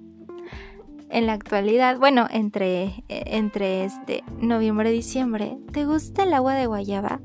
en 1.10 1.26
la 1.26 1.32
actualidad, 1.32 1.98
bueno, 1.98 2.26
entre, 2.30 3.04
entre 3.08 3.84
este 3.84 4.22
noviembre 4.40 4.92
y 4.92 4.96
diciembre, 4.96 5.58
¿te 5.72 5.84
gusta 5.84 6.22
el 6.22 6.32
agua 6.32 6.54
de 6.54 6.66
guayaba? 6.66 7.20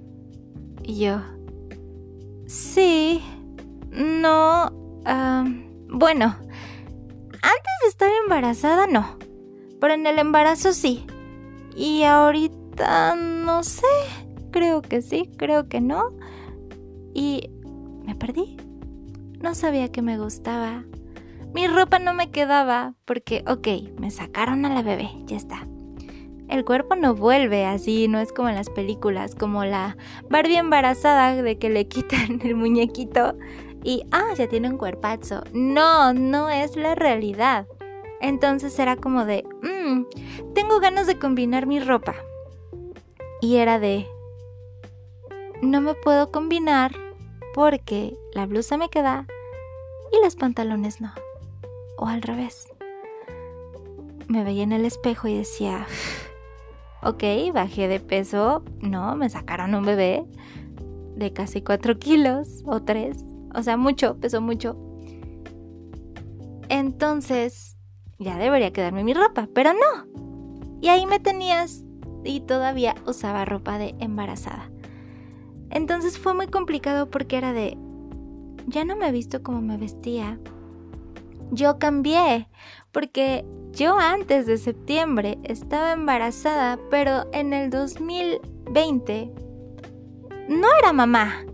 Y 0.83 0.99
yo, 0.99 1.21
sí, 2.47 3.21
no, 3.95 4.71
bueno, 5.89 6.35
antes 7.33 7.73
de 7.83 7.89
estar 7.89 8.09
embarazada 8.23 8.87
no, 8.87 9.17
pero 9.79 9.93
en 9.93 10.05
el 10.07 10.19
embarazo 10.19 10.73
sí. 10.73 11.05
Y 11.75 12.03
ahorita 12.03 13.15
no 13.15 13.63
sé, 13.63 13.85
creo 14.51 14.81
que 14.81 15.01
sí, 15.01 15.29
creo 15.37 15.67
que 15.67 15.81
no. 15.81 16.11
Y 17.13 17.49
me 18.05 18.15
perdí. 18.15 18.57
No 19.41 19.53
sabía 19.53 19.91
que 19.91 20.01
me 20.01 20.17
gustaba. 20.17 20.85
Mi 21.53 21.67
ropa 21.67 21.99
no 21.99 22.13
me 22.13 22.31
quedaba 22.31 22.95
porque, 23.05 23.43
ok, 23.47 23.99
me 23.99 24.11
sacaron 24.11 24.65
a 24.65 24.73
la 24.73 24.81
bebé, 24.81 25.09
ya 25.25 25.37
está. 25.37 25.67
El 26.47 26.63
cuerpo 26.63 26.95
no 26.95 27.15
vuelve 27.15 27.65
así, 27.65 28.07
no 28.07 28.19
es 28.19 28.31
como 28.31 28.49
en 28.49 28.55
las 28.55 28.69
películas, 28.69 29.35
como 29.35 29.65
la 29.65 29.97
Barbie 30.29 30.57
embarazada 30.57 31.41
de 31.41 31.57
que 31.57 31.69
le 31.69 31.87
quitan 31.87 32.41
el 32.43 32.55
muñequito 32.55 33.37
y, 33.85 34.03
ah, 34.11 34.33
ya 34.35 34.49
tiene 34.49 34.67
un 34.67 34.79
cuerpazo. 34.79 35.43
No, 35.53 36.11
no 36.11 36.49
es 36.49 36.75
la 36.75 36.95
realidad. 36.95 37.67
Entonces 38.19 38.77
era 38.79 38.95
como 38.95 39.25
de, 39.25 39.45
mmm, 39.61 40.05
tengo 40.55 40.79
ganas 40.79 41.05
de 41.05 41.19
combinar 41.19 41.67
mi 41.67 41.79
ropa. 41.79 42.15
Y 43.41 43.57
era 43.57 43.77
de, 43.77 44.07
no 45.61 45.81
me 45.81 45.93
puedo 45.93 46.31
combinar 46.31 46.93
porque 47.53 48.17
la 48.33 48.47
blusa 48.47 48.75
me 48.75 48.89
queda 48.89 49.27
y 50.11 50.23
los 50.23 50.35
pantalones 50.35 50.99
no 50.99 51.13
o 51.97 52.07
al 52.07 52.23
revés. 52.23 52.67
Me 54.27 54.43
veía 54.43 54.63
en 54.63 54.71
el 54.71 54.83
espejo 54.83 55.27
y 55.27 55.37
decía, 55.37 55.85
ok, 57.03 57.23
bajé 57.53 57.87
de 57.87 57.99
peso, 57.99 58.63
no, 58.81 59.15
me 59.15 59.29
sacaron 59.29 59.75
un 59.75 59.85
bebé 59.85 60.25
de 61.15 61.31
casi 61.31 61.61
4 61.61 61.99
kilos 61.99 62.63
o 62.65 62.81
3, 62.81 63.34
o 63.55 63.63
sea, 63.63 63.77
mucho, 63.77 64.17
pesó 64.19 64.41
mucho. 64.41 64.77
Entonces, 66.69 67.77
ya 68.17 68.37
debería 68.37 68.73
quedarme 68.73 69.03
mi 69.03 69.13
ropa, 69.13 69.47
pero 69.53 69.73
no. 69.73 70.05
Y 70.81 70.89
ahí 70.89 71.05
me 71.05 71.19
tenías 71.19 71.83
y 72.23 72.41
todavía 72.41 72.95
usaba 73.05 73.45
ropa 73.45 73.77
de 73.77 73.95
embarazada. 73.99 74.69
Entonces 75.69 76.17
fue 76.17 76.33
muy 76.33 76.47
complicado 76.47 77.09
porque 77.09 77.37
era 77.37 77.53
de, 77.53 77.77
ya 78.67 78.85
no 78.85 78.95
me 78.95 79.07
he 79.07 79.11
visto 79.11 79.43
como 79.43 79.61
me 79.61 79.77
vestía, 79.77 80.39
yo 81.51 81.77
cambié, 81.79 82.47
porque 82.91 83.45
yo 83.71 83.97
antes 83.99 84.45
de 84.45 84.57
septiembre 84.57 85.37
estaba 85.43 85.91
embarazada, 85.91 86.79
pero 86.89 87.25
en 87.33 87.53
el 87.53 87.69
2020 87.69 89.31
no 90.49 90.67
era 90.79 90.93
mamá. 90.93 91.45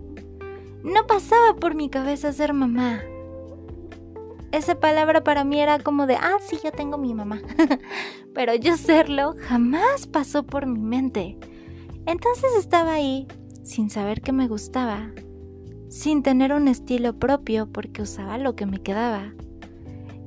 No 0.84 1.05
pasaba 1.07 1.55
por 1.55 1.75
mi 1.75 1.89
cabeza 1.89 2.34
ser 2.34 2.53
mamá. 2.53 3.01
Esa 4.51 4.79
palabra 4.79 5.23
para 5.23 5.43
mí 5.43 5.59
era 5.59 5.79
como 5.79 6.07
de, 6.07 6.15
ah, 6.15 6.38
sí, 6.45 6.57
yo 6.63 6.71
tengo 6.71 6.97
mi 6.97 7.13
mamá. 7.13 7.39
pero 8.34 8.55
yo 8.55 8.77
serlo 8.77 9.36
jamás 9.47 10.07
pasó 10.07 10.43
por 10.43 10.65
mi 10.65 10.79
mente. 10.79 11.38
Entonces 12.05 12.51
estaba 12.57 12.93
ahí, 12.93 13.27
sin 13.63 13.89
saber 13.89 14.21
que 14.21 14.32
me 14.32 14.47
gustaba, 14.47 15.11
sin 15.89 16.23
tener 16.23 16.53
un 16.53 16.67
estilo 16.67 17.17
propio 17.17 17.71
porque 17.71 18.01
usaba 18.01 18.38
lo 18.38 18.55
que 18.55 18.65
me 18.65 18.82
quedaba 18.82 19.34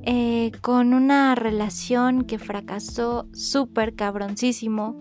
eh, 0.07 0.51
con 0.61 0.93
una 0.93 1.33
relación 1.33 2.25
que 2.25 2.37
fracasó 2.37 3.27
súper 3.33 3.95
cabroncísimo. 3.95 4.97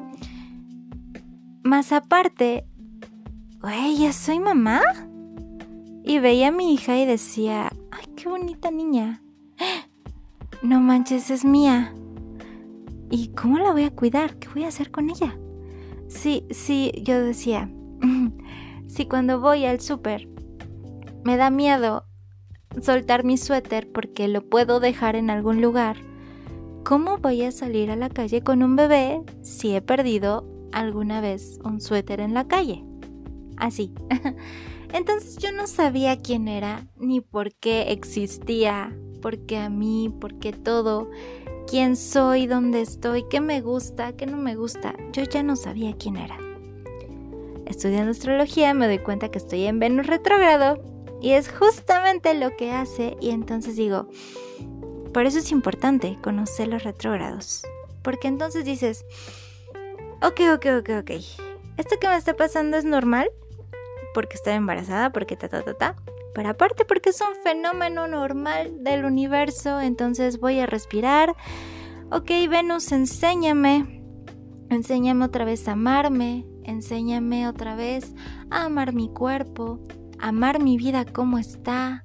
Más 1.63 1.93
aparte, 1.93 2.67
güey, 3.61 3.99
¿ya 3.99 4.15
soy 4.15 4.41
mamá? 4.41 4.81
Y 6.07 6.19
veía 6.19 6.49
a 6.49 6.53
mi 6.53 6.75
hija 6.75 6.99
y 6.99 7.07
decía, 7.07 7.73
ay, 7.91 8.05
qué 8.15 8.29
bonita 8.29 8.71
niña. 8.71 9.23
No 10.63 10.81
manches, 10.81 11.31
es 11.31 11.45
mía. 11.45 11.93
¿Y 13.11 13.29
cómo 13.29 13.59
la 13.59 13.73
voy 13.73 13.83
a 13.83 13.91
cuidar? 13.91 14.37
¿Qué 14.37 14.49
voy 14.49 14.65
a 14.65 14.69
hacer 14.69 14.91
con 14.91 15.11
ella? 15.11 15.37
Sí, 16.09 16.47
sí, 16.51 16.91
yo 17.03 17.21
decía, 17.21 17.71
si 18.87 19.05
cuando 19.05 19.41
voy 19.41 19.67
al 19.67 19.81
súper 19.81 20.27
me 21.23 21.37
da 21.37 21.51
miedo 21.51 22.07
soltar 22.81 23.25
mi 23.25 23.37
suéter 23.37 23.91
porque 23.93 24.27
lo 24.27 24.43
puedo 24.43 24.81
dejar 24.81 25.17
en 25.17 25.29
algún 25.29 25.61
lugar, 25.61 25.97
¿cómo 26.83 27.19
voy 27.19 27.43
a 27.43 27.53
salir 27.53 27.91
a 27.91 27.97
la 27.97 28.09
calle 28.09 28.41
con 28.43 28.63
un 28.63 28.75
bebé 28.75 29.23
si 29.43 29.75
he 29.75 29.83
perdido 29.83 30.47
alguna 30.73 31.21
vez 31.21 31.59
un 31.63 31.83
suéter 31.83 32.21
en 32.21 32.33
la 32.33 32.49
calle? 32.49 32.85
Así. 33.59 33.93
Entonces 34.95 35.39
yo 35.39 35.51
no 35.51 35.67
sabía 35.67 36.17
quién 36.21 36.47
era 36.47 36.87
ni 36.97 37.21
por 37.21 37.53
qué 37.53 37.91
existía, 37.91 38.97
por 39.21 39.39
qué 39.45 39.59
a 39.59 39.69
mí, 39.69 40.15
por 40.21 40.39
qué 40.39 40.53
todo. 40.53 41.11
quién 41.67 41.97
soy, 41.97 42.47
dónde 42.47 42.83
estoy, 42.83 43.25
qué 43.29 43.41
me 43.41 43.61
gusta, 43.61 44.13
qué 44.13 44.27
no 44.27 44.37
me 44.37 44.55
gusta, 44.55 44.95
yo 45.13 45.25
ya 45.25 45.43
no 45.43 45.57
sabía 45.57 45.97
quién 45.99 46.17
era. 46.17 46.39
Estudiando 47.67 48.13
astrología 48.13 48.73
me 48.73 48.87
doy 48.87 48.99
cuenta 49.01 49.31
que 49.31 49.39
estoy 49.39 49.65
en 49.65 49.81
Venus 49.81 50.07
retrógrado 50.07 50.79
y 51.21 51.31
es 51.31 51.51
justamente 51.51 52.35
lo 52.35 52.55
que 52.57 52.71
hace 52.71 53.17
y 53.21 53.31
entonces 53.31 53.75
digo, 53.75 54.09
por 55.13 55.27
eso 55.27 55.39
es 55.39 55.51
importante 55.51 56.19
conocer 56.23 56.69
los 56.69 56.85
retrógrados, 56.85 57.67
porque 58.03 58.29
entonces 58.29 58.65
dices, 58.65 59.05
ok, 60.23 60.41
ok, 60.55 60.67
ok, 60.81 60.91
ok, 61.01 61.11
esto 61.79 61.97
que 61.99 62.09
me 62.09 62.17
está 62.17 62.37
pasando 62.37 62.77
es 62.77 62.85
normal, 62.85 63.31
porque 64.15 64.37
estoy 64.37 64.55
embarazada, 64.55 65.11
porque 65.11 65.37
ta, 65.37 65.49
ta, 65.49 65.63
ta, 65.63 65.75
ta, 65.75 65.97
pero 66.35 66.51
aparte 66.51 66.85
porque 66.85 67.11
es 67.11 67.21
un 67.21 67.43
fenómeno 67.43 68.09
normal 68.09 68.83
del 68.83 69.05
universo, 69.05 69.81
entonces 69.81 70.41
voy 70.41 70.61
a 70.61 70.67
respirar. 70.67 71.35
Ok, 72.11 72.31
Venus, 72.49 72.93
enséñame, 72.93 74.03
enséñame 74.71 75.25
otra 75.25 75.45
vez 75.45 75.69
a 75.69 75.73
amarme, 75.73 76.47
enséñame 76.65 77.49
otra 77.49 77.75
vez 77.75 78.15
a 78.51 78.65
amar 78.65 78.95
mi 78.95 79.09
cuerpo, 79.09 79.81
a 80.19 80.29
amar 80.29 80.63
mi 80.63 80.77
vida 80.77 81.05
como 81.05 81.39
está, 81.39 82.05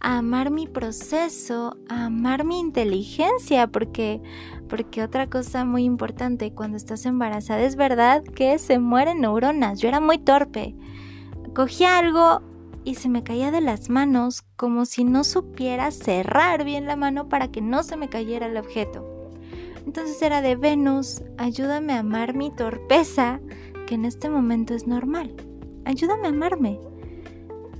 a 0.00 0.18
amar 0.18 0.50
mi 0.50 0.66
proceso, 0.66 1.76
a 1.88 2.06
amar 2.06 2.44
mi 2.44 2.58
inteligencia, 2.58 3.66
porque 3.66 4.22
porque 4.70 5.02
otra 5.02 5.28
cosa 5.28 5.64
muy 5.64 5.82
importante 5.82 6.54
cuando 6.54 6.76
estás 6.76 7.04
embarazada 7.04 7.60
es 7.62 7.74
verdad 7.74 8.22
que 8.22 8.56
se 8.58 8.78
mueren 8.78 9.20
neuronas. 9.20 9.80
Yo 9.80 9.88
era 9.88 10.00
muy 10.00 10.16
torpe. 10.16 10.76
Cogía 11.54 11.98
algo 11.98 12.42
y 12.84 12.94
se 12.94 13.08
me 13.08 13.24
caía 13.24 13.50
de 13.50 13.60
las 13.60 13.90
manos 13.90 14.42
como 14.56 14.84
si 14.84 15.02
no 15.02 15.24
supiera 15.24 15.90
cerrar 15.90 16.64
bien 16.64 16.86
la 16.86 16.94
mano 16.94 17.28
para 17.28 17.48
que 17.48 17.60
no 17.60 17.82
se 17.82 17.96
me 17.96 18.08
cayera 18.08 18.46
el 18.46 18.56
objeto. 18.56 19.32
Entonces 19.84 20.22
era 20.22 20.42
de 20.42 20.54
Venus, 20.54 21.22
ayúdame 21.38 21.94
a 21.94 22.00
amar 22.00 22.34
mi 22.34 22.52
torpeza, 22.52 23.40
que 23.88 23.96
en 23.96 24.04
este 24.04 24.30
momento 24.30 24.74
es 24.74 24.86
normal. 24.86 25.34
Ayúdame 25.84 26.28
a 26.28 26.30
amarme. 26.30 26.78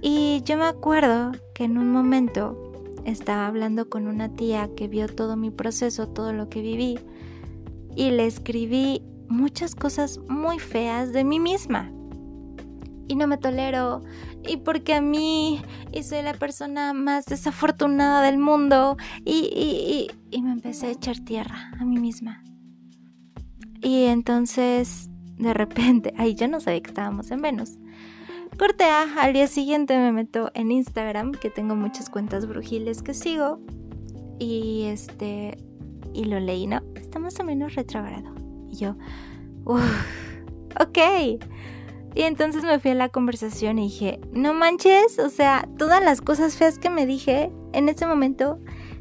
Y 0.03 0.43
yo 0.45 0.57
me 0.57 0.65
acuerdo 0.65 1.31
que 1.55 1.65
en 1.65 1.79
un 1.79 1.93
momento 1.93 2.73
estaba 3.05 3.47
hablando 3.47 3.89
con 3.89 4.09
una 4.09 4.31
tía 4.35 4.69
que 4.75 4.89
vio 4.89 5.07
todo 5.07 5.37
mi 5.37 5.51
proceso, 5.51 6.09
todo 6.09 6.33
lo 6.33 6.49
que 6.49 6.61
viví, 6.61 6.99
y 7.95 8.11
le 8.11 8.27
escribí 8.27 9.03
muchas 9.29 9.77
cosas 9.77 10.19
muy 10.29 10.59
feas 10.59 11.13
de 11.13 11.23
mí 11.23 11.39
misma 11.39 11.93
y 13.11 13.17
no 13.17 13.27
me 13.27 13.39
tolero 13.39 14.03
y 14.47 14.59
porque 14.59 14.95
a 14.95 15.01
mí 15.01 15.61
y 15.91 16.05
soy 16.05 16.23
la 16.23 16.33
persona 16.35 16.93
más 16.93 17.27
desafortunada 17.27 18.23
del 18.23 18.39
mundo 18.39 18.97
y, 19.25 20.09
y, 20.31 20.43
me 20.43 20.53
empecé 20.53 20.87
a 20.87 20.91
echar 20.91 21.19
tierra 21.19 21.73
a 21.81 21.85
mí 21.85 21.99
misma. 21.99 22.45
Y 23.83 24.05
entonces 24.05 25.11
de 25.39 25.53
repente, 25.53 26.15
ay, 26.19 26.37
yo 26.37 26.47
no 26.47 26.61
sabía 26.61 26.83
que 26.83 26.91
estábamos 26.91 27.33
en 27.33 27.43
Venus. 27.43 27.79
Corte 28.57 28.85
al 28.85 29.33
día 29.33 29.49
siguiente 29.49 29.99
me 29.99 30.13
meto 30.13 30.53
en 30.55 30.71
Instagram, 30.71 31.33
que 31.33 31.51
tengo 31.51 31.75
muchas 31.75 32.11
cuentas 32.11 32.47
brujiles 32.47 33.03
que 33.03 33.13
sigo. 33.13 33.59
Y 34.39 34.85
este, 34.85 35.59
y 36.15 36.27
lo 36.27 36.39
leí, 36.39 36.69
¿no? 36.69 36.81
Está 36.95 37.19
más 37.19 37.41
o 37.41 37.45
menos 37.45 37.75
retrogrado. 37.75 38.33
Y 38.71 38.77
yo, 38.77 38.95
uff, 39.65 39.83
ok. 40.79 40.99
Y 42.15 42.23
entonces 42.23 42.65
me 42.65 42.79
fui 42.79 42.91
a 42.91 42.95
la 42.95 43.09
conversación 43.09 43.79
y 43.79 43.85
dije, 43.85 44.21
no 44.33 44.53
manches, 44.53 45.19
o 45.19 45.29
sea, 45.29 45.69
todas 45.79 46.03
las 46.03 46.21
cosas 46.21 46.57
feas 46.57 46.79
que 46.79 46.91
me 46.91 47.07
dije 47.07 47.53
en 47.73 47.89
ese 47.89 48.07
momento, 48.07 48.59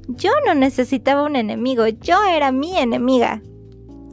yo 0.07 0.31
no 0.45 0.53
necesitaba 0.53 1.23
un 1.23 1.35
enemigo, 1.35 1.87
yo 1.87 2.17
era 2.23 2.51
mi 2.51 2.77
enemiga. 2.77 3.41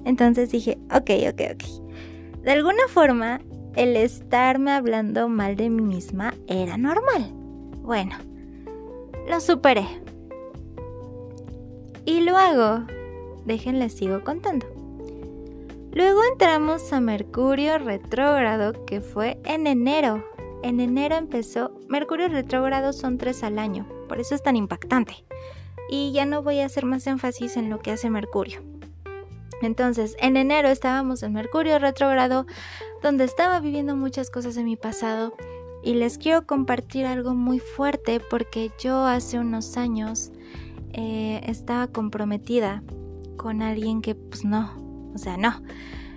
Entonces 0.04 0.50
dije, 0.50 0.78
ok, 0.94 1.10
ok, 1.32 1.40
ok. 1.54 2.42
De 2.42 2.52
alguna 2.52 2.86
forma, 2.88 3.40
el 3.74 3.96
estarme 3.96 4.72
hablando 4.72 5.28
mal 5.28 5.56
de 5.56 5.68
mí 5.68 5.82
misma 5.82 6.34
era 6.46 6.78
normal. 6.78 7.30
Bueno, 7.82 8.16
lo 9.28 9.40
superé. 9.40 9.86
Y 12.04 12.20
luego, 12.20 12.84
déjenles 13.44 13.94
sigo 13.94 14.22
contando. 14.22 14.75
Luego 15.96 16.20
entramos 16.30 16.92
a 16.92 17.00
Mercurio 17.00 17.78
retrógrado 17.78 18.84
que 18.84 19.00
fue 19.00 19.40
en 19.46 19.66
enero. 19.66 20.22
En 20.62 20.78
enero 20.78 21.16
empezó. 21.16 21.72
Mercurio 21.88 22.28
retrógrado 22.28 22.92
son 22.92 23.16
tres 23.16 23.42
al 23.42 23.58
año, 23.58 23.88
por 24.06 24.20
eso 24.20 24.34
es 24.34 24.42
tan 24.42 24.56
impactante. 24.56 25.24
Y 25.88 26.12
ya 26.12 26.26
no 26.26 26.42
voy 26.42 26.60
a 26.60 26.66
hacer 26.66 26.84
más 26.84 27.06
énfasis 27.06 27.56
en 27.56 27.70
lo 27.70 27.78
que 27.78 27.92
hace 27.92 28.10
Mercurio. 28.10 28.62
Entonces, 29.62 30.16
en 30.20 30.36
enero 30.36 30.68
estábamos 30.68 31.22
en 31.22 31.32
Mercurio 31.32 31.78
retrógrado, 31.78 32.44
donde 33.02 33.24
estaba 33.24 33.58
viviendo 33.60 33.96
muchas 33.96 34.28
cosas 34.28 34.54
de 34.54 34.64
mi 34.64 34.76
pasado. 34.76 35.34
Y 35.82 35.94
les 35.94 36.18
quiero 36.18 36.46
compartir 36.46 37.06
algo 37.06 37.34
muy 37.34 37.58
fuerte 37.58 38.20
porque 38.20 38.70
yo 38.78 39.06
hace 39.06 39.38
unos 39.38 39.78
años 39.78 40.30
eh, 40.92 41.40
estaba 41.46 41.86
comprometida 41.86 42.82
con 43.38 43.62
alguien 43.62 44.02
que 44.02 44.14
pues 44.14 44.44
no, 44.44 44.85
o 45.16 45.18
sea, 45.18 45.36
no. 45.36 45.62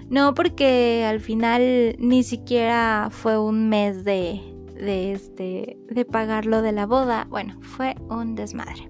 No, 0.09 0.33
porque 0.33 1.05
al 1.05 1.19
final 1.19 1.95
ni 1.99 2.23
siquiera 2.23 3.09
fue 3.11 3.37
un 3.37 3.69
mes 3.69 4.03
de, 4.03 4.41
de, 4.75 5.11
este, 5.11 5.77
de 5.89 6.05
pagarlo 6.05 6.61
de 6.61 6.71
la 6.71 6.85
boda. 6.85 7.27
Bueno, 7.29 7.59
fue 7.61 7.95
un 8.09 8.35
desmadre. 8.35 8.87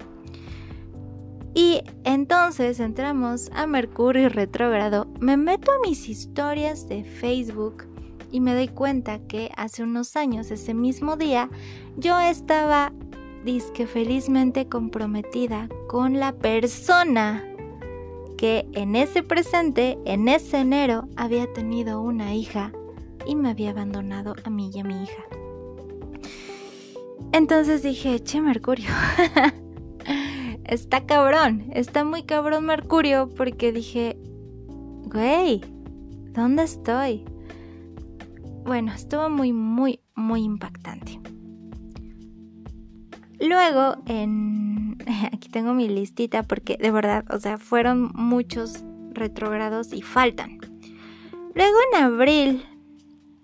Y 1.54 1.82
entonces 2.06 2.80
entramos 2.80 3.50
a 3.54 3.68
Mercurio 3.68 4.30
retrógrado. 4.30 5.08
Me 5.20 5.36
meto 5.36 5.72
a 5.72 5.88
mis 5.88 6.08
historias 6.08 6.88
de 6.88 7.04
Facebook 7.04 7.86
y 8.32 8.40
me 8.40 8.54
doy 8.54 8.68
cuenta 8.68 9.20
que 9.20 9.52
hace 9.58 9.84
unos 9.84 10.16
años, 10.16 10.52
ese 10.52 10.74
mismo 10.74 11.18
día, 11.18 11.50
yo 11.98 12.20
estaba 12.20 12.94
felizmente 13.88 14.68
comprometida 14.68 15.70
con 15.88 16.20
la 16.20 16.34
persona 16.34 17.49
que 18.40 18.70
en 18.72 18.96
ese 18.96 19.22
presente, 19.22 20.00
en 20.06 20.30
ese 20.30 20.62
enero, 20.62 21.10
había 21.18 21.52
tenido 21.52 22.02
una 22.02 22.34
hija 22.34 22.72
y 23.26 23.36
me 23.36 23.50
había 23.50 23.72
abandonado 23.72 24.34
a 24.46 24.50
mí 24.50 24.72
y 24.74 24.80
a 24.80 24.86
mi 24.86 25.04
hija. 25.04 25.24
Entonces 27.34 27.84
dije, 27.84 28.24
che, 28.24 28.40
Mercurio, 28.40 28.88
está 30.64 31.06
cabrón, 31.06 31.66
está 31.74 32.06
muy 32.06 32.24
cabrón 32.24 32.66
Mercurio 32.66 33.28
porque 33.28 33.74
dije, 33.74 34.18
güey, 35.04 35.60
¿dónde 36.32 36.64
estoy? 36.64 37.26
Bueno, 38.64 38.94
estuvo 38.94 39.30
muy, 39.30 39.52
muy, 39.52 40.00
muy 40.16 40.44
impactante. 40.44 41.20
Luego, 43.40 43.96
en 44.06 44.98
aquí 45.34 45.50
tengo 45.50 45.74
mi 45.74 45.88
listita 45.88 46.44
porque 46.44 46.78
de 46.78 46.92
verdad, 46.92 47.26
o 47.30 47.40
sea, 47.40 47.58
fueron 47.58 48.12
muchos 48.14 48.84
retrogrados 49.14 49.94
y 49.94 50.02
faltan. 50.02 50.60
Luego 51.56 51.78
en 51.92 52.04
abril 52.04 52.66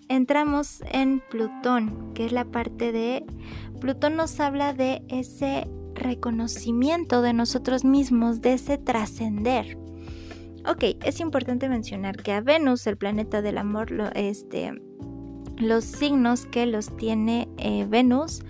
entramos 0.08 0.84
en 0.92 1.22
Plutón, 1.30 2.14
que 2.14 2.26
es 2.26 2.32
la 2.32 2.46
parte 2.46 2.92
de... 2.92 3.26
Plutón 3.80 4.16
nos 4.16 4.40
habla 4.40 4.74
de 4.74 5.04
ese 5.10 5.68
reconocimiento 5.96 7.22
de 7.22 7.34
nosotros 7.34 7.84
mismos, 7.84 8.42
de 8.42 8.54
ese 8.54 8.78
trascender. 8.78 9.78
Ok, 10.68 10.84
es 11.04 11.20
importante 11.20 11.70
mencionar 11.70 12.18
que 12.18 12.34
a 12.34 12.42
Venus, 12.42 12.88
el 12.88 12.98
planeta 12.98 13.42
del 13.42 13.58
amor, 13.58 13.92
este, 14.16 14.74
los 15.58 15.84
signos 15.84 16.46
que 16.46 16.66
los 16.66 16.96
tiene 16.98 17.48
eh, 17.58 17.86
Venus 17.88 18.44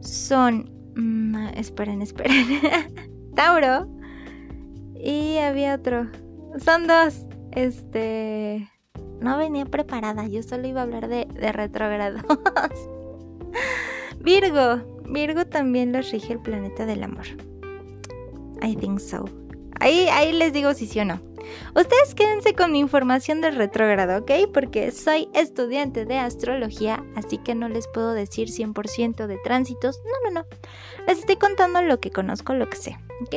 son 0.00 0.78
Mm, 0.98 1.36
esperen, 1.54 2.02
esperen. 2.02 2.44
Tauro. 3.36 3.86
Y 4.96 5.38
había 5.38 5.76
otro. 5.76 6.08
Son 6.58 6.88
dos. 6.88 7.20
Este. 7.52 8.68
No 9.20 9.38
venía 9.38 9.64
preparada. 9.64 10.26
Yo 10.26 10.42
solo 10.42 10.66
iba 10.66 10.80
a 10.80 10.84
hablar 10.84 11.06
de, 11.06 11.26
de 11.26 11.52
retrógrados. 11.52 12.22
Virgo. 14.20 15.00
Virgo 15.08 15.46
también 15.46 15.92
los 15.92 16.10
rige 16.10 16.32
el 16.32 16.40
planeta 16.40 16.84
del 16.84 17.04
amor. 17.04 17.26
I 18.60 18.74
think 18.74 18.98
so. 18.98 19.24
Ahí, 19.78 20.08
ahí 20.10 20.32
les 20.32 20.52
digo 20.52 20.74
si 20.74 20.88
sí 20.88 20.98
o 20.98 21.04
no. 21.04 21.20
Ustedes 21.74 22.14
quédense 22.14 22.54
con 22.54 22.72
mi 22.72 22.78
información 22.78 23.40
del 23.40 23.56
retrógrado, 23.56 24.18
¿ok? 24.18 24.50
Porque 24.52 24.90
soy 24.90 25.28
estudiante 25.34 26.04
de 26.04 26.18
astrología, 26.18 27.04
así 27.16 27.38
que 27.38 27.54
no 27.54 27.68
les 27.68 27.88
puedo 27.88 28.12
decir 28.12 28.48
100% 28.48 29.26
de 29.26 29.38
tránsitos. 29.38 30.00
No, 30.04 30.30
no, 30.30 30.40
no. 30.40 30.46
Les 31.06 31.18
estoy 31.18 31.36
contando 31.36 31.82
lo 31.82 32.00
que 32.00 32.10
conozco, 32.10 32.54
lo 32.54 32.68
que 32.68 32.76
sé, 32.76 32.98
¿ok? 33.26 33.36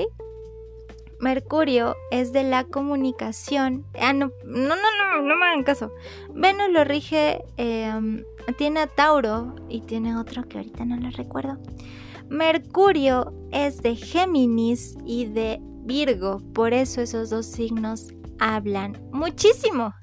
Mercurio 1.22 1.96
es 2.10 2.34
de 2.34 2.44
la 2.44 2.64
comunicación. 2.64 3.86
Ah, 4.00 4.12
no, 4.12 4.32
no, 4.44 4.76
no, 4.76 4.76
no, 4.76 5.22
no 5.22 5.36
me 5.36 5.46
hagan 5.46 5.64
caso. 5.64 5.94
Venus 6.34 6.70
lo 6.72 6.84
rige, 6.84 7.44
em, 7.58 8.26
tiene 8.58 8.82
a 8.82 8.88
Tauro 8.88 9.56
y 9.70 9.82
tiene 9.82 10.18
otro 10.18 10.44
que 10.48 10.58
ahorita 10.58 10.84
no 10.84 10.98
lo 10.98 11.12
recuerdo. 11.12 11.60
Mercurio 12.28 13.34
es 13.52 13.82
de 13.82 13.96
Géminis 13.96 14.98
y 15.06 15.26
de 15.26 15.62
Virgo. 15.92 16.42
Por 16.54 16.74
eso 16.74 17.02
esos 17.02 17.30
dos 17.30 17.46
signos 17.46 18.14
hablan 18.40 18.98
muchísimo. 19.12 19.94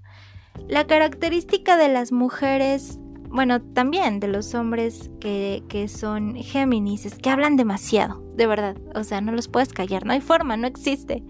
La 0.68 0.86
característica 0.86 1.78
de 1.78 1.88
las 1.88 2.12
mujeres, 2.12 2.98
bueno, 3.30 3.62
también 3.62 4.20
de 4.20 4.28
los 4.28 4.54
hombres 4.54 5.10
que, 5.18 5.62
que 5.70 5.88
son 5.88 6.34
Géminis, 6.34 7.06
es 7.06 7.14
que 7.14 7.30
hablan 7.30 7.56
demasiado, 7.56 8.22
de 8.36 8.46
verdad. 8.46 8.76
O 8.94 9.02
sea, 9.02 9.22
no 9.22 9.32
los 9.32 9.48
puedes 9.48 9.72
callar, 9.72 10.04
no 10.04 10.12
hay 10.12 10.20
forma, 10.20 10.58
no 10.58 10.66
existe. 10.66 11.24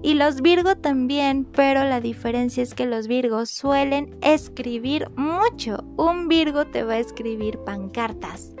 Y 0.00 0.14
los 0.14 0.42
Virgo 0.42 0.76
también, 0.76 1.44
pero 1.44 1.82
la 1.82 2.00
diferencia 2.00 2.62
es 2.62 2.74
que 2.74 2.86
los 2.86 3.08
Virgos 3.08 3.50
suelen 3.50 4.16
escribir 4.22 5.10
mucho. 5.16 5.82
Un 5.96 6.28
Virgo 6.28 6.68
te 6.68 6.84
va 6.84 6.94
a 6.94 6.98
escribir 6.98 7.58
pancartas. 7.66 8.54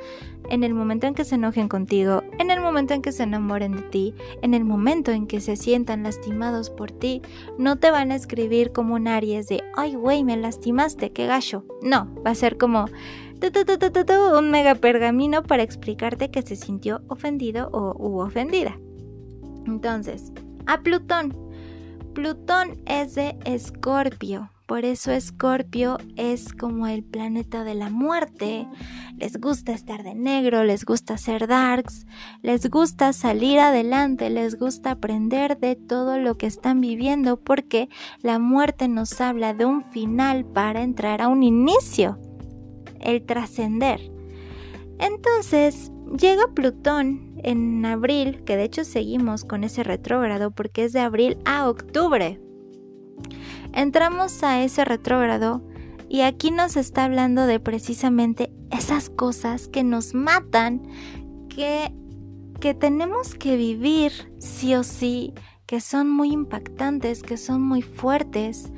En 0.48 0.64
el 0.64 0.72
momento 0.72 1.06
en 1.06 1.14
que 1.14 1.24
se 1.24 1.34
enojen 1.34 1.68
contigo, 1.68 2.22
en 2.38 2.50
el 2.50 2.60
momento 2.60 2.94
en 2.94 3.02
que 3.02 3.12
se 3.12 3.24
enamoren 3.24 3.76
de 3.76 3.82
ti, 3.82 4.14
en 4.40 4.54
el 4.54 4.64
momento 4.64 5.10
en 5.10 5.26
que 5.26 5.40
se 5.40 5.56
sientan 5.56 6.02
lastimados 6.02 6.70
por 6.70 6.90
ti, 6.90 7.20
no 7.58 7.76
te 7.76 7.90
van 7.90 8.12
a 8.12 8.14
escribir 8.16 8.72
como 8.72 8.94
un 8.94 9.08
Aries 9.08 9.48
de, 9.48 9.62
ay 9.76 9.94
güey, 9.94 10.24
me 10.24 10.36
lastimaste, 10.36 11.10
qué 11.10 11.26
gacho. 11.26 11.64
No, 11.82 12.08
va 12.24 12.30
a 12.30 12.34
ser 12.34 12.56
como 12.56 12.86
un 14.38 14.50
mega 14.50 14.74
pergamino 14.74 15.42
para 15.42 15.62
explicarte 15.62 16.30
que 16.30 16.42
se 16.42 16.56
sintió 16.56 17.02
ofendido 17.08 17.68
o 17.72 17.94
u 17.98 18.20
ofendida. 18.20 18.78
Entonces, 19.66 20.32
a 20.66 20.80
Plutón. 20.80 21.36
Plutón 22.14 22.80
es 22.86 23.14
de 23.14 23.36
Escorpio. 23.44 24.50
Por 24.68 24.84
eso 24.84 25.12
Escorpio 25.12 25.96
es 26.16 26.52
como 26.52 26.86
el 26.86 27.02
planeta 27.02 27.64
de 27.64 27.74
la 27.74 27.88
muerte. 27.88 28.68
Les 29.16 29.40
gusta 29.40 29.72
estar 29.72 30.02
de 30.02 30.14
negro, 30.14 30.62
les 30.62 30.84
gusta 30.84 31.16
ser 31.16 31.46
darks, 31.46 32.06
les 32.42 32.68
gusta 32.68 33.14
salir 33.14 33.60
adelante, 33.60 34.28
les 34.28 34.58
gusta 34.58 34.90
aprender 34.90 35.58
de 35.58 35.74
todo 35.74 36.18
lo 36.18 36.36
que 36.36 36.44
están 36.44 36.82
viviendo 36.82 37.40
porque 37.40 37.88
la 38.20 38.38
muerte 38.38 38.88
nos 38.88 39.18
habla 39.22 39.54
de 39.54 39.64
un 39.64 39.84
final 39.90 40.44
para 40.44 40.82
entrar 40.82 41.22
a 41.22 41.28
un 41.28 41.42
inicio, 41.42 42.18
el 43.00 43.24
trascender. 43.24 44.12
Entonces, 44.98 45.90
llega 46.20 46.42
Plutón 46.54 47.40
en 47.42 47.86
abril, 47.86 48.44
que 48.44 48.58
de 48.58 48.64
hecho 48.64 48.84
seguimos 48.84 49.46
con 49.46 49.64
ese 49.64 49.82
retrógrado 49.82 50.50
porque 50.50 50.84
es 50.84 50.92
de 50.92 51.00
abril 51.00 51.38
a 51.46 51.70
octubre. 51.70 52.38
Entramos 53.78 54.42
a 54.42 54.60
ese 54.64 54.84
retrógrado 54.84 55.62
y 56.08 56.22
aquí 56.22 56.50
nos 56.50 56.76
está 56.76 57.04
hablando 57.04 57.46
de 57.46 57.60
precisamente 57.60 58.50
esas 58.72 59.08
cosas 59.08 59.68
que 59.68 59.84
nos 59.84 60.14
matan, 60.14 60.82
que, 61.48 61.92
que 62.58 62.74
tenemos 62.74 63.36
que 63.36 63.56
vivir 63.56 64.34
sí 64.40 64.74
o 64.74 64.82
sí, 64.82 65.32
que 65.66 65.80
son 65.80 66.10
muy 66.10 66.32
impactantes, 66.32 67.22
que 67.22 67.36
son 67.36 67.62
muy 67.62 67.82
fuertes 67.82 68.72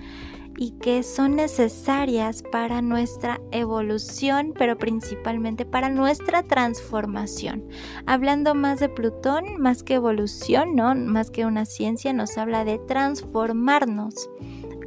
y 0.58 0.72
que 0.72 1.02
son 1.02 1.34
necesarias 1.36 2.42
para 2.52 2.82
nuestra 2.82 3.40
evolución, 3.52 4.52
pero 4.54 4.76
principalmente 4.76 5.64
para 5.64 5.88
nuestra 5.88 6.42
transformación. 6.42 7.64
Hablando 8.04 8.54
más 8.54 8.80
de 8.80 8.90
Plutón, 8.90 9.56
más 9.58 9.82
que 9.82 9.94
evolución, 9.94 10.76
¿no? 10.76 10.94
Más 10.94 11.30
que 11.30 11.46
una 11.46 11.64
ciencia, 11.64 12.12
nos 12.12 12.36
habla 12.36 12.66
de 12.66 12.78
transformarnos. 12.80 14.28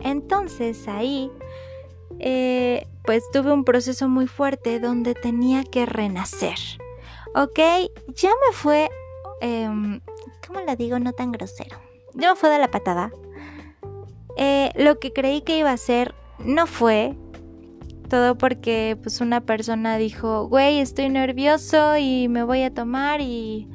Entonces 0.04 0.88
ahí, 0.88 1.32
eh, 2.20 2.88
pues 3.04 3.24
tuve 3.32 3.52
un 3.52 3.64
proceso 3.64 4.08
muy 4.08 4.28
fuerte 4.28 4.80
donde 4.80 5.16
tenía 5.16 5.64
que 5.64 5.86
renacer. 5.86 6.58
¿Ok? 7.36 7.60
Ya 8.16 8.30
me 8.30 8.54
fue, 8.54 8.90
em, 9.42 10.02
¿cómo 10.46 10.60
la 10.62 10.76
digo? 10.76 11.00
No 11.00 11.14
tan 11.14 11.32
grosero. 11.32 11.78
Ya 12.14 12.32
me 12.32 12.36
fue 12.36 12.50
de 12.50 12.60
la 12.60 12.70
patada 12.70 13.12
eh, 14.36 14.72
lo 14.76 15.00
que 15.00 15.14
creí 15.14 15.42
que 15.42 15.58
iba 15.58 15.72
a 15.72 15.78
ser 15.78 16.14
no 16.40 16.68
fue. 16.68 17.16
Todo 18.10 18.38
porque 18.38 18.98
pues 19.02 19.22
una 19.22 19.42
persona 19.42 19.98
dijo, 19.98 20.48
güey, 20.48 20.80
estoy 20.80 21.10
nervioso 21.10 21.98
y 21.98 22.28
me 22.28 22.44
voy 22.44 22.62
a 22.64 22.74
tomar 22.74 23.22
y, 23.22 23.68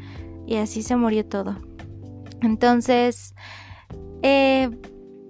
y 0.46 0.56
así 0.56 0.82
se 0.82 0.96
murió 0.96 1.26
todo. 1.26 1.56
Entonces, 2.40 3.34
eh, 4.22 4.70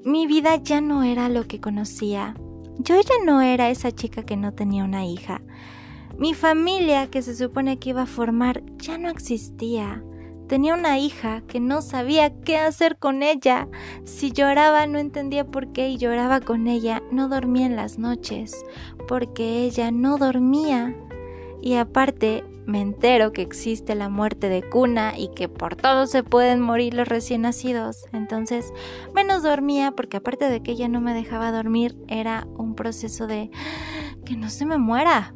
mi 0.09 0.27
vida 0.27 0.57
ya 0.57 0.81
no 0.81 1.03
era 1.03 1.29
lo 1.29 1.47
que 1.47 1.61
conocía. 1.61 2.35
Yo 2.79 2.99
ya 2.99 3.15
no 3.27 3.43
era 3.43 3.69
esa 3.69 3.93
chica 3.93 4.23
que 4.23 4.39
no 4.39 4.55
tenía 4.55 4.83
una 4.85 5.05
hija. 5.05 5.43
Mi 6.17 6.33
familia 6.33 7.11
que 7.11 7.21
se 7.21 7.37
supone 7.37 7.79
que 7.79 7.91
iba 7.91 8.03
a 8.03 8.07
formar 8.07 8.63
ya 8.79 8.97
no 8.97 9.11
existía. 9.11 10.03
Tenía 10.47 10.75
una 10.75 10.99
hija 10.99 11.43
que 11.43 11.61
no 11.61 11.83
sabía 11.83 12.35
qué 12.41 12.57
hacer 12.57 12.97
con 12.97 13.23
ella. 13.23 13.69
Si 14.05 14.33
lloraba 14.33 14.87
no 14.87 14.99
entendía 14.99 15.45
por 15.45 15.73
qué 15.73 15.91
y 15.91 15.99
lloraba 15.99 16.41
con 16.41 16.69
ella. 16.69 17.03
No 17.13 17.29
dormía 17.29 17.67
en 17.67 17.77
las 17.77 17.99
noches 17.99 18.65
porque 19.07 19.65
ella 19.65 19.91
no 19.91 20.17
dormía. 20.17 20.97
Y 21.61 21.75
aparte 21.75 22.45
me 22.69 22.83
entero 22.83 23.33
que 23.33 23.41
existe 23.41 23.95
la 23.95 24.11
muerte 24.11 24.51
de 24.51 24.63
cuna 24.63 25.19
y 25.19 25.31
que 25.35 25.49
por 25.49 25.75
todo 25.75 26.07
se 26.07 26.23
pueden 26.23 26.61
morir 26.61 26.93
los 26.93 27.09
recién 27.09 27.43
nacidos. 27.43 28.05
Entonces 28.13 28.75
menos 29.15 29.43
dormía 29.43 29.93
porque 29.93 30.19
aparte 30.19 30.51
de 30.51 30.63
que 30.63 30.73
ella 30.73 30.87
no 30.87 31.01
me 31.01 31.15
dejaba 31.15 31.51
dormir 31.51 31.97
era 32.09 32.47
un 32.59 32.75
proceso 32.75 33.27
de 33.27 33.51
que 34.27 34.37
no 34.37 34.51
se 34.51 34.67
me 34.67 34.77
muera 34.77 35.35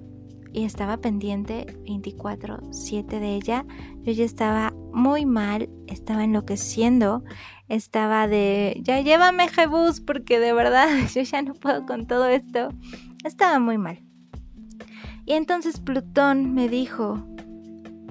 y 0.53 0.65
estaba 0.65 0.99
pendiente 0.99 1.65
24/7 1.87 3.19
de 3.19 3.35
ella. 3.35 3.65
Yo 4.03 4.13
ya 4.13 4.27
estaba 4.27 4.75
muy 4.93 5.25
mal, 5.25 5.71
estaba 5.87 6.25
enloqueciendo, 6.25 7.25
estaba 7.69 8.29
de, 8.29 8.79
ya 8.83 9.01
llévame 9.01 9.49
Jebus 9.49 10.03
porque 10.03 10.39
de 10.39 10.53
verdad 10.53 10.87
yo 11.15 11.23
ya 11.23 11.41
no 11.41 11.55
puedo 11.55 11.87
con 11.87 12.07
todo 12.07 12.27
esto. 12.27 12.69
Estaba 13.25 13.59
muy 13.59 13.79
mal. 13.79 14.12
Y 15.33 15.35
entonces 15.35 15.81
Plutón 15.81 16.53
me 16.53 16.69
dijo, 16.69 17.25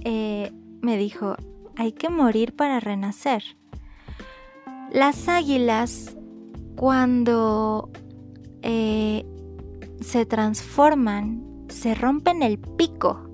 eh, 0.03 0.51
me 0.81 0.97
dijo, 0.97 1.35
hay 1.77 1.91
que 1.91 2.09
morir 2.09 2.55
para 2.55 2.79
renacer. 2.79 3.43
Las 4.91 5.29
águilas, 5.29 6.17
cuando 6.75 7.91
eh, 8.63 9.23
se 9.99 10.25
transforman 10.25 11.67
se 11.69 11.93
rompen 11.93 12.41
el 12.41 12.57
pico. 12.57 13.29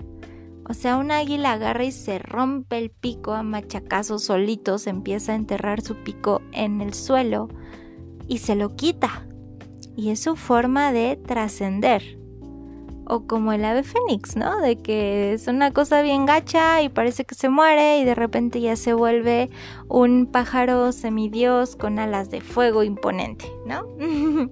O 0.68 0.74
sea, 0.74 0.98
un 0.98 1.10
águila 1.10 1.54
agarra 1.54 1.86
y 1.86 1.94
se 1.94 2.20
rompe 2.20 2.80
el 2.80 2.90
pico 2.90 3.36
a 3.36 3.42
machacazos 3.42 4.22
solitos, 4.22 4.86
empieza 4.88 5.32
a 5.32 5.36
enterrar 5.36 5.80
su 5.80 5.96
pico 5.96 6.42
en 6.52 6.82
el 6.82 6.94
suelo 6.94 7.48
y 8.28 8.40
se 8.40 8.56
lo 8.56 8.76
quita. 8.76 9.26
Y 9.96 10.10
es 10.10 10.20
su 10.20 10.36
forma 10.36 10.92
de 10.92 11.16
trascender. 11.16 12.17
O 13.10 13.22
como 13.26 13.54
el 13.54 13.64
ave 13.64 13.84
fénix, 13.84 14.36
¿no? 14.36 14.60
De 14.60 14.76
que 14.76 15.34
es 15.34 15.48
una 15.48 15.72
cosa 15.72 16.02
bien 16.02 16.26
gacha 16.26 16.82
y 16.82 16.90
parece 16.90 17.24
que 17.24 17.36
se 17.36 17.48
muere 17.48 18.00
y 18.00 18.04
de 18.04 18.16
repente 18.16 18.60
ya 18.60 18.76
se 18.76 18.94
vuelve 18.94 19.50
un 19.88 20.26
pájaro 20.26 20.92
semidios 20.92 21.76
con 21.76 22.00
alas 22.00 22.30
de 22.30 22.42
fuego 22.42 22.84
imponente, 22.84 23.46
¿no? 23.66 23.88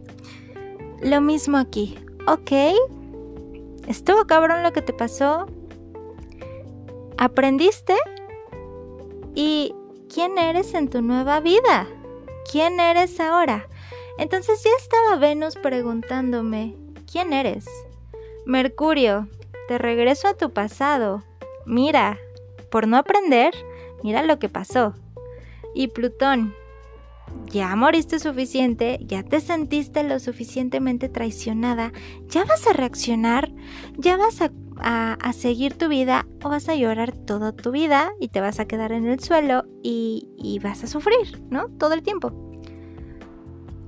lo 1.02 1.22
mismo 1.22 1.58
aquí. 1.58 1.98
Ok, 2.28 2.52
¿Estuvo 3.88 4.26
cabrón 4.26 4.64
lo 4.64 4.74
que 4.74 4.82
te 4.82 4.94
pasó? 4.94 5.46
¿Aprendiste? 7.18 7.96
¿Y 9.36 9.76
quién 10.12 10.38
eres 10.38 10.74
en 10.74 10.90
tu 10.90 11.02
nueva 11.02 11.40
vida? 11.40 11.88
¿Quién 12.52 12.80
eres 12.80 13.20
ahora? 13.20 13.68
Entonces 14.18 14.64
ya 14.64 14.72
estaba 14.78 15.18
Venus 15.18 15.56
preguntándome, 15.56 16.76
¿quién 17.12 17.32
eres? 17.32 17.66
Mercurio, 18.46 19.28
te 19.68 19.80
regreso 19.80 20.28
a 20.28 20.38
tu 20.38 20.52
pasado. 20.52 21.24
Mira, 21.66 22.20
por 22.70 22.88
no 22.88 22.98
aprender, 22.98 23.54
mira 24.04 24.22
lo 24.22 24.38
que 24.38 24.50
pasó. 24.50 24.94
Y 25.74 25.88
Plutón, 25.88 26.54
ya 27.48 27.76
moriste 27.76 28.20
suficiente, 28.20 29.00
ya 29.02 29.24
te 29.24 29.40
sentiste 29.40 30.04
lo 30.04 30.20
suficientemente 30.20 31.10
traicionada, 31.10 31.92
ya 32.28 32.46
vas 32.46 32.68
a 32.68 32.74
reaccionar, 32.74 33.52
ya 33.98 34.16
vas 34.16 34.42
a, 34.42 35.34
seguir 35.34 35.78
tu 35.78 35.88
vida 35.88 36.28
o 36.44 36.50
vas 36.50 36.70
a 36.70 36.76
llorar 36.76 37.14
toda 37.14 37.52
tu 37.52 37.72
vida 37.72 38.12
y 38.20 38.28
te 38.28 38.42
vas 38.42 38.60
a 38.60 38.66
quedar 38.66 38.92
en 38.92 39.08
el 39.08 39.20
suelo 39.20 39.64
y, 39.82 40.30
y 40.38 40.60
vas 40.60 40.84
a 40.84 40.88
sufrir, 40.88 41.42
¿no? 41.50 41.70
Todo 41.80 41.94
el 41.94 42.04
tiempo. 42.04 42.55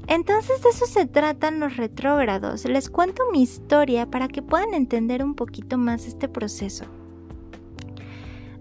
Entonces 0.08 0.62
de 0.64 0.70
eso 0.70 0.86
se 0.86 1.06
tratan 1.06 1.60
los 1.60 1.76
retrógrados. 1.78 2.64
Les 2.66 2.90
cuento 2.90 3.24
mi 3.32 3.42
historia 3.42 4.06
para 4.06 4.30
que 4.30 4.42
puedan 4.42 4.74
entender 4.74 5.24
un 5.24 5.36
poquito 5.36 5.78
más 5.78 6.08
este 6.08 6.30
proceso. 6.30 6.86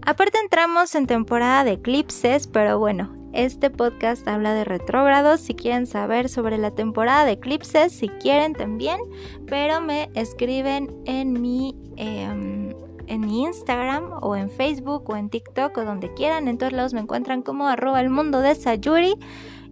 Aparte 0.01 0.37
entramos 0.41 0.93
en 0.95 1.07
temporada 1.07 1.63
de 1.63 1.73
eclipses, 1.73 2.47
pero 2.47 2.79
bueno, 2.79 3.13
este 3.33 3.69
podcast 3.69 4.27
habla 4.27 4.53
de 4.53 4.63
retrógrados. 4.63 5.41
Si 5.41 5.53
quieren 5.53 5.85
saber 5.85 6.29
sobre 6.29 6.57
la 6.57 6.71
temporada 6.71 7.25
de 7.25 7.33
eclipses, 7.33 7.91
si 7.91 8.09
quieren 8.09 8.53
también, 8.53 8.99
pero 9.45 9.79
me 9.81 10.09
escriben 10.15 10.93
en 11.05 11.33
mi, 11.33 11.75
em, 11.97 12.73
en 13.07 13.29
Instagram 13.29 14.11
o 14.21 14.35
en 14.35 14.49
Facebook 14.49 15.09
o 15.09 15.15
en 15.15 15.29
TikTok 15.29 15.77
o 15.77 15.83
donde 15.83 16.13
quieran. 16.13 16.47
En 16.47 16.57
todos 16.57 16.73
lados 16.73 16.93
me 16.93 17.01
encuentran 17.01 17.41
como 17.41 17.67
arroba 17.67 18.01
el 18.01 18.09
mundo 18.09 18.39
de 18.39 18.55
Sayuri 18.55 19.15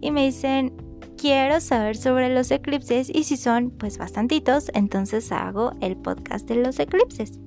y 0.00 0.10
me 0.10 0.24
dicen 0.24 0.72
quiero 1.16 1.60
saber 1.60 1.96
sobre 1.96 2.32
los 2.32 2.50
eclipses 2.50 3.10
y 3.12 3.24
si 3.24 3.36
son 3.36 3.70
pues 3.70 3.98
bastantitos, 3.98 4.70
entonces 4.74 5.32
hago 5.32 5.72
el 5.80 5.96
podcast 5.96 6.48
de 6.48 6.56
los 6.56 6.78
eclipses. 6.78 7.38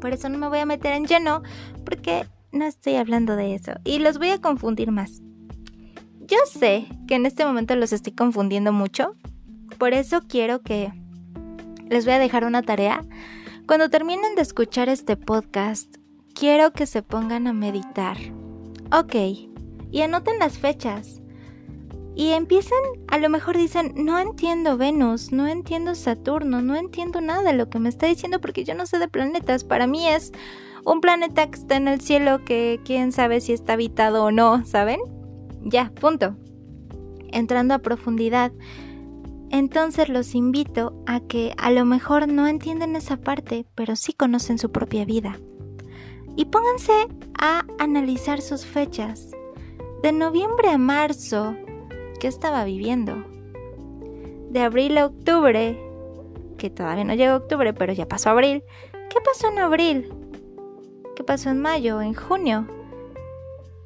Por 0.00 0.12
eso 0.12 0.28
no 0.28 0.38
me 0.38 0.48
voy 0.48 0.58
a 0.58 0.66
meter 0.66 0.92
en 0.92 1.06
lleno 1.06 1.42
porque 1.84 2.26
no 2.52 2.64
estoy 2.64 2.96
hablando 2.96 3.36
de 3.36 3.54
eso 3.54 3.72
y 3.84 3.98
los 3.98 4.18
voy 4.18 4.30
a 4.30 4.40
confundir 4.40 4.90
más. 4.90 5.22
Yo 6.20 6.38
sé 6.52 6.86
que 7.06 7.14
en 7.14 7.26
este 7.26 7.44
momento 7.44 7.74
los 7.74 7.92
estoy 7.92 8.12
confundiendo 8.12 8.72
mucho, 8.72 9.14
por 9.78 9.94
eso 9.94 10.22
quiero 10.28 10.60
que 10.60 10.92
les 11.88 12.04
voy 12.04 12.14
a 12.14 12.18
dejar 12.18 12.44
una 12.44 12.62
tarea. 12.62 13.04
Cuando 13.66 13.88
terminen 13.90 14.34
de 14.34 14.42
escuchar 14.42 14.88
este 14.88 15.16
podcast, 15.16 15.96
quiero 16.34 16.72
que 16.72 16.86
se 16.86 17.02
pongan 17.02 17.46
a 17.46 17.52
meditar. 17.52 18.16
Ok, 18.92 19.14
y 19.90 20.00
anoten 20.02 20.38
las 20.38 20.58
fechas. 20.58 21.20
Y 22.18 22.32
empiecen, 22.32 22.80
a 23.06 23.18
lo 23.18 23.28
mejor 23.28 23.56
dicen, 23.56 23.92
no 23.94 24.18
entiendo 24.18 24.76
Venus, 24.76 25.30
no 25.30 25.46
entiendo 25.46 25.94
Saturno, 25.94 26.60
no 26.62 26.74
entiendo 26.74 27.20
nada 27.20 27.44
de 27.44 27.52
lo 27.52 27.70
que 27.70 27.78
me 27.78 27.88
está 27.88 28.06
diciendo 28.06 28.40
porque 28.40 28.64
yo 28.64 28.74
no 28.74 28.86
sé 28.86 28.98
de 28.98 29.06
planetas. 29.06 29.62
Para 29.62 29.86
mí 29.86 30.08
es 30.08 30.32
un 30.84 31.00
planeta 31.00 31.48
que 31.48 31.56
está 31.56 31.76
en 31.76 31.86
el 31.86 32.00
cielo 32.00 32.44
que 32.44 32.80
quién 32.84 33.12
sabe 33.12 33.40
si 33.40 33.52
está 33.52 33.74
habitado 33.74 34.24
o 34.24 34.32
no, 34.32 34.66
¿saben? 34.66 34.98
Ya, 35.62 35.92
punto. 35.94 36.34
Entrando 37.30 37.74
a 37.74 37.78
profundidad. 37.78 38.50
Entonces 39.50 40.08
los 40.08 40.34
invito 40.34 41.00
a 41.06 41.20
que 41.20 41.54
a 41.56 41.70
lo 41.70 41.84
mejor 41.84 42.26
no 42.26 42.48
entienden 42.48 42.96
esa 42.96 43.18
parte, 43.18 43.64
pero 43.76 43.94
sí 43.94 44.12
conocen 44.12 44.58
su 44.58 44.72
propia 44.72 45.04
vida. 45.04 45.38
Y 46.34 46.46
pónganse 46.46 46.94
a 47.38 47.64
analizar 47.78 48.40
sus 48.40 48.66
fechas. 48.66 49.30
De 50.02 50.10
noviembre 50.10 50.70
a 50.70 50.78
marzo, 50.78 51.56
¿qué 52.18 52.28
estaba 52.28 52.64
viviendo? 52.64 53.24
De 54.50 54.60
abril 54.60 54.98
a 54.98 55.06
octubre, 55.06 55.78
que 56.56 56.70
todavía 56.70 57.04
no 57.04 57.14
llegó 57.14 57.36
octubre, 57.36 57.72
pero 57.72 57.92
ya 57.92 58.06
pasó 58.06 58.30
abril. 58.30 58.62
¿Qué 59.10 59.20
pasó 59.24 59.48
en 59.48 59.58
abril? 59.58 60.12
¿Qué 61.16 61.24
pasó 61.24 61.50
en 61.50 61.60
mayo? 61.60 62.00
¿En 62.02 62.14
junio? 62.14 62.66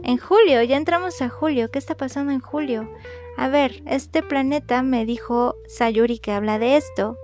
En 0.02 0.18
julio, 0.18 0.62
ya 0.62 0.76
entramos 0.76 1.22
a 1.22 1.28
julio. 1.28 1.70
¿Qué 1.70 1.78
está 1.78 1.96
pasando 1.96 2.32
en 2.32 2.40
julio? 2.40 2.88
A 3.36 3.48
ver, 3.48 3.82
este 3.86 4.22
planeta 4.22 4.82
me 4.82 5.06
dijo 5.06 5.54
Sayuri 5.68 6.18
que 6.18 6.32
habla 6.32 6.58
de 6.58 6.76
esto. 6.76 7.16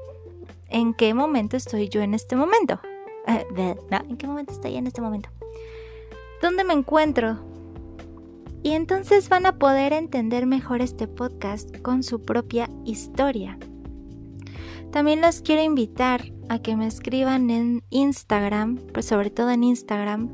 ¿En 0.69 0.95
qué 0.95 1.15
momento 1.15 1.57
estoy 1.57 1.89
yo 1.89 2.03
en 2.03 2.15
este 2.15 2.37
momento? 2.37 2.81
Eh, 3.27 3.47
¿En 4.09 4.17
qué 4.17 4.27
momento 4.27 4.53
estoy 4.53 4.77
en 4.77 4.87
este 4.87 5.01
momento? 5.01 5.29
¿Dónde 6.41 6.65
me 6.65 6.75
encuentro? 6.75 7.39
Y 8.69 8.73
entonces 8.73 9.31
van 9.31 9.47
a 9.47 9.59
poder 9.59 9.95
entender 9.95 10.45
mejor 10.45 10.83
este 10.83 11.09
podcast 11.09 11.75
con 11.79 12.03
su 12.03 12.21
propia 12.21 12.69
historia. 12.85 13.59
También 14.93 15.23
los 15.23 15.41
quiero 15.41 15.63
invitar 15.63 16.33
a 16.51 16.59
que 16.59 16.77
me 16.77 16.87
escriban 16.87 17.49
en 17.49 17.83
Instagram, 17.89 18.77
pues 18.93 19.07
sobre 19.07 19.31
todo 19.31 19.53
en 19.53 19.65
Instagram. 19.65 20.29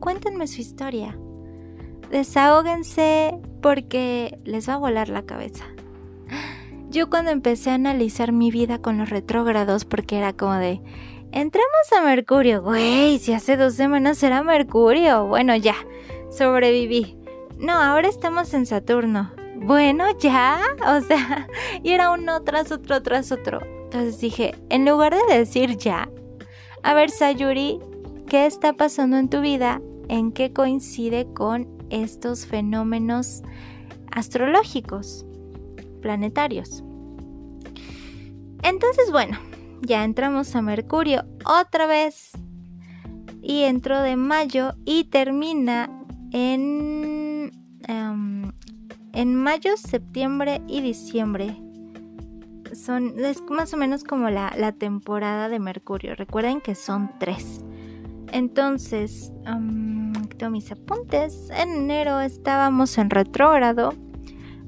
Cuéntenme 0.00 0.48
su 0.48 0.60
historia 0.60 1.16
desahóguense 2.12 3.38
porque 3.62 4.38
les 4.44 4.68
va 4.68 4.74
a 4.74 4.78
volar 4.78 5.08
la 5.08 5.22
cabeza. 5.22 5.64
Yo 6.90 7.08
cuando 7.08 7.30
empecé 7.30 7.70
a 7.70 7.74
analizar 7.74 8.32
mi 8.32 8.50
vida 8.50 8.78
con 8.78 8.98
los 8.98 9.08
retrógrados, 9.08 9.86
porque 9.86 10.18
era 10.18 10.34
como 10.34 10.54
de, 10.56 10.82
entramos 11.32 11.92
a 11.96 12.02
Mercurio, 12.02 12.60
güey, 12.62 13.18
si 13.18 13.32
hace 13.32 13.56
dos 13.56 13.74
semanas 13.74 14.22
era 14.22 14.42
Mercurio, 14.42 15.26
bueno 15.26 15.56
ya, 15.56 15.74
sobreviví. 16.30 17.21
No, 17.62 17.72
ahora 17.72 18.08
estamos 18.08 18.52
en 18.52 18.66
Saturno. 18.66 19.32
Bueno, 19.56 20.04
ya, 20.18 20.60
o 20.86 21.00
sea, 21.00 21.48
y 21.82 21.92
era 21.92 22.10
uno 22.10 22.42
tras 22.42 22.70
otro, 22.72 23.02
tras 23.02 23.32
otro. 23.32 23.60
Entonces 23.84 24.20
dije, 24.20 24.54
en 24.68 24.84
lugar 24.84 25.14
de 25.14 25.38
decir 25.38 25.76
ya, 25.78 26.10
a 26.82 26.94
ver, 26.94 27.10
Sayuri, 27.10 27.78
¿qué 28.26 28.46
está 28.46 28.74
pasando 28.74 29.16
en 29.16 29.30
tu 29.30 29.40
vida? 29.40 29.80
¿En 30.08 30.32
qué 30.32 30.52
coincide 30.52 31.32
con 31.32 31.68
estos 31.92 32.46
fenómenos 32.46 33.42
astrológicos, 34.10 35.26
planetarios. 36.00 36.82
Entonces, 38.62 39.10
bueno, 39.10 39.38
ya 39.82 40.04
entramos 40.04 40.54
a 40.54 40.62
Mercurio 40.62 41.24
otra 41.44 41.86
vez 41.86 42.30
y 43.42 43.62
entró 43.62 44.00
de 44.00 44.16
mayo 44.16 44.74
y 44.84 45.04
termina 45.04 45.90
en, 46.32 47.21
em, 47.88 48.52
en 49.12 49.34
mayo, 49.34 49.76
septiembre 49.76 50.60
y 50.68 50.80
diciembre. 50.80 51.56
Son, 52.74 53.18
es 53.18 53.42
más 53.50 53.74
o 53.74 53.76
menos 53.76 54.04
como 54.04 54.30
la, 54.30 54.72
temporada 54.72 55.48
de 55.48 55.58
Mercurio. 55.58 56.14
Recuerden 56.14 56.60
que 56.60 56.74
son 56.74 57.10
tres. 57.18 57.60
Entonces, 58.32 59.30
um, 59.46 60.02
mis 60.50 60.72
apuntes. 60.72 61.50
En 61.50 61.70
enero 61.70 62.20
estábamos 62.20 62.98
en 62.98 63.10
retrógrado. 63.10 63.94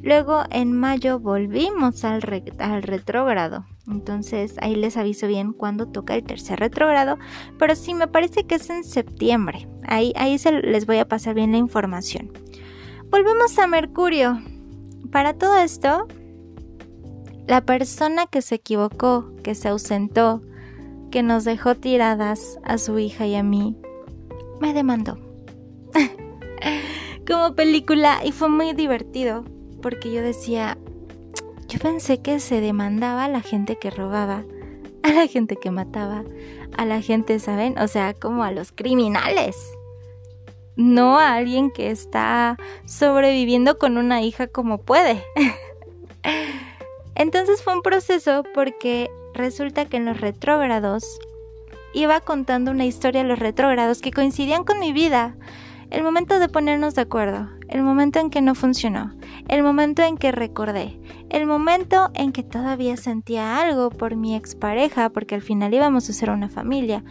Luego 0.02 0.44
en 0.50 0.72
mayo 0.72 1.18
volvimos 1.18 2.04
al, 2.04 2.22
al 2.58 2.82
retrógrado. 2.82 3.64
Entonces 3.86 4.56
ahí 4.60 4.76
les 4.76 4.96
aviso 4.96 5.26
bien 5.26 5.52
cuando 5.52 5.86
toca 5.86 6.14
el 6.14 6.24
tercer 6.24 6.60
retrógrado. 6.60 7.18
Pero 7.58 7.74
sí, 7.74 7.94
me 7.94 8.06
parece 8.06 8.44
que 8.44 8.56
es 8.56 8.68
en 8.68 8.84
septiembre. 8.84 9.66
Ahí, 9.86 10.12
ahí 10.16 10.38
se 10.38 10.52
les 10.52 10.86
voy 10.86 10.98
a 10.98 11.08
pasar 11.08 11.34
bien 11.34 11.52
la 11.52 11.58
información. 11.58 12.30
Volvemos 13.16 13.56
a 13.60 13.68
Mercurio. 13.68 14.42
Para 15.12 15.34
todo 15.34 15.58
esto, 15.58 16.08
la 17.46 17.60
persona 17.60 18.26
que 18.26 18.42
se 18.42 18.56
equivocó, 18.56 19.30
que 19.44 19.54
se 19.54 19.68
ausentó, 19.68 20.42
que 21.12 21.22
nos 21.22 21.44
dejó 21.44 21.76
tiradas 21.76 22.58
a 22.64 22.76
su 22.76 22.98
hija 22.98 23.24
y 23.28 23.36
a 23.36 23.44
mí, 23.44 23.76
me 24.60 24.74
demandó. 24.74 25.16
Como 27.28 27.54
película 27.54 28.18
y 28.24 28.32
fue 28.32 28.48
muy 28.48 28.72
divertido 28.72 29.44
porque 29.80 30.10
yo 30.10 30.20
decía, 30.20 30.76
yo 31.68 31.78
pensé 31.78 32.20
que 32.20 32.40
se 32.40 32.60
demandaba 32.60 33.26
a 33.26 33.28
la 33.28 33.42
gente 33.42 33.76
que 33.76 33.90
robaba, 33.92 34.42
a 35.04 35.12
la 35.12 35.28
gente 35.28 35.54
que 35.54 35.70
mataba, 35.70 36.24
a 36.76 36.84
la 36.84 37.00
gente, 37.00 37.38
¿saben? 37.38 37.78
O 37.78 37.86
sea, 37.86 38.12
como 38.12 38.42
a 38.42 38.50
los 38.50 38.72
criminales. 38.72 39.54
No 40.76 41.18
a 41.18 41.34
alguien 41.34 41.70
que 41.70 41.90
está 41.90 42.56
sobreviviendo 42.84 43.78
con 43.78 43.96
una 43.96 44.22
hija 44.22 44.46
como 44.46 44.78
puede. 44.78 45.22
Entonces 47.14 47.62
fue 47.62 47.74
un 47.74 47.82
proceso 47.82 48.42
porque 48.54 49.10
resulta 49.34 49.84
que 49.84 49.98
en 49.98 50.04
los 50.04 50.20
retrógrados 50.20 51.18
iba 51.92 52.20
contando 52.20 52.72
una 52.72 52.84
historia 52.84 53.22
de 53.22 53.28
los 53.28 53.38
retrógrados 53.38 54.00
que 54.00 54.10
coincidían 54.10 54.64
con 54.64 54.80
mi 54.80 54.92
vida. 54.92 55.36
El 55.90 56.02
momento 56.02 56.40
de 56.40 56.48
ponernos 56.48 56.96
de 56.96 57.02
acuerdo, 57.02 57.48
el 57.68 57.82
momento 57.82 58.18
en 58.18 58.30
que 58.30 58.40
no 58.40 58.56
funcionó, 58.56 59.14
el 59.48 59.62
momento 59.62 60.02
en 60.02 60.16
que 60.16 60.32
recordé, 60.32 60.98
el 61.30 61.46
momento 61.46 62.10
en 62.14 62.32
que 62.32 62.42
todavía 62.42 62.96
sentía 62.96 63.60
algo 63.60 63.90
por 63.90 64.16
mi 64.16 64.34
expareja 64.34 65.10
porque 65.10 65.36
al 65.36 65.42
final 65.42 65.72
íbamos 65.72 66.10
a 66.10 66.12
ser 66.12 66.30
una 66.30 66.48
familia, 66.48 67.04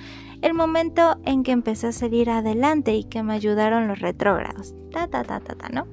el 0.43 0.53
momento 0.53 1.17
en 1.23 1.41
que 1.43 1.53
empecé 1.53 1.87
a 1.87 1.91
salir 1.93 2.29
adelante 2.29 2.93
y 2.93 3.05
que 3.05 3.23
me 3.23 3.33
ayudaron 3.33 3.87
los 3.87 3.99
retrógrados. 3.99 4.75
Ta 4.91 5.07
ta 5.07 5.23
ta 5.23 5.39
ta 5.39 5.55
ta, 5.55 5.69
¿no? 5.69 5.87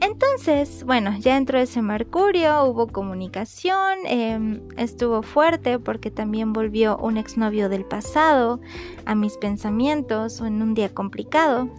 Entonces, 0.00 0.84
bueno, 0.84 1.16
ya 1.18 1.38
entró 1.38 1.58
ese 1.58 1.80
Mercurio, 1.80 2.64
hubo 2.64 2.88
comunicación, 2.88 3.98
em, 4.04 4.60
estuvo 4.76 5.22
fuerte 5.22 5.78
porque 5.78 6.10
también 6.10 6.52
volvió 6.52 6.98
un 6.98 7.16
exnovio 7.16 7.70
del 7.70 7.86
pasado 7.86 8.60
a 9.06 9.14
mis 9.14 9.38
pensamientos 9.38 10.40
en 10.40 10.60
un 10.60 10.74
día 10.74 10.92
complicado. 10.92 11.70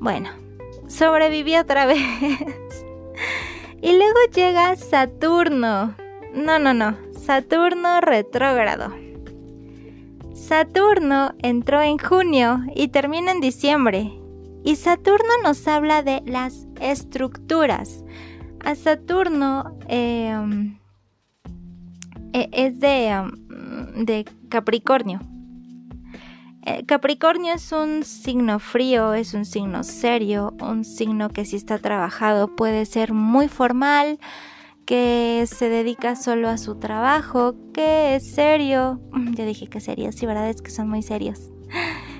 Bueno, 0.00 0.30
sobreviví 0.86 1.56
otra 1.56 1.84
vez. 1.86 2.00
y 3.82 3.92
luego 3.92 4.18
llega 4.34 4.74
Saturno. 4.76 5.94
No, 6.32 6.58
no, 6.58 6.72
no, 6.72 6.96
Saturno 7.12 8.00
retrógrado. 8.00 9.07
Saturno 10.48 11.34
entró 11.42 11.82
en 11.82 11.98
junio 11.98 12.62
y 12.74 12.88
termina 12.88 13.32
en 13.32 13.40
diciembre. 13.42 14.10
Y 14.64 14.76
Saturno 14.76 15.28
nos 15.42 15.68
habla 15.68 16.02
de 16.02 16.22
las 16.24 16.66
estructuras. 16.80 18.02
A 18.64 18.74
Saturno 18.74 19.76
em, 19.88 20.78
e, 22.32 22.48
es 22.50 22.80
de, 22.80 23.08
em, 23.08 23.30
de 24.06 24.24
Capricornio. 24.48 25.20
Eh, 26.64 26.86
Capricornio 26.86 27.52
es 27.52 27.70
un 27.70 28.02
signo 28.02 28.58
frío, 28.58 29.12
es 29.12 29.34
un 29.34 29.44
signo 29.44 29.84
serio, 29.84 30.54
un 30.62 30.82
signo 30.82 31.28
que 31.28 31.44
si 31.44 31.56
está 31.56 31.76
trabajado 31.76 32.56
puede 32.56 32.86
ser 32.86 33.12
muy 33.12 33.48
formal, 33.48 34.18
que 34.88 35.44
se 35.46 35.68
dedica 35.68 36.16
solo 36.16 36.48
a 36.48 36.56
su 36.56 36.76
trabajo, 36.76 37.54
que 37.74 38.16
es 38.16 38.26
serio. 38.26 38.98
Mm, 39.12 39.34
ya 39.34 39.44
dije 39.44 39.66
que 39.66 39.80
serios, 39.80 40.14
sí, 40.14 40.24
verdad 40.24 40.48
es 40.48 40.62
que 40.62 40.70
son 40.70 40.88
muy 40.88 41.02
serios. 41.02 41.52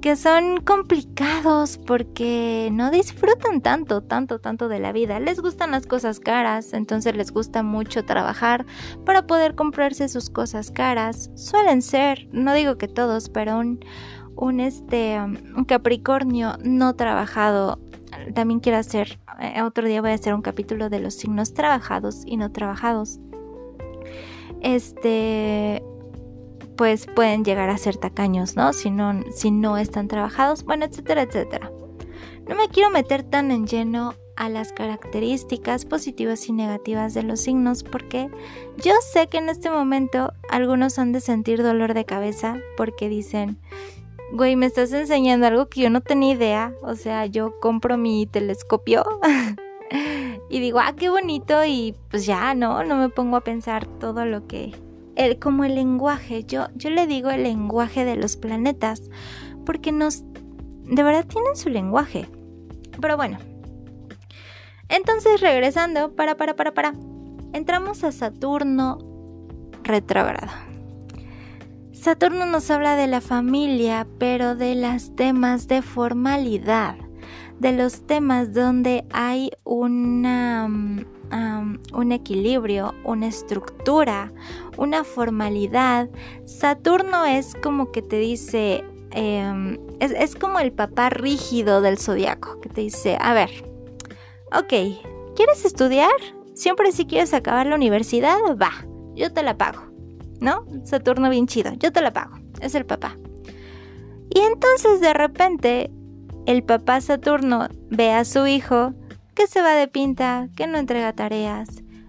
Que 0.00 0.16
son 0.16 0.60
complicados 0.62 1.78
porque 1.78 2.70
no 2.72 2.90
disfrutan 2.90 3.60
tanto, 3.60 4.02
tanto, 4.02 4.40
tanto 4.40 4.66
de 4.66 4.80
la 4.80 4.90
vida. 4.90 5.20
Les 5.20 5.38
gustan 5.38 5.70
las 5.70 5.86
cosas 5.86 6.18
caras, 6.18 6.72
entonces 6.72 7.14
les 7.14 7.30
gusta 7.30 7.62
mucho 7.62 8.04
trabajar 8.04 8.66
para 9.06 9.28
poder 9.28 9.54
comprarse 9.54 10.08
sus 10.08 10.28
cosas 10.28 10.72
caras. 10.72 11.30
Suelen 11.36 11.82
ser, 11.82 12.26
no 12.32 12.52
digo 12.52 12.78
que 12.78 12.88
todos, 12.88 13.28
pero 13.28 13.56
un, 13.58 13.78
un 14.34 14.58
este 14.58 15.20
un 15.20 15.64
Capricornio 15.64 16.56
no 16.64 16.96
trabajado 16.96 17.78
también 18.34 18.60
quiero 18.60 18.78
hacer, 18.78 19.18
eh, 19.40 19.62
otro 19.62 19.86
día 19.86 20.00
voy 20.00 20.10
a 20.10 20.14
hacer 20.14 20.34
un 20.34 20.42
capítulo 20.42 20.88
de 20.88 21.00
los 21.00 21.14
signos 21.14 21.54
trabajados 21.54 22.22
y 22.26 22.36
no 22.36 22.52
trabajados. 22.52 23.18
Este, 24.60 25.82
pues 26.76 27.06
pueden 27.06 27.44
llegar 27.44 27.70
a 27.70 27.78
ser 27.78 27.96
tacaños, 27.96 28.56
¿no? 28.56 28.72
Si 28.72 28.90
no, 28.90 29.22
si 29.34 29.50
no 29.50 29.76
están 29.76 30.08
trabajados, 30.08 30.64
bueno, 30.64 30.84
etcétera, 30.84 31.22
etcétera. 31.22 31.70
No 32.48 32.54
me 32.54 32.68
quiero 32.68 32.90
meter 32.90 33.22
tan 33.22 33.50
en 33.50 33.66
lleno 33.66 34.14
a 34.36 34.48
las 34.48 34.72
características 34.72 35.84
positivas 35.84 36.48
y 36.48 36.52
negativas 36.52 37.14
de 37.14 37.22
los 37.22 37.40
signos 37.40 37.82
porque 37.82 38.30
yo 38.82 38.94
sé 39.12 39.28
que 39.28 39.38
en 39.38 39.48
este 39.48 39.70
momento 39.70 40.32
algunos 40.48 40.98
han 40.98 41.12
de 41.12 41.20
sentir 41.20 41.62
dolor 41.62 41.94
de 41.94 42.04
cabeza 42.04 42.56
porque 42.76 43.08
dicen, 43.08 43.58
güey, 44.32 44.56
me 44.56 44.66
estás 44.66 44.92
enseñando 44.92 45.46
algo 45.46 45.68
que 45.68 45.82
yo 45.82 45.90
no 45.90 46.00
tenía 46.00 46.34
idea. 46.34 46.74
O 46.82 46.96
sea, 46.96 47.26
yo 47.26 47.60
compro 47.60 47.96
mi 47.96 48.26
telescopio 48.26 49.04
y 50.50 50.60
digo, 50.60 50.80
ah, 50.80 50.94
qué 50.96 51.10
bonito 51.10 51.64
y 51.64 51.94
pues 52.10 52.26
ya, 52.26 52.54
¿no? 52.54 52.82
No 52.82 52.96
me 52.96 53.08
pongo 53.10 53.36
a 53.36 53.42
pensar 53.42 53.86
todo 53.86 54.24
lo 54.24 54.46
que... 54.46 54.74
El, 55.14 55.38
como 55.38 55.64
el 55.64 55.74
lenguaje, 55.74 56.44
yo, 56.44 56.68
yo 56.74 56.88
le 56.88 57.06
digo 57.06 57.28
el 57.28 57.42
lenguaje 57.42 58.06
de 58.06 58.16
los 58.16 58.36
planetas, 58.36 59.10
porque 59.66 59.92
nos... 59.92 60.24
De 60.84 61.02
verdad 61.02 61.26
tienen 61.26 61.54
su 61.54 61.68
lenguaje. 61.68 62.28
Pero 62.98 63.16
bueno. 63.16 63.38
Entonces, 64.88 65.40
regresando, 65.40 66.14
para, 66.16 66.36
para, 66.36 66.56
para, 66.56 66.72
para. 66.72 66.94
Entramos 67.52 68.04
a 68.04 68.12
Saturno 68.12 68.98
retrógrado. 69.82 70.71
Saturno 72.02 72.46
nos 72.46 72.68
habla 72.68 72.96
de 72.96 73.06
la 73.06 73.20
familia, 73.20 74.08
pero 74.18 74.56
de 74.56 74.74
los 74.74 75.14
temas 75.14 75.68
de 75.68 75.82
formalidad, 75.82 76.96
de 77.60 77.70
los 77.70 78.08
temas 78.08 78.52
donde 78.52 79.04
hay 79.12 79.52
una, 79.62 80.66
mm, 80.66 81.78
un 81.94 82.10
equilibrio, 82.10 82.92
una 83.04 83.28
estructura, 83.28 84.32
una 84.76 85.04
formalidad. 85.04 86.10
Saturno 86.44 87.24
es 87.24 87.54
como 87.62 87.92
que 87.92 88.02
te 88.02 88.18
dice, 88.18 88.82
em, 89.12 89.78
es, 90.00 90.10
es, 90.10 90.34
como 90.34 90.58
el 90.58 90.72
papá 90.72 91.08
rígido 91.08 91.82
del 91.82 91.98
zodiaco, 91.98 92.60
que 92.60 92.68
te 92.68 92.80
dice, 92.80 93.16
a 93.20 93.32
ver, 93.32 93.50
ok, 94.46 94.98
¿quieres 95.36 95.64
estudiar? 95.64 96.10
Siempre 96.54 96.90
si 96.90 97.06
quieres 97.06 97.32
acabar 97.32 97.68
la 97.68 97.76
universidad, 97.76 98.38
va, 98.60 98.72
yo 99.14 99.32
te 99.32 99.44
la 99.44 99.56
pago. 99.56 99.91
¿No? 100.42 100.66
Saturno 100.84 101.30
bien 101.30 101.46
chido, 101.46 101.72
yo 101.74 101.92
te 101.92 102.02
la 102.02 102.12
pago, 102.12 102.36
es 102.60 102.74
el 102.74 102.84
papá. 102.84 103.16
Y 104.28 104.40
entonces 104.40 105.00
de 105.00 105.14
repente 105.14 105.90
el 106.46 106.64
papá 106.64 107.00
Saturno 107.00 107.68
ve 107.90 108.12
a 108.12 108.24
su 108.24 108.46
hijo 108.46 108.92
que 109.34 109.46
se 109.46 109.62
va 109.62 109.72
de 109.72 109.88
pinta, 109.88 110.48
que 110.56 110.66
no 110.66 110.78
entrega 110.78 111.12
tareas, 111.12 111.68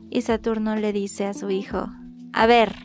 y 0.09 0.21
Saturno 0.21 0.75
le 0.75 0.91
dice 0.91 1.25
a 1.25 1.33
su 1.33 1.49
hijo, 1.51 1.87
a 2.33 2.45
ver, 2.47 2.75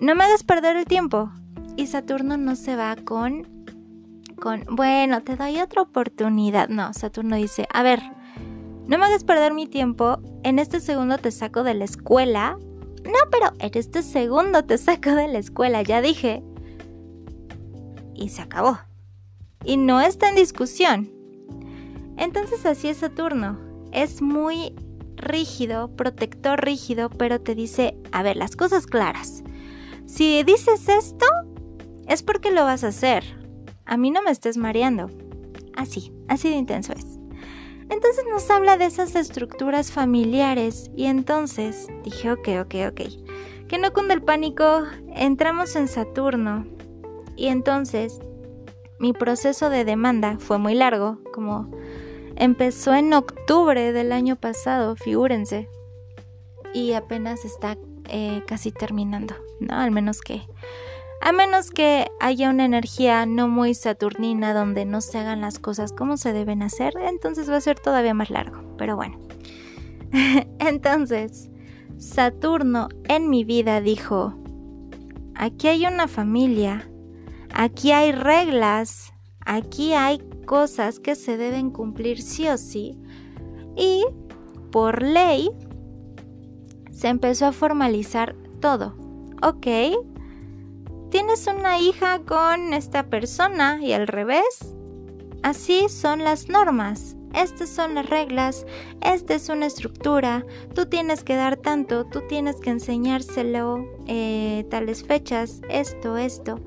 no 0.00 0.14
me 0.14 0.24
hagas 0.24 0.44
perder 0.44 0.76
el 0.76 0.84
tiempo. 0.84 1.30
Y 1.76 1.88
Saturno 1.88 2.36
no 2.36 2.54
se 2.54 2.76
va 2.76 2.94
con, 2.96 3.64
con, 4.40 4.64
bueno, 4.70 5.22
te 5.22 5.36
doy 5.36 5.60
otra 5.60 5.82
oportunidad. 5.82 6.68
No, 6.68 6.92
Saturno 6.92 7.34
dice, 7.36 7.66
a 7.72 7.82
ver, 7.82 8.00
no 8.86 8.98
me 8.98 9.06
hagas 9.06 9.24
perder 9.24 9.52
mi 9.52 9.66
tiempo, 9.66 10.18
en 10.44 10.58
este 10.58 10.78
segundo 10.80 11.18
te 11.18 11.32
saco 11.32 11.64
de 11.64 11.74
la 11.74 11.84
escuela 11.84 12.58
no, 13.04 13.18
pero 13.30 13.52
en 13.58 13.70
este 13.74 14.02
segundo 14.02 14.64
te 14.64 14.78
saco 14.78 15.10
de 15.10 15.28
la 15.28 15.38
escuela, 15.38 15.82
ya 15.82 16.00
dije. 16.00 16.42
Y 18.14 18.30
se 18.30 18.42
acabó. 18.42 18.78
Y 19.64 19.76
no 19.76 20.00
está 20.00 20.28
en 20.28 20.36
discusión. 20.36 21.10
Entonces 22.16 22.64
así 22.64 22.88
es 22.88 22.98
Saturno. 22.98 23.58
Es 23.92 24.22
muy 24.22 24.74
rígido, 25.16 25.94
protector 25.96 26.64
rígido, 26.64 27.10
pero 27.10 27.40
te 27.40 27.54
dice, 27.54 27.96
a 28.12 28.22
ver, 28.22 28.36
las 28.36 28.56
cosas 28.56 28.86
claras. 28.86 29.42
Si 30.06 30.42
dices 30.42 30.88
esto, 30.88 31.26
es 32.06 32.22
porque 32.22 32.50
lo 32.50 32.64
vas 32.64 32.84
a 32.84 32.88
hacer. 32.88 33.24
A 33.84 33.96
mí 33.96 34.10
no 34.10 34.22
me 34.22 34.30
estés 34.30 34.56
mareando. 34.56 35.10
Así, 35.76 36.12
así 36.28 36.48
de 36.48 36.56
intenso 36.56 36.92
es. 36.92 37.13
Entonces 37.90 38.24
nos 38.30 38.50
habla 38.50 38.76
de 38.76 38.86
esas 38.86 39.14
estructuras 39.14 39.92
familiares 39.92 40.90
y 40.96 41.06
entonces 41.06 41.88
dije, 42.02 42.32
ok, 42.32 42.48
ok, 42.62 42.74
ok. 42.90 43.00
Que 43.68 43.78
no 43.78 43.92
cunde 43.92 44.14
el 44.14 44.22
pánico, 44.22 44.84
entramos 45.14 45.76
en 45.76 45.88
Saturno 45.88 46.66
y 47.36 47.48
entonces 47.48 48.20
mi 48.98 49.12
proceso 49.12 49.70
de 49.70 49.84
demanda 49.84 50.36
fue 50.38 50.58
muy 50.58 50.74
largo, 50.74 51.18
como 51.32 51.70
empezó 52.36 52.94
en 52.94 53.12
octubre 53.12 53.92
del 53.92 54.12
año 54.12 54.36
pasado, 54.36 54.96
figúrense, 54.96 55.68
y 56.72 56.92
apenas 56.92 57.44
está 57.44 57.76
eh, 58.08 58.42
casi 58.46 58.72
terminando, 58.72 59.34
¿no? 59.60 59.74
Al 59.74 59.90
menos 59.90 60.20
que 60.20 60.42
a 61.20 61.32
menos 61.32 61.70
que 61.70 62.06
haya 62.20 62.50
una 62.50 62.64
energía 62.64 63.26
no 63.26 63.48
muy 63.48 63.74
saturnina 63.74 64.54
donde 64.54 64.84
no 64.84 65.00
se 65.00 65.18
hagan 65.18 65.40
las 65.40 65.58
cosas 65.58 65.92
como 65.92 66.16
se 66.16 66.32
deben 66.32 66.62
hacer, 66.62 66.94
entonces 67.00 67.50
va 67.50 67.56
a 67.56 67.60
ser 67.60 67.78
todavía 67.78 68.14
más 68.14 68.30
largo. 68.30 68.62
Pero 68.76 68.96
bueno. 68.96 69.18
entonces, 70.58 71.50
Saturno 71.98 72.88
en 73.08 73.30
mi 73.30 73.44
vida 73.44 73.80
dijo, 73.80 74.34
aquí 75.34 75.68
hay 75.68 75.86
una 75.86 76.08
familia, 76.08 76.90
aquí 77.52 77.92
hay 77.92 78.12
reglas, 78.12 79.12
aquí 79.40 79.92
hay 79.92 80.18
cosas 80.46 81.00
que 81.00 81.14
se 81.14 81.36
deben 81.36 81.70
cumplir 81.70 82.20
sí 82.20 82.48
o 82.48 82.58
sí. 82.58 82.98
Y 83.76 84.04
por 84.70 85.02
ley 85.02 85.50
se 86.90 87.08
empezó 87.08 87.46
a 87.46 87.52
formalizar 87.52 88.36
todo. 88.60 88.96
Ok, 89.42 89.66
tienes 91.14 91.46
una 91.46 91.78
hija 91.78 92.22
con 92.26 92.72
esta 92.72 93.06
persona 93.06 93.78
y 93.80 93.92
al 93.92 94.08
revés. 94.08 94.74
Así 95.44 95.88
son 95.88 96.24
las 96.24 96.48
normas. 96.48 97.14
Estas 97.32 97.68
son 97.68 97.94
las 97.94 98.10
reglas, 98.10 98.66
esta 99.00 99.34
es 99.34 99.48
una 99.48 99.66
estructura, 99.66 100.44
tú 100.74 100.86
tienes 100.86 101.22
que 101.22 101.36
dar 101.36 101.56
tanto, 101.56 102.04
tú 102.04 102.22
tienes 102.28 102.56
que 102.56 102.70
enseñárselo 102.70 103.88
eh, 104.06 104.66
tales 104.70 105.04
fechas, 105.04 105.60
esto, 105.68 106.16
esto. 106.16 106.60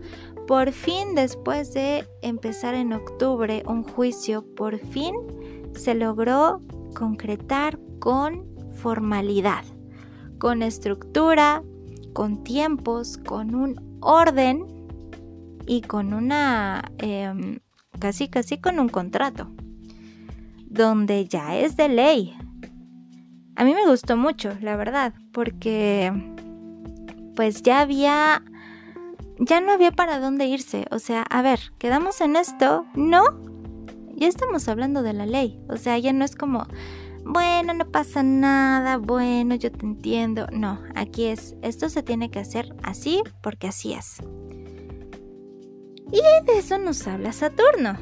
Por 0.46 0.72
fin, 0.72 1.14
después 1.16 1.74
de 1.74 2.08
empezar 2.22 2.74
en 2.74 2.94
octubre 2.94 3.64
un 3.66 3.84
juicio, 3.84 4.46
por 4.56 4.80
fin 4.80 5.14
se 5.74 5.94
logró 5.94 6.62
concretar 6.96 7.80
con 8.00 8.46
formalidad, 8.76 9.66
con 10.38 10.62
estructura, 10.64 11.64
con 12.14 12.44
tiempos, 12.44 13.18
con 13.18 13.56
un 13.56 13.87
orden 14.00 14.66
y 15.66 15.82
con 15.82 16.14
una, 16.14 16.92
em, 16.98 17.60
casi 18.00 18.28
casi 18.28 18.58
con 18.58 18.80
un 18.80 18.90
contrato, 18.90 19.52
donde 20.66 21.28
ya 21.28 21.58
es 21.58 21.76
de 21.78 21.90
ley. 21.90 22.38
A 23.56 23.64
mí 23.64 23.74
me 23.74 23.88
gustó 23.88 24.18
mucho, 24.18 24.52
la 24.62 24.76
verdad, 24.76 25.14
porque 25.34 26.12
pues 27.36 27.62
ya 27.62 27.82
había, 27.82 28.44
ya 29.40 29.62
no 29.62 29.72
había 29.72 29.92
para 29.92 30.20
dónde 30.20 30.48
irse. 30.48 30.86
O 30.92 31.00
sea, 31.00 31.24
a 31.24 31.42
ver, 31.42 31.60
quedamos 31.78 32.22
en 32.22 32.36
esto, 32.36 32.86
no, 32.96 33.24
ya 34.16 34.28
estamos 34.28 34.68
hablando 34.68 35.04
de 35.04 35.14
la 35.14 35.26
ley. 35.26 35.60
O 35.70 35.78
sea, 35.78 35.98
ya 36.00 36.14
no 36.14 36.26
es 36.26 36.36
como, 36.36 36.66
bueno, 37.28 37.74
no 37.74 37.92
pasa 37.92 38.24
nada, 38.24 38.98
bueno, 38.98 39.56
yo 39.56 39.72
te 39.72 39.86
entiendo. 39.86 40.48
No, 40.52 40.80
aquí 40.96 41.26
es, 41.26 41.56
esto 41.62 41.90
se 41.90 42.04
tiene 42.04 42.32
que 42.32 42.40
hacer 42.40 42.74
así 42.84 43.22
porque 43.42 43.68
así 43.68 43.94
es. 43.94 44.22
Y 46.12 46.22
de 46.46 46.58
eso 46.58 46.78
nos 46.78 47.06
habla 47.06 47.34
Saturno. 47.34 47.98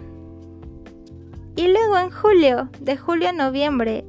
Y 1.55 1.67
luego 1.67 1.97
en 1.97 2.11
julio, 2.11 2.69
de 2.79 2.97
julio 2.97 3.29
a 3.29 3.33
noviembre, 3.33 4.05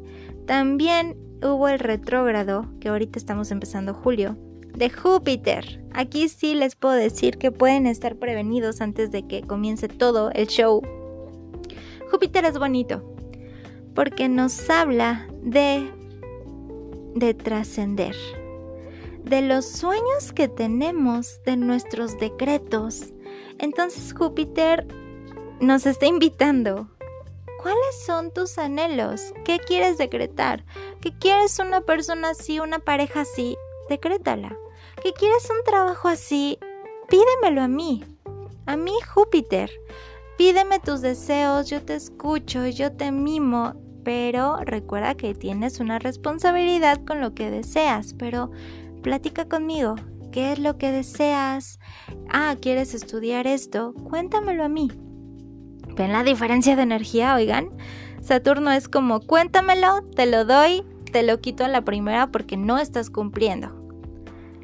también 0.47 1.17
hubo 1.43 1.69
el 1.69 1.79
retrógrado, 1.79 2.67
que 2.81 2.89
ahorita 2.89 3.19
estamos 3.19 3.51
empezando 3.51 3.95
julio, 3.95 4.37
de 4.75 4.91
Júpiter. 4.91 5.83
Aquí 5.95 6.29
sí 6.29 6.55
les 6.55 6.77
puedo 6.77 6.95
decir 6.95 7.39
que 7.39 7.53
pueden 7.53 7.87
estar 7.87 8.17
prevenidos 8.17 8.83
antes 8.83 9.11
de 9.11 9.27
que 9.27 9.43
comience 9.43 9.89
todo 9.89 10.31
el 10.33 10.49
show. 10.49 10.83
Júpiter 12.11 12.45
es 12.45 12.59
bonito, 12.59 13.16
porque 13.97 14.29
nos 14.29 14.71
habla 14.71 15.27
de 15.43 15.91
de 17.17 17.33
trascender, 17.33 18.15
de 19.25 19.41
los 19.41 19.65
sueños 19.65 20.35
que 20.35 20.49
tenemos, 20.49 21.43
de 21.45 21.57
nuestros 21.57 22.19
decretos. 22.19 23.15
Entonces 23.59 24.13
Júpiter 24.13 24.87
nos 25.59 25.87
está 25.87 26.07
invitando. 26.07 26.91
¿Cuáles 27.63 28.05
son 28.05 28.31
tus 28.33 28.59
anhelos? 28.59 29.33
¿Qué 29.47 29.59
quieres 29.59 29.97
decretar? 29.97 30.65
¿Qué 31.01 31.11
quieres 31.19 31.59
una 31.59 31.81
persona 31.81 32.31
así, 32.31 32.61
una 32.61 32.81
pareja 32.81 33.23
así? 33.23 33.57
Decrétala. 33.89 34.55
¿Qué 35.03 35.15
quieres 35.15 35.49
un 35.49 35.65
trabajo 35.65 36.09
así? 36.09 36.59
Pídemelo 37.09 37.63
a 37.63 37.69
mí. 37.69 38.05
A 38.67 38.77
mí, 38.77 38.93
Júpiter. 39.09 39.71
Pídeme 40.37 40.81
tus 40.81 41.01
deseos, 41.01 41.71
yo 41.71 41.83
te 41.83 41.95
escucho, 41.95 42.67
yo 42.67 42.93
te 42.93 43.11
mimo, 43.11 43.75
pero 44.07 44.59
recuerda 44.59 45.17
que 45.17 45.35
tienes 45.35 45.81
una 45.81 45.99
responsabilidad 45.99 47.05
con 47.05 47.21
lo 47.21 47.35
que 47.35 47.51
deseas, 47.51 48.15
pero 48.15 48.53
platica 49.03 49.49
conmigo. 49.49 49.97
¿Qué 50.31 50.53
es 50.53 50.61
lo 50.61 50.79
que 50.79 50.93
deseas? 50.93 51.81
Ah, 52.31 52.55
¿quieres 52.61 52.95
estudiar 52.95 53.49
esto? 53.49 53.95
Cuéntamelo 53.95 54.63
a 54.63 54.69
mí. 54.69 54.93
¿Ven 55.97 56.13
la 56.13 56.23
diferencia 56.23 56.77
de 56.77 56.83
energía, 56.83 57.35
oigan? 57.35 57.71
Saturno 58.21 58.71
es 58.71 58.89
como, 58.89 59.19
cuéntamelo, 59.19 60.03
te 60.15 60.27
lo 60.27 60.45
doy, 60.45 60.85
te 61.11 61.25
lo 61.25 61.41
quito 61.41 61.65
a 61.65 61.69
la 61.69 61.83
primera 61.83 62.31
porque 62.31 62.57
no 62.57 62.79
estás 62.79 63.11
cumpliendo. 63.11 63.91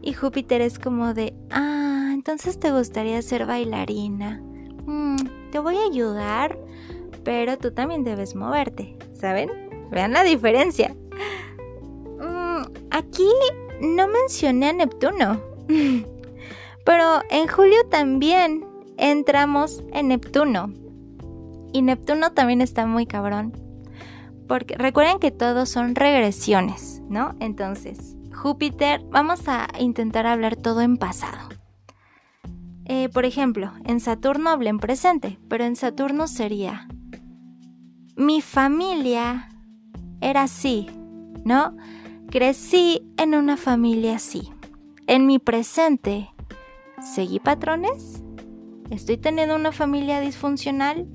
Y 0.03 0.13
Júpiter 0.13 0.61
es 0.61 0.79
como 0.79 1.15
de, 1.15 1.35
ah, 1.51 2.13
entonces 2.15 2.61
te 2.61 2.71
gustaría 2.71 3.21
ser 3.23 3.45
bailarina. 3.47 4.41
Mm, 4.87 5.17
te 5.51 5.59
voy 5.59 5.79
a 5.79 5.91
ayudar, 5.91 6.57
pero 7.25 7.59
tú 7.59 7.73
también 7.73 8.05
debes 8.05 8.35
moverte, 8.35 8.97
¿saben? 9.13 9.51
Vean 9.91 10.13
la 10.13 10.25
diferencia. 10.25 10.95
Mm, 12.21 12.63
aquí 12.91 13.29
no 13.81 14.09
mencioné 14.09 14.71
a 14.71 14.73
Neptuno, 14.73 15.41
pero 16.85 17.21
en 17.31 17.49
julio 17.49 17.89
también 17.91 18.65
entramos 18.97 19.83
en 19.93 20.09
Neptuno. 20.09 20.73
Y 21.73 21.83
Neptuno 21.83 22.33
también 22.33 22.61
está 22.61 22.87
muy 22.87 23.07
cabrón. 23.07 23.53
Porque 24.47 24.75
recuerden 24.77 25.19
que 25.19 25.31
todos 25.31 25.69
son 25.71 25.95
regresiones, 25.95 27.01
¿no? 27.09 27.35
Entonces, 27.41 28.17
Júpiter, 28.35 29.01
vamos 29.09 29.49
a 29.49 29.69
intentar 29.79 30.27
hablar 30.27 30.57
todo 30.57 30.83
en 30.83 30.99
pasado. 30.99 31.49
Eh, 32.85 33.09
por 33.09 33.25
ejemplo, 33.25 33.73
en 33.85 34.01
Saturno 34.01 34.51
hablé 34.51 34.71
en 34.71 34.79
presente, 34.79 35.39
pero 35.49 35.65
en 35.65 35.77
Saturno 35.77 36.27
sería, 36.27 36.89
mi 38.17 38.41
familia 38.41 39.49
era 40.21 40.43
así, 40.43 40.87
¿no? 41.45 41.77
Crecí 42.31 43.03
en 43.17 43.35
una 43.35 43.57
familia 43.57 44.17
así. 44.17 44.51
En 45.07 45.27
mi 45.27 45.39
presente, 45.39 46.31
¿seguí 47.01 47.41
patrones? 47.41 48.23
¿Estoy 48.91 49.17
teniendo 49.17 49.57
una 49.57 49.73
familia 49.73 50.21
disfuncional? 50.21 51.07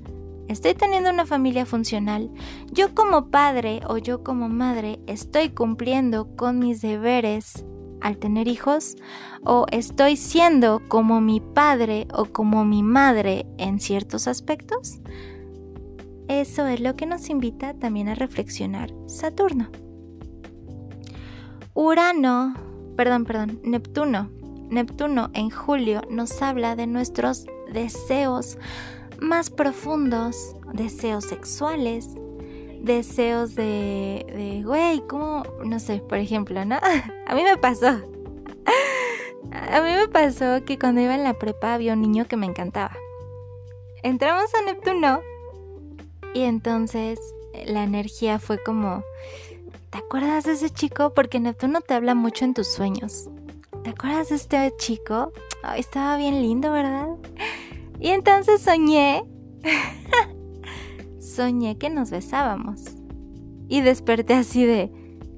¿Estoy 0.48 0.74
teniendo 0.74 1.10
una 1.10 1.26
familia 1.26 1.66
funcional? 1.66 2.30
¿Yo 2.72 2.94
como 2.94 3.30
padre 3.30 3.80
o 3.86 3.98
yo 3.98 4.24
como 4.24 4.48
madre 4.48 4.98
estoy 5.06 5.50
cumpliendo 5.50 6.34
con 6.36 6.58
mis 6.58 6.80
deberes 6.80 7.64
al 8.00 8.18
tener 8.18 8.48
hijos 8.48 8.96
o 9.44 9.66
estoy 9.70 10.16
siendo 10.16 10.80
como 10.88 11.20
mi 11.20 11.40
padre 11.40 12.08
o 12.12 12.26
como 12.26 12.64
mi 12.64 12.82
madre 12.82 13.46
en 13.58 13.78
ciertos 13.78 14.26
aspectos? 14.26 15.00
Eso 16.28 16.66
es 16.66 16.80
lo 16.80 16.94
que 16.94 17.06
nos 17.06 17.30
invita 17.30 17.74
también 17.74 18.08
a 18.08 18.14
reflexionar 18.14 18.90
Saturno. 19.06 19.70
Urano, 21.74 22.54
perdón, 22.96 23.24
perdón, 23.24 23.60
Neptuno. 23.64 24.30
Neptuno 24.68 25.30
en 25.32 25.48
julio 25.48 26.02
nos 26.10 26.42
habla 26.42 26.76
de 26.76 26.86
nuestros 26.86 27.46
deseos 27.72 28.58
más 29.20 29.48
profundos, 29.48 30.54
deseos 30.74 31.24
sexuales, 31.24 32.10
deseos 32.82 33.54
de, 33.54 34.26
de, 34.28 34.62
güey, 34.64 35.00
¿cómo? 35.08 35.44
No 35.64 35.80
sé, 35.80 36.00
por 36.00 36.18
ejemplo, 36.18 36.64
¿no? 36.64 36.76
A 37.26 37.34
mí 37.34 37.42
me 37.42 37.56
pasó. 37.56 37.88
A 39.50 39.80
mí 39.80 39.90
me 39.96 40.08
pasó 40.08 40.62
que 40.66 40.78
cuando 40.78 41.00
iba 41.00 41.14
en 41.14 41.24
la 41.24 41.38
prepa 41.38 41.74
había 41.74 41.94
un 41.94 42.02
niño 42.02 42.26
que 42.26 42.36
me 42.36 42.46
encantaba. 42.46 42.96
Entramos 44.02 44.54
a 44.54 44.62
Neptuno 44.62 45.20
y 46.34 46.42
entonces 46.42 47.18
la 47.66 47.84
energía 47.84 48.38
fue 48.38 48.62
como, 48.62 49.02
¿te 49.90 49.98
acuerdas 49.98 50.44
de 50.44 50.52
ese 50.52 50.70
chico? 50.70 51.12
Porque 51.14 51.40
Neptuno 51.40 51.80
te 51.80 51.94
habla 51.94 52.14
mucho 52.14 52.44
en 52.44 52.54
tus 52.54 52.68
sueños. 52.68 53.28
¿Te 53.84 53.90
acuerdas 53.90 54.28
de 54.30 54.36
este 54.36 54.74
chico? 54.76 55.32
estaba 55.76 56.16
bien 56.16 56.40
lindo, 56.40 56.70
¿verdad? 56.72 57.08
Y 58.00 58.08
entonces 58.08 58.62
soñé 58.62 59.24
soñé 61.20 61.78
que 61.78 61.90
nos 61.90 62.10
besábamos. 62.10 62.84
Y 63.68 63.82
desperté 63.82 64.34
así 64.34 64.64
de, 64.64 64.90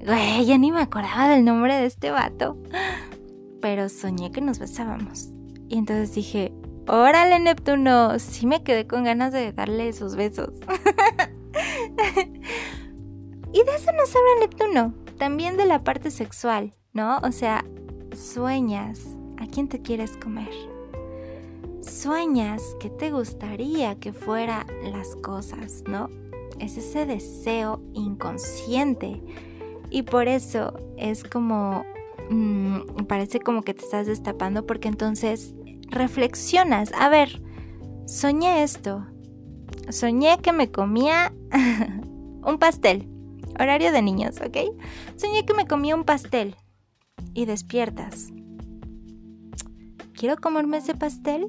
güey, 0.05 0.45
ya 0.45 0.57
ni 0.57 0.71
me 0.71 0.81
acordaba 0.81 1.29
del 1.29 1.45
nombre 1.45 1.75
de 1.75 1.85
este 1.85 2.11
vato. 2.11 2.57
Pero 3.61 3.89
soñé 3.89 4.31
que 4.31 4.41
nos 4.41 4.59
besábamos. 4.59 5.29
Y 5.69 5.77
entonces 5.77 6.15
dije, 6.15 6.53
órale 6.87 7.39
Neptuno, 7.39 8.19
sí 8.19 8.47
me 8.47 8.63
quedé 8.63 8.87
con 8.87 9.03
ganas 9.03 9.33
de 9.33 9.51
darle 9.51 9.89
esos 9.89 10.15
besos. 10.15 10.49
y 13.53 13.63
de 13.63 13.75
eso 13.75 13.91
nos 13.93 14.15
habla 14.15 14.39
Neptuno, 14.39 14.93
también 15.17 15.57
de 15.57 15.65
la 15.65 15.83
parte 15.83 16.11
sexual, 16.11 16.73
¿no? 16.93 17.17
O 17.19 17.31
sea, 17.31 17.65
sueñas 18.15 19.05
a 19.37 19.47
quién 19.47 19.67
te 19.67 19.81
quieres 19.81 20.17
comer 20.17 20.49
sueñas 21.81 22.75
que 22.79 22.89
te 22.89 23.11
gustaría 23.11 23.95
que 23.95 24.13
fueran 24.13 24.65
las 24.91 25.15
cosas, 25.17 25.83
¿no? 25.87 26.09
Es 26.59 26.77
ese 26.77 27.05
deseo 27.05 27.81
inconsciente. 27.93 29.21
Y 29.89 30.03
por 30.03 30.27
eso 30.27 30.73
es 30.97 31.23
como, 31.23 31.83
mm, 32.29 33.05
parece 33.07 33.39
como 33.39 33.63
que 33.63 33.73
te 33.73 33.83
estás 33.83 34.07
destapando 34.07 34.65
porque 34.65 34.87
entonces 34.87 35.53
reflexionas, 35.91 36.91
a 36.93 37.09
ver, 37.09 37.41
soñé 38.07 38.63
esto, 38.63 39.05
soñé 39.89 40.39
que 40.41 40.53
me 40.53 40.71
comía 40.71 41.33
un 42.43 42.57
pastel, 42.59 43.07
horario 43.59 43.91
de 43.91 44.01
niños, 44.01 44.37
¿ok? 44.41 44.57
Soñé 45.15 45.45
que 45.45 45.53
me 45.53 45.67
comía 45.67 45.95
un 45.95 46.03
pastel 46.03 46.55
y 47.33 47.45
despiertas. 47.45 48.31
¿Quiero 50.13 50.37
comerme 50.37 50.77
ese 50.77 50.95
pastel? 50.95 51.47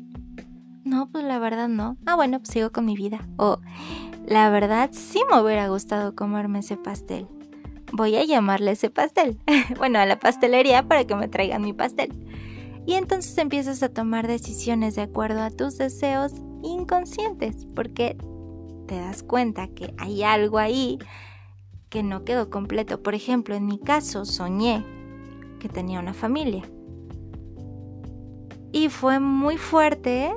No, 0.84 1.08
pues 1.10 1.24
la 1.24 1.38
verdad 1.38 1.68
no. 1.68 1.96
Ah, 2.06 2.16
bueno, 2.16 2.38
pues 2.38 2.50
sigo 2.50 2.72
con 2.72 2.84
mi 2.84 2.96
vida. 2.96 3.26
O, 3.36 3.58
la 4.26 4.50
verdad 4.50 4.90
sí 4.92 5.20
me 5.30 5.40
hubiera 5.40 5.68
gustado 5.68 6.14
comerme 6.14 6.60
ese 6.60 6.76
pastel. 6.76 7.26
Voy 7.92 8.16
a 8.16 8.24
llamarle 8.24 8.72
ese 8.72 8.90
pastel. 8.90 9.38
bueno, 9.78 9.98
a 9.98 10.06
la 10.06 10.18
pastelería 10.18 10.82
para 10.84 11.04
que 11.04 11.14
me 11.14 11.28
traigan 11.28 11.62
mi 11.62 11.72
pastel. 11.72 12.12
Y 12.86 12.94
entonces 12.94 13.36
empiezas 13.38 13.82
a 13.82 13.88
tomar 13.88 14.26
decisiones 14.26 14.96
de 14.96 15.02
acuerdo 15.02 15.42
a 15.42 15.50
tus 15.50 15.78
deseos 15.78 16.32
inconscientes, 16.62 17.66
porque 17.74 18.16
te 18.86 18.96
das 18.96 19.22
cuenta 19.22 19.68
que 19.68 19.94
hay 19.98 20.22
algo 20.22 20.58
ahí 20.58 20.98
que 21.88 22.02
no 22.02 22.24
quedó 22.24 22.50
completo. 22.50 23.02
Por 23.02 23.14
ejemplo, 23.14 23.54
en 23.54 23.66
mi 23.66 23.78
caso 23.78 24.24
soñé 24.24 24.84
que 25.60 25.68
tenía 25.68 26.00
una 26.00 26.14
familia. 26.14 26.64
Y 28.72 28.88
fue 28.88 29.20
muy 29.20 29.58
fuerte 29.58 30.32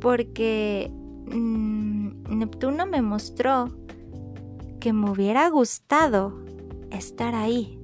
porque 0.00 0.90
mm, 1.30 2.36
Neptuno 2.38 2.86
me 2.86 3.00
mostró 3.00 3.68
que 4.80 4.92
me 4.92 5.10
hubiera 5.10 5.48
gustado 5.48 6.34
estar 6.90 7.34
ahí. 7.34 7.78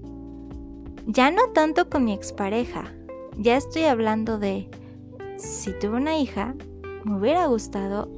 Ya 1.06 1.30
no 1.30 1.48
tanto 1.52 1.88
con 1.88 2.04
mi 2.04 2.12
expareja, 2.12 2.92
ya 3.38 3.56
estoy 3.56 3.84
hablando 3.84 4.38
de 4.38 4.68
si 5.36 5.72
tuve 5.78 5.96
una 5.96 6.18
hija, 6.18 6.54
me 7.04 7.16
hubiera 7.18 7.46
gustado 7.46 8.08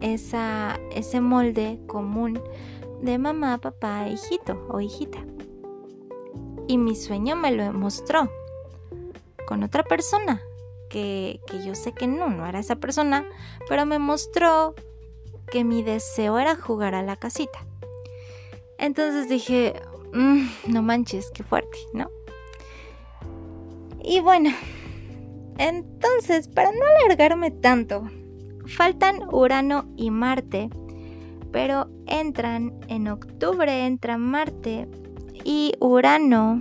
esa, 0.00 0.78
ese 0.92 1.20
molde 1.20 1.78
común 1.86 2.40
de 3.02 3.18
mamá, 3.18 3.58
papá, 3.58 4.08
hijito 4.08 4.66
o 4.70 4.80
hijita. 4.80 5.18
Y 6.66 6.78
mi 6.78 6.96
sueño 6.96 7.36
me 7.36 7.50
lo 7.50 7.72
mostró 7.72 8.30
con 9.46 9.62
otra 9.62 9.82
persona, 9.82 10.40
que, 10.88 11.40
yo 11.64 11.74
sé 11.74 11.92
que 11.92 12.06
no, 12.06 12.28
no 12.28 12.46
era 12.46 12.60
esa 12.60 12.76
persona, 12.76 13.26
pero 13.68 13.84
me 13.84 13.98
mostró 13.98 14.74
que 15.50 15.64
mi 15.64 15.82
deseo 15.82 16.38
era 16.38 16.56
jugar 16.56 16.94
a 16.94 17.02
la 17.02 17.16
casita. 17.16 17.58
Entonces 18.78 19.28
dije, 19.28 19.74
mm, 20.12 20.46
no 20.68 20.82
manches, 20.82 21.30
qué 21.32 21.42
fuerte, 21.42 21.78
¿no? 21.92 22.10
Y 24.06 24.20
bueno, 24.20 24.50
entonces, 25.56 26.48
para 26.48 26.70
no 26.70 26.78
alargarme 27.00 27.50
tanto, 27.50 28.06
faltan 28.66 29.20
Urano 29.32 29.86
y 29.96 30.10
Marte, 30.10 30.68
pero 31.50 31.88
entran 32.06 32.74
en 32.88 33.08
octubre, 33.08 33.86
entra 33.86 34.18
Marte 34.18 34.88
y 35.42 35.72
Urano 35.80 36.56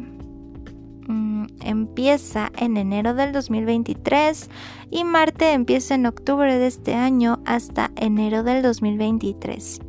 mm, 1.07 1.45
empieza 1.61 2.49
en 2.57 2.77
enero 2.77 3.13
del 3.13 3.33
2023 3.33 4.49
y 4.89 5.03
Marte 5.03 5.51
empieza 5.51 5.95
en 5.95 6.05
octubre 6.05 6.57
de 6.57 6.67
este 6.67 6.95
año 6.95 7.41
hasta 7.45 7.91
enero 7.97 8.43
del 8.43 8.61
2023. 8.61 9.81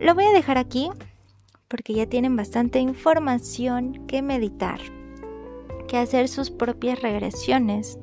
Lo 0.00 0.14
voy 0.14 0.24
a 0.24 0.32
dejar 0.32 0.58
aquí 0.58 0.90
porque 1.68 1.94
ya 1.94 2.06
tienen 2.06 2.36
bastante 2.36 2.78
información 2.80 4.06
que 4.06 4.20
meditar, 4.20 4.80
que 5.92 5.98
hacer 5.98 6.26
sus 6.26 6.50
propias 6.50 7.02
regresiones, 7.02 7.98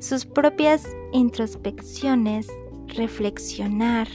sus 0.00 0.26
propias 0.26 0.86
introspecciones, 1.14 2.46
reflexionar, 2.88 4.06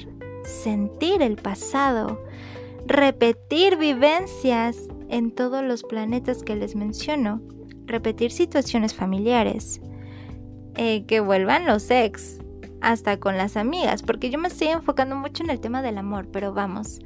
sentir 0.44 1.24
el 1.24 1.36
pasado, 1.36 2.22
repetir 2.86 3.78
vivencias 3.78 4.78
en 5.10 5.32
todos 5.32 5.64
los 5.64 5.82
planetas 5.82 6.44
que 6.44 6.56
les 6.56 6.76
menciono, 6.76 7.42
repetir 7.88 8.32
situaciones 8.32 8.94
familiares, 8.94 9.82
eh, 10.76 11.04
que 11.08 11.20
vuelvan 11.20 11.66
los 11.66 11.90
ex, 11.90 12.38
hasta 12.82 13.20
con 13.20 13.36
las 13.36 13.58
amigas, 13.58 14.04
porque 14.04 14.30
yo 14.30 14.38
me 14.38 14.50
estoy 14.50 14.68
enfocando 14.68 15.16
mucho 15.16 15.44
en 15.44 15.50
el 15.50 15.60
tema 15.60 15.82
del 15.82 15.98
amor, 15.98 16.28
pero 16.32 16.54
vamos, 16.54 17.00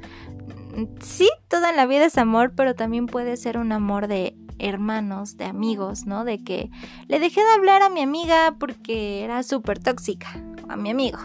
sí, 1.00 1.30
toda 1.48 1.72
la 1.72 1.86
vida 1.86 2.04
es 2.04 2.18
amor, 2.18 2.52
pero 2.54 2.74
también 2.74 3.06
puede 3.06 3.38
ser 3.38 3.56
un 3.56 3.72
amor 3.72 4.08
de 4.08 4.36
hermanos, 4.62 5.36
de 5.36 5.44
amigos, 5.44 6.06
¿no? 6.06 6.24
De 6.24 6.42
que 6.42 6.70
le 7.08 7.18
dejé 7.18 7.42
de 7.42 7.52
hablar 7.52 7.82
a 7.82 7.90
mi 7.90 8.00
amiga 8.00 8.56
porque 8.58 9.24
era 9.24 9.42
súper 9.42 9.78
tóxica, 9.78 10.42
a 10.68 10.76
mi 10.76 10.90
amigo. 10.90 11.18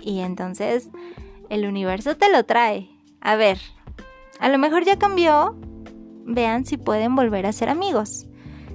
Y 0.00 0.20
entonces 0.20 0.88
el 1.48 1.66
universo 1.66 2.16
te 2.16 2.30
lo 2.30 2.44
trae. 2.44 2.88
A 3.20 3.36
ver, 3.36 3.58
a 4.38 4.48
lo 4.48 4.58
mejor 4.58 4.84
ya 4.84 4.98
cambió. 4.98 5.56
Vean 6.24 6.64
si 6.64 6.76
pueden 6.76 7.14
volver 7.14 7.46
a 7.46 7.52
ser 7.52 7.68
amigos. 7.68 8.26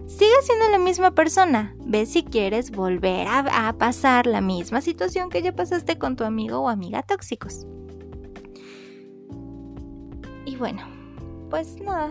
Sigue 0.07 0.41
siendo 0.43 0.69
la 0.69 0.77
misma 0.77 1.11
persona. 1.11 1.75
Ve 1.79 2.05
si 2.05 2.23
quieres 2.23 2.71
volver 2.71 3.27
a, 3.27 3.73
pasar 3.77 4.27
la 4.27 4.41
misma 4.41 4.81
situación 4.81 5.29
que 5.29 5.41
ya 5.41 5.55
pasaste 5.55 5.97
con 5.97 6.15
tu 6.15 6.23
amigo 6.23 6.59
o 6.59 6.69
amiga 6.69 7.01
tóxicos. 7.01 7.65
Y 10.45 10.55
bueno, 10.57 10.83
pues 11.49 11.81
nada. 11.81 12.09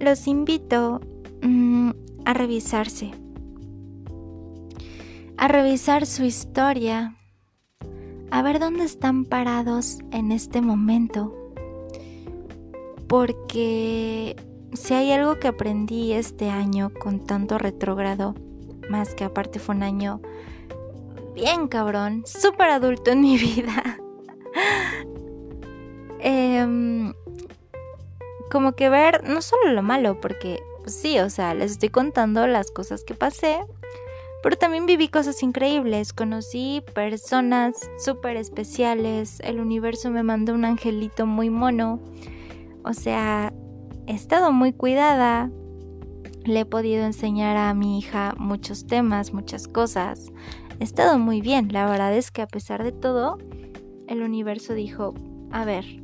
Los 0.00 0.26
invito 0.26 1.00
mm, 1.42 1.90
a 2.24 2.34
revisarse. 2.34 3.12
A 5.36 5.48
revisar 5.48 6.06
su 6.06 6.24
historia. 6.24 7.16
A 8.30 8.42
ver 8.42 8.58
dónde 8.58 8.84
están 8.84 9.24
parados 9.24 9.98
en 10.10 10.32
este 10.32 10.60
momento. 10.60 11.34
Porque 13.08 14.36
si 14.72 14.94
hay 14.94 15.12
algo 15.12 15.38
que 15.38 15.48
aprendí 15.48 16.12
este 16.12 16.50
año 16.50 16.90
con 17.00 17.24
tanto 17.24 17.58
retrógrado, 17.58 18.34
más 18.90 19.14
que 19.14 19.24
aparte 19.24 19.58
fue 19.58 19.76
un 19.76 19.82
año 19.82 20.20
bien 21.34 21.68
cabrón, 21.68 22.24
súper 22.26 22.70
adulto 22.70 23.10
en 23.10 23.20
mi 23.20 23.38
vida. 23.38 23.98
Como 28.54 28.74
que 28.74 28.88
ver 28.88 29.28
no 29.28 29.42
solo 29.42 29.72
lo 29.72 29.82
malo, 29.82 30.20
porque 30.20 30.62
pues 30.80 30.94
sí, 30.94 31.18
o 31.18 31.28
sea, 31.28 31.54
les 31.54 31.72
estoy 31.72 31.88
contando 31.88 32.46
las 32.46 32.70
cosas 32.70 33.02
que 33.02 33.12
pasé, 33.12 33.58
pero 34.44 34.56
también 34.56 34.86
viví 34.86 35.08
cosas 35.08 35.42
increíbles, 35.42 36.12
conocí 36.12 36.80
personas 36.94 37.74
súper 37.98 38.36
especiales, 38.36 39.40
el 39.40 39.58
universo 39.58 40.08
me 40.12 40.22
mandó 40.22 40.54
un 40.54 40.64
angelito 40.64 41.26
muy 41.26 41.50
mono, 41.50 41.98
o 42.84 42.92
sea, 42.92 43.52
he 44.06 44.14
estado 44.14 44.52
muy 44.52 44.72
cuidada, 44.72 45.50
le 46.44 46.60
he 46.60 46.64
podido 46.64 47.04
enseñar 47.04 47.56
a 47.56 47.74
mi 47.74 47.98
hija 47.98 48.36
muchos 48.38 48.86
temas, 48.86 49.32
muchas 49.32 49.66
cosas. 49.66 50.30
He 50.78 50.84
estado 50.84 51.18
muy 51.18 51.40
bien. 51.40 51.72
La 51.72 51.86
verdad 51.86 52.14
es 52.14 52.30
que 52.30 52.42
a 52.42 52.46
pesar 52.46 52.84
de 52.84 52.92
todo, 52.92 53.38
el 54.06 54.22
universo 54.22 54.74
dijo, 54.74 55.14
a 55.50 55.64
ver, 55.64 56.03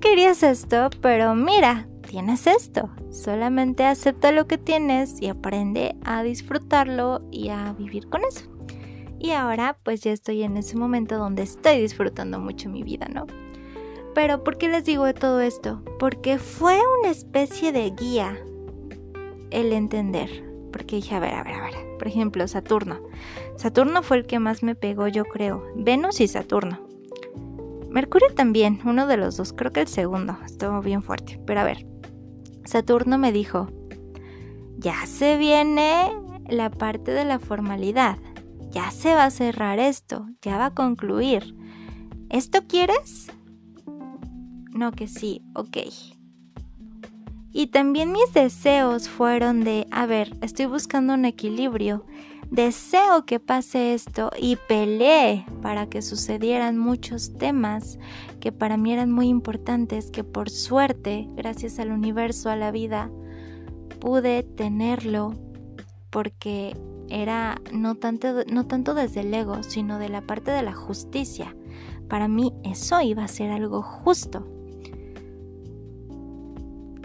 querías 0.00 0.42
esto, 0.42 0.90
pero 1.00 1.34
mira, 1.34 1.88
tienes 2.08 2.46
esto. 2.46 2.90
Solamente 3.10 3.84
acepta 3.84 4.32
lo 4.32 4.46
que 4.46 4.58
tienes 4.58 5.20
y 5.20 5.28
aprende 5.28 5.96
a 6.04 6.22
disfrutarlo 6.22 7.22
y 7.30 7.48
a 7.48 7.74
vivir 7.78 8.08
con 8.08 8.22
eso. 8.24 8.44
Y 9.18 9.32
ahora 9.32 9.76
pues 9.82 10.00
ya 10.00 10.12
estoy 10.12 10.42
en 10.42 10.56
ese 10.56 10.76
momento 10.76 11.18
donde 11.18 11.42
estoy 11.42 11.80
disfrutando 11.80 12.40
mucho 12.40 12.68
mi 12.68 12.82
vida, 12.82 13.06
¿no? 13.08 13.26
Pero 14.14 14.42
¿por 14.42 14.58
qué 14.58 14.68
les 14.68 14.84
digo 14.84 15.12
todo 15.14 15.40
esto? 15.40 15.82
Porque 15.98 16.38
fue 16.38 16.78
una 17.00 17.10
especie 17.10 17.70
de 17.72 17.90
guía 17.90 18.36
el 19.50 19.72
entender. 19.72 20.28
Porque 20.72 20.96
dije, 20.96 21.14
a 21.14 21.20
ver, 21.20 21.34
a 21.34 21.42
ver, 21.42 21.54
a 21.54 21.62
ver. 21.62 21.74
Por 21.98 22.08
ejemplo, 22.08 22.46
Saturno. 22.48 23.00
Saturno 23.56 24.02
fue 24.02 24.18
el 24.18 24.26
que 24.26 24.38
más 24.38 24.62
me 24.62 24.74
pegó, 24.74 25.06
yo 25.08 25.24
creo. 25.24 25.64
Venus 25.76 26.20
y 26.20 26.28
Saturno. 26.28 26.89
Mercurio 27.90 28.28
también, 28.34 28.80
uno 28.84 29.06
de 29.06 29.16
los 29.16 29.36
dos. 29.36 29.52
Creo 29.52 29.72
que 29.72 29.80
el 29.80 29.88
segundo. 29.88 30.38
Estuvo 30.44 30.80
bien 30.80 31.02
fuerte. 31.02 31.40
Pero 31.46 31.60
a 31.60 31.64
ver. 31.64 31.86
Saturno 32.64 33.18
me 33.18 33.32
dijo, 33.32 33.68
ya 34.78 35.06
se 35.06 35.36
viene 35.36 36.10
la 36.48 36.70
parte 36.70 37.10
de 37.10 37.24
la 37.24 37.38
formalidad. 37.38 38.18
Ya 38.70 38.90
se 38.90 39.14
va 39.14 39.24
a 39.24 39.30
cerrar 39.30 39.78
esto. 39.78 40.28
Ya 40.42 40.56
va 40.56 40.66
a 40.66 40.74
concluir. 40.74 41.56
¿Esto 42.28 42.60
quieres? 42.68 43.30
no 44.80 44.92
que 44.92 45.06
sí, 45.06 45.42
ok. 45.54 45.76
Y 47.52 47.66
también 47.68 48.12
mis 48.12 48.32
deseos 48.32 49.08
fueron 49.08 49.60
de, 49.60 49.86
a 49.90 50.06
ver, 50.06 50.36
estoy 50.40 50.66
buscando 50.66 51.14
un 51.14 51.24
equilibrio. 51.24 52.06
Deseo 52.50 53.24
que 53.26 53.38
pase 53.38 53.94
esto 53.94 54.32
y 54.36 54.56
peleé 54.56 55.46
para 55.62 55.86
que 55.86 56.02
sucedieran 56.02 56.78
muchos 56.78 57.32
temas 57.38 57.96
que 58.40 58.50
para 58.50 58.76
mí 58.76 58.92
eran 58.92 59.12
muy 59.12 59.28
importantes, 59.28 60.10
que 60.10 60.24
por 60.24 60.50
suerte, 60.50 61.28
gracias 61.36 61.78
al 61.78 61.92
universo, 61.92 62.50
a 62.50 62.56
la 62.56 62.72
vida, 62.72 63.08
pude 64.00 64.42
tenerlo 64.42 65.34
porque 66.10 66.76
era 67.08 67.60
no 67.72 67.94
tanto, 67.94 68.44
no 68.50 68.66
tanto 68.66 68.94
desde 68.94 69.20
el 69.20 69.32
ego, 69.32 69.62
sino 69.62 70.00
de 70.00 70.08
la 70.08 70.22
parte 70.22 70.50
de 70.50 70.62
la 70.62 70.72
justicia. 70.72 71.54
Para 72.08 72.26
mí 72.26 72.52
eso 72.64 73.00
iba 73.00 73.22
a 73.22 73.28
ser 73.28 73.52
algo 73.52 73.82
justo. 73.82 74.44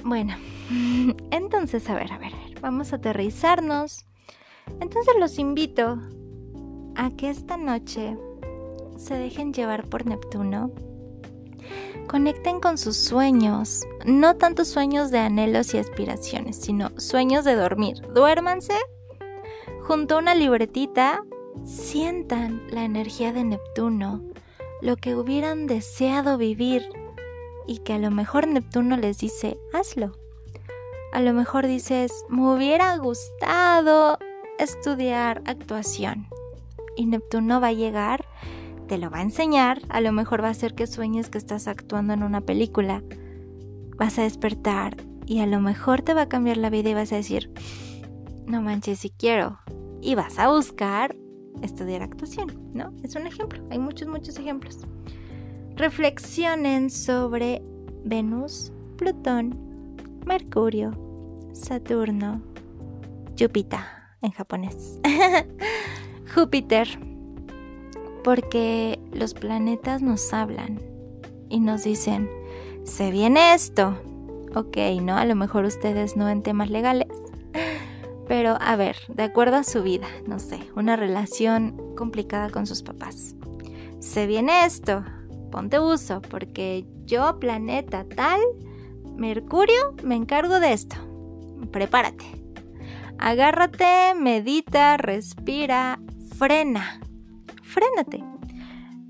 Bueno, 0.04 0.34
entonces, 1.30 1.88
a 1.88 1.94
ver, 1.94 2.12
a 2.14 2.18
ver, 2.18 2.34
vamos 2.62 2.94
a 2.94 2.96
aterrizarnos. 2.96 4.06
Entonces 4.80 5.16
los 5.20 5.40
invito 5.40 6.00
a 6.96 7.10
que 7.12 7.30
esta 7.30 7.58
noche 7.58 8.18
se 8.98 9.16
dejen 9.16 9.54
llevar 9.54 9.86
por 9.88 10.06
Neptuno. 10.06 10.72
Conecten 12.08 12.60
con 12.60 12.78
sus 12.78 12.98
sueños, 12.98 13.84
no 14.06 14.36
tanto 14.36 14.64
sueños 14.64 15.12
de 15.12 15.20
anhelos 15.20 15.74
y 15.74 15.80
aspiraciones, 15.80 16.58
sino 16.58 16.92
sueños 17.00 17.44
de 17.46 17.56
dormir. 17.56 18.02
Duérmanse 18.14 18.76
junto 19.82 20.16
a 20.16 20.20
una 20.20 20.36
libretita, 20.36 21.24
sientan 21.64 22.64
la 22.70 22.86
energía 22.86 23.34
de 23.34 23.44
Neptuno, 23.44 24.24
lo 24.82 24.98
que 24.98 25.16
hubieran 25.16 25.68
deseado 25.68 26.38
vivir 26.38 26.90
y 27.68 27.80
que 27.80 27.94
a 27.94 28.00
lo 28.00 28.12
mejor 28.12 28.48
Neptuno 28.48 28.98
les 28.98 29.20
dice, 29.20 29.58
hazlo. 29.74 30.12
A 31.12 31.22
lo 31.22 31.34
mejor 31.34 31.66
dices, 31.66 32.26
me 32.30 32.54
hubiera 32.54 32.98
gustado 32.98 34.15
estudiar 34.60 35.42
actuación. 35.46 36.28
Y 36.96 37.06
Neptuno 37.06 37.60
va 37.60 37.68
a 37.68 37.74
llegar, 37.74 38.26
te 38.88 38.98
lo 38.98 39.10
va 39.10 39.20
a 39.20 39.24
enseñar, 39.24 39.82
a 39.90 40.02
lo 40.02 40.12
mejor 40.12 40.44
va 40.44 40.50
a 40.50 40.54
ser 40.54 40.76
que 40.76 40.88
sueñes 40.88 41.30
que 41.30 41.38
estás 41.38 41.68
actuando 41.68 42.14
en 42.14 42.24
una 42.24 42.42
película. 42.42 43.04
Vas 43.98 44.18
a 44.20 44.24
despertar 44.24 44.98
y 45.26 45.40
a 45.40 45.48
lo 45.48 45.60
mejor 45.60 46.02
te 46.02 46.14
va 46.14 46.24
a 46.24 46.30
cambiar 46.30 46.58
la 46.58 46.70
vida 46.70 46.90
y 46.90 46.94
vas 46.94 47.12
a 47.12 47.18
decir, 47.18 47.52
no 48.46 48.62
manches 48.62 49.00
si 49.00 49.10
quiero. 49.10 49.60
Y 50.02 50.16
vas 50.16 50.40
a 50.40 50.50
buscar 50.50 51.16
estudiar 51.62 52.04
actuación, 52.04 52.72
¿no? 52.74 52.94
Es 53.04 53.16
un 53.16 53.28
ejemplo, 53.28 53.64
hay 53.72 53.80
muchos, 53.80 54.08
muchos 54.08 54.38
ejemplos 54.38 54.86
reflexionen 55.76 56.90
sobre 56.90 57.62
Venus, 58.04 58.72
Plutón, 58.98 59.98
Mercurio, 60.26 60.92
Saturno, 61.54 62.42
Júpiter 63.38 64.05
en 64.26 64.32
japonés, 64.32 65.00
Júpiter, 66.36 66.88
porque 68.24 69.00
los 69.14 69.34
planetas 69.34 70.02
nos 70.02 70.34
hablan 70.34 70.82
y 71.50 71.60
nos 71.60 71.84
dicen, 71.84 72.30
se 72.84 73.12
viene 73.12 73.54
esto, 73.54 73.98
ok, 74.56 74.78
¿no? 75.02 75.16
A 75.16 75.26
lo 75.26 75.36
mejor 75.36 75.66
ustedes 75.66 76.18
no 76.18 76.28
en 76.30 76.42
temas 76.42 76.70
legales, 76.70 77.08
pero 78.28 78.58
a 78.60 78.76
ver, 78.76 78.98
de 79.10 79.24
acuerdo 79.24 79.58
a 79.58 79.64
su 79.64 79.84
vida, 79.84 80.08
no 80.28 80.40
sé, 80.40 80.60
una 80.76 80.96
relación 80.96 81.96
complicada 81.96 82.50
con 82.50 82.66
sus 82.66 82.84
papás. 82.84 83.36
Se 84.00 84.28
viene 84.28 84.66
esto, 84.66 85.04
ponte 85.52 85.80
uso, 85.80 86.22
porque 86.22 86.86
yo, 87.06 87.40
planeta 87.40 88.06
tal, 88.16 88.42
Mercurio, 89.16 89.96
me 90.04 90.16
encargo 90.16 90.60
de 90.60 90.74
esto. 90.74 90.98
Prepárate. 91.72 92.26
Agárrate, 93.18 94.14
medita, 94.20 94.98
respira, 94.98 96.00
frena. 96.38 97.00
Frénate. 97.64 98.24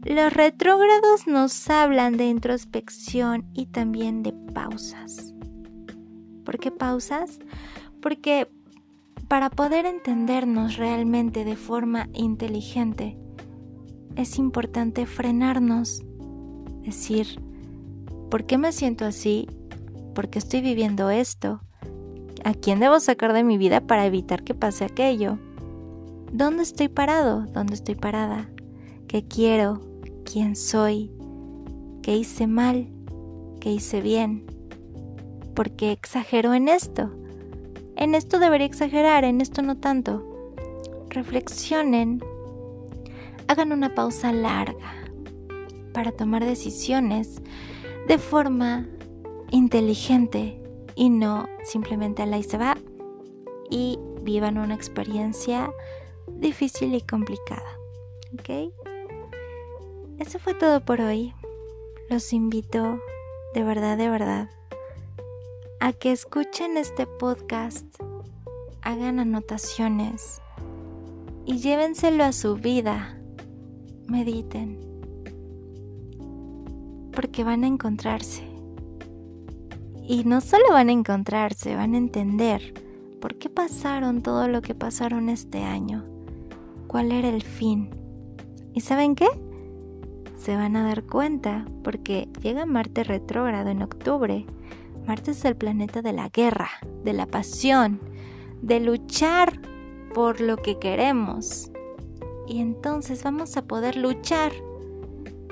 Los 0.03 0.31
retrógrados 0.33 1.25
nos 1.25 1.69
hablan 1.69 2.15
de 2.17 2.27
introspección 2.27 3.49
y 3.53 3.65
también 3.65 4.21
de 4.21 4.33
pausas. 4.53 5.33
¿Por 6.43 6.59
qué 6.59 6.71
pausas? 6.71 7.39
Porque 8.01 8.47
para 9.27 9.49
poder 9.49 9.87
entendernos 9.87 10.77
realmente 10.77 11.43
de 11.43 11.55
forma 11.55 12.07
inteligente, 12.13 13.17
es 14.15 14.37
importante 14.37 15.07
frenarnos, 15.07 16.03
decir, 16.83 17.41
¿por 18.29 18.45
qué 18.45 18.59
me 18.59 18.71
siento 18.71 19.05
así? 19.05 19.47
¿Por 20.13 20.29
qué 20.29 20.37
estoy 20.37 20.61
viviendo 20.61 21.09
esto? 21.09 21.61
¿A 22.45 22.53
quién 22.53 22.79
debo 22.79 22.99
sacar 22.99 23.33
de 23.33 23.43
mi 23.43 23.57
vida 23.57 23.81
para 23.81 24.05
evitar 24.05 24.43
que 24.43 24.53
pase 24.53 24.85
aquello? 24.85 25.39
¿Dónde 26.31 26.61
estoy 26.61 26.89
parado? 26.89 27.47
¿Dónde 27.47 27.73
estoy 27.73 27.95
parada? 27.95 28.47
¿Qué 29.07 29.23
quiero? 29.27 29.81
¿Quién 30.31 30.55
soy? 30.55 31.09
¿Qué 32.03 32.15
hice 32.15 32.45
mal? 32.45 32.87
¿Qué 33.59 33.71
hice 33.71 33.99
bien? 33.99 34.45
¿Por 35.55 35.71
qué 35.71 35.91
exagero 35.91 36.53
en 36.53 36.67
esto? 36.67 37.09
En 37.95 38.13
esto 38.13 38.37
debería 38.37 38.67
exagerar, 38.67 39.23
en 39.23 39.41
esto 39.41 39.63
no 39.63 39.77
tanto. 39.77 40.53
Reflexionen, 41.09 42.23
hagan 43.47 43.71
una 43.71 43.95
pausa 43.95 44.31
larga 44.31 44.93
para 45.93 46.11
tomar 46.11 46.45
decisiones 46.45 47.41
de 48.07 48.19
forma 48.19 48.85
inteligente 49.49 50.61
y 50.95 51.09
no 51.09 51.47
simplemente 51.63 52.23
a 52.23 52.25
la 52.25 52.37
y 52.37 52.43
se 52.43 52.57
va 52.57 52.77
y 53.69 53.99
vivan 54.21 54.57
una 54.57 54.75
experiencia 54.75 55.71
difícil 56.27 56.95
y 56.95 57.01
complicada. 57.01 57.77
¿Ok? 58.33 58.71
Eso 60.19 60.39
fue 60.39 60.53
todo 60.53 60.83
por 60.83 61.01
hoy. 61.01 61.33
Los 62.09 62.33
invito 62.33 62.99
de 63.53 63.63
verdad, 63.63 63.97
de 63.97 64.09
verdad 64.09 64.49
a 65.85 65.93
que 65.93 66.11
escuchen 66.11 66.77
este 66.77 67.05
podcast, 67.05 67.85
hagan 68.81 69.19
anotaciones 69.19 70.41
y 71.45 71.59
llévenselo 71.59 72.23
a 72.23 72.31
su 72.31 72.55
vida. 72.55 73.19
Mediten. 74.07 74.79
Porque 77.13 77.43
van 77.43 77.63
a 77.63 77.67
encontrarse. 77.67 78.54
Y 80.07 80.23
no 80.23 80.41
solo 80.41 80.65
van 80.71 80.89
a 80.89 80.93
encontrarse, 80.93 81.75
van 81.75 81.93
a 81.93 81.97
entender 81.97 82.73
por 83.19 83.35
qué 83.35 83.49
pasaron 83.49 84.21
todo 84.21 84.47
lo 84.47 84.61
que 84.61 84.75
pasaron 84.75 85.29
este 85.29 85.63
año. 85.63 86.05
¿Cuál 86.87 87.11
era 87.11 87.29
el 87.29 87.41
fin? 87.41 87.89
¿Y 88.73 88.81
saben 88.81 89.15
qué? 89.15 89.27
Se 90.37 90.55
van 90.55 90.75
a 90.75 90.83
dar 90.83 91.03
cuenta 91.03 91.65
porque 91.83 92.29
llega 92.41 92.65
Marte 92.65 93.03
retrógrado 93.03 93.69
en 93.69 93.81
octubre 93.81 94.45
Marte 95.05 95.31
es 95.31 95.45
el 95.45 95.55
planeta 95.55 96.01
de 96.01 96.13
la 96.13 96.29
guerra, 96.29 96.69
de 97.03 97.13
la 97.13 97.27
pasión, 97.27 97.99
de 98.61 98.79
luchar 98.79 99.59
por 100.13 100.41
lo 100.41 100.57
que 100.57 100.79
queremos. 100.79 101.71
Y 102.47 102.59
entonces 102.59 103.23
vamos 103.23 103.55
a 103.55 103.65
poder 103.65 103.97
luchar 103.97 104.51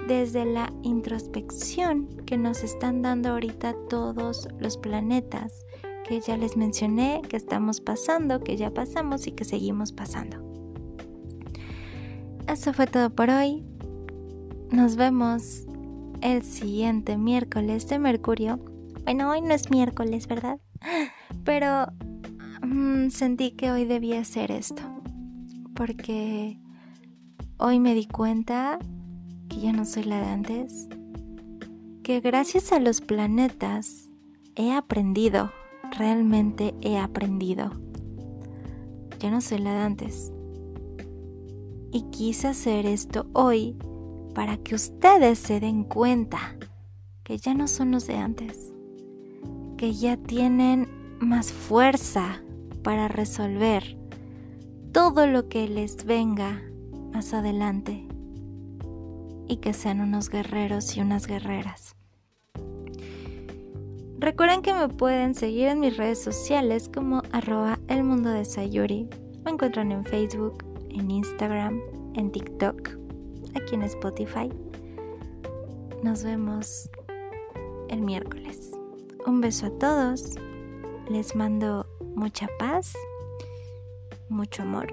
desde 0.08 0.46
la 0.46 0.72
introspección 0.84 2.08
que 2.26 2.38
nos 2.38 2.64
están 2.64 3.02
dando 3.02 3.30
ahorita 3.30 3.76
todos 3.90 4.48
los 4.60 4.78
planetas 4.78 5.66
que 6.08 6.20
ya 6.20 6.38
les 6.38 6.58
mencioné, 6.58 7.22
que 7.28 7.38
estamos 7.38 7.80
pasando, 7.80 8.42
que 8.42 8.58
ya 8.58 8.74
pasamos 8.74 9.28
y 9.28 9.32
que 9.32 9.46
seguimos 9.46 9.92
pasando. 9.92 10.38
Eso 12.48 12.74
fue 12.74 12.88
todo 12.88 13.10
por 13.10 13.30
hoy. 13.30 13.64
Nos 14.70 14.96
vemos 14.96 15.66
el 16.22 16.44
siguiente 16.44 17.18
miércoles 17.18 17.88
de 17.88 18.00
Mercurio 18.00 18.60
bueno, 19.04 19.32
hoy 19.32 19.42
no 19.42 19.54
es 19.54 19.70
miércoles, 19.70 20.28
¿verdad? 20.28 20.60
Pero 21.44 21.88
mm, 22.62 23.10
sentí 23.10 23.52
que 23.52 23.70
hoy 23.70 23.84
debía 23.84 24.22
hacer 24.22 24.50
esto. 24.50 24.82
Porque 25.76 26.58
hoy 27.58 27.80
me 27.80 27.94
di 27.96 28.08
cuenta 28.08 28.80
que 29.54 29.62
ya 29.62 29.72
no 29.72 29.86
soy 29.86 30.04
la 30.04 30.20
de 30.20 30.26
antes. 30.26 30.88
Que 32.02 32.20
gracias 32.20 32.72
a 32.72 32.80
los 32.80 33.02
planetas 33.02 34.10
he 34.56 34.74
aprendido, 34.74 35.52
realmente 35.98 36.74
he 36.82 36.98
aprendido. 36.98 37.72
Ya 39.20 39.30
no 39.30 39.42
soy 39.42 39.60
la 39.60 39.74
de 39.74 39.80
antes. 39.80 40.34
Y 41.92 42.02
quise 42.12 42.48
hacer 42.48 42.88
esto 42.88 43.28
hoy 43.34 43.78
para 44.34 44.58
que 44.58 44.74
ustedes 44.74 45.38
se 45.38 45.60
den 45.60 45.84
cuenta 45.84 46.56
que 47.24 47.38
ya 47.38 47.54
no 47.54 47.68
son 47.68 47.92
los 47.92 48.08
de 48.08 48.16
antes 48.16 48.74
que 49.78 49.92
ya 49.92 50.16
tienen 50.16 50.88
más 51.20 51.52
fuerza 51.52 52.42
para 52.84 53.10
resolver 53.10 53.98
todo 54.94 55.28
lo 55.28 55.50
que 55.50 55.68
les 55.68 56.06
venga 56.06 56.62
más 57.12 57.34
adelante 57.34 58.08
y 59.48 59.58
que 59.58 59.74
sean 59.74 60.02
unos 60.02 60.30
guerreros 60.30 60.96
y 60.98 61.02
unas 61.02 61.28
guerreras. 61.28 61.96
Recuerden 64.24 64.62
que 64.62 64.74
me 64.74 64.88
pueden 64.88 65.36
seguir 65.36 65.68
en 65.68 65.82
mis 65.82 65.98
redes 65.98 66.24
sociales 66.24 66.90
como 66.94 67.24
arroba 67.34 67.78
el 67.90 68.04
mundo 68.04 68.30
de 68.30 68.46
Sayuri. 68.46 69.10
Me 69.44 69.52
encuentran 69.52 69.92
en 69.92 70.06
Facebook, 70.06 70.64
en 70.92 71.12
Instagram, 71.12 71.82
en 72.16 72.32
TikTok, 72.32 72.92
aquí 73.54 73.76
en 73.76 73.84
Spotify. 73.84 74.50
Nos 76.04 76.24
vemos 76.24 76.90
el 77.90 78.02
miércoles. 78.02 78.72
Un 79.26 79.42
beso 79.42 79.66
a 79.66 79.78
todos. 79.78 80.36
Les 81.10 81.36
mando 81.36 81.86
mucha 82.16 82.48
paz, 82.60 82.94
mucho 84.30 84.64
amor. 84.64 84.88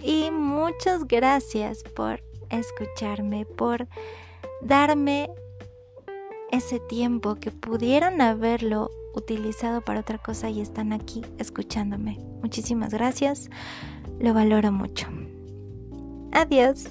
Y 0.00 0.30
muchas 0.30 1.06
gracias 1.06 1.82
por 1.82 2.22
escucharme, 2.58 3.46
por 3.46 3.88
darme 4.62 5.30
ese 6.50 6.78
tiempo 6.80 7.36
que 7.36 7.50
pudieron 7.50 8.20
haberlo 8.20 8.90
utilizado 9.14 9.80
para 9.82 10.00
otra 10.00 10.18
cosa 10.18 10.50
y 10.50 10.60
están 10.60 10.92
aquí 10.92 11.22
escuchándome. 11.38 12.18
Muchísimas 12.42 12.92
gracias, 12.92 13.50
lo 14.20 14.34
valoro 14.34 14.72
mucho. 14.72 15.06
Adiós. 16.32 16.88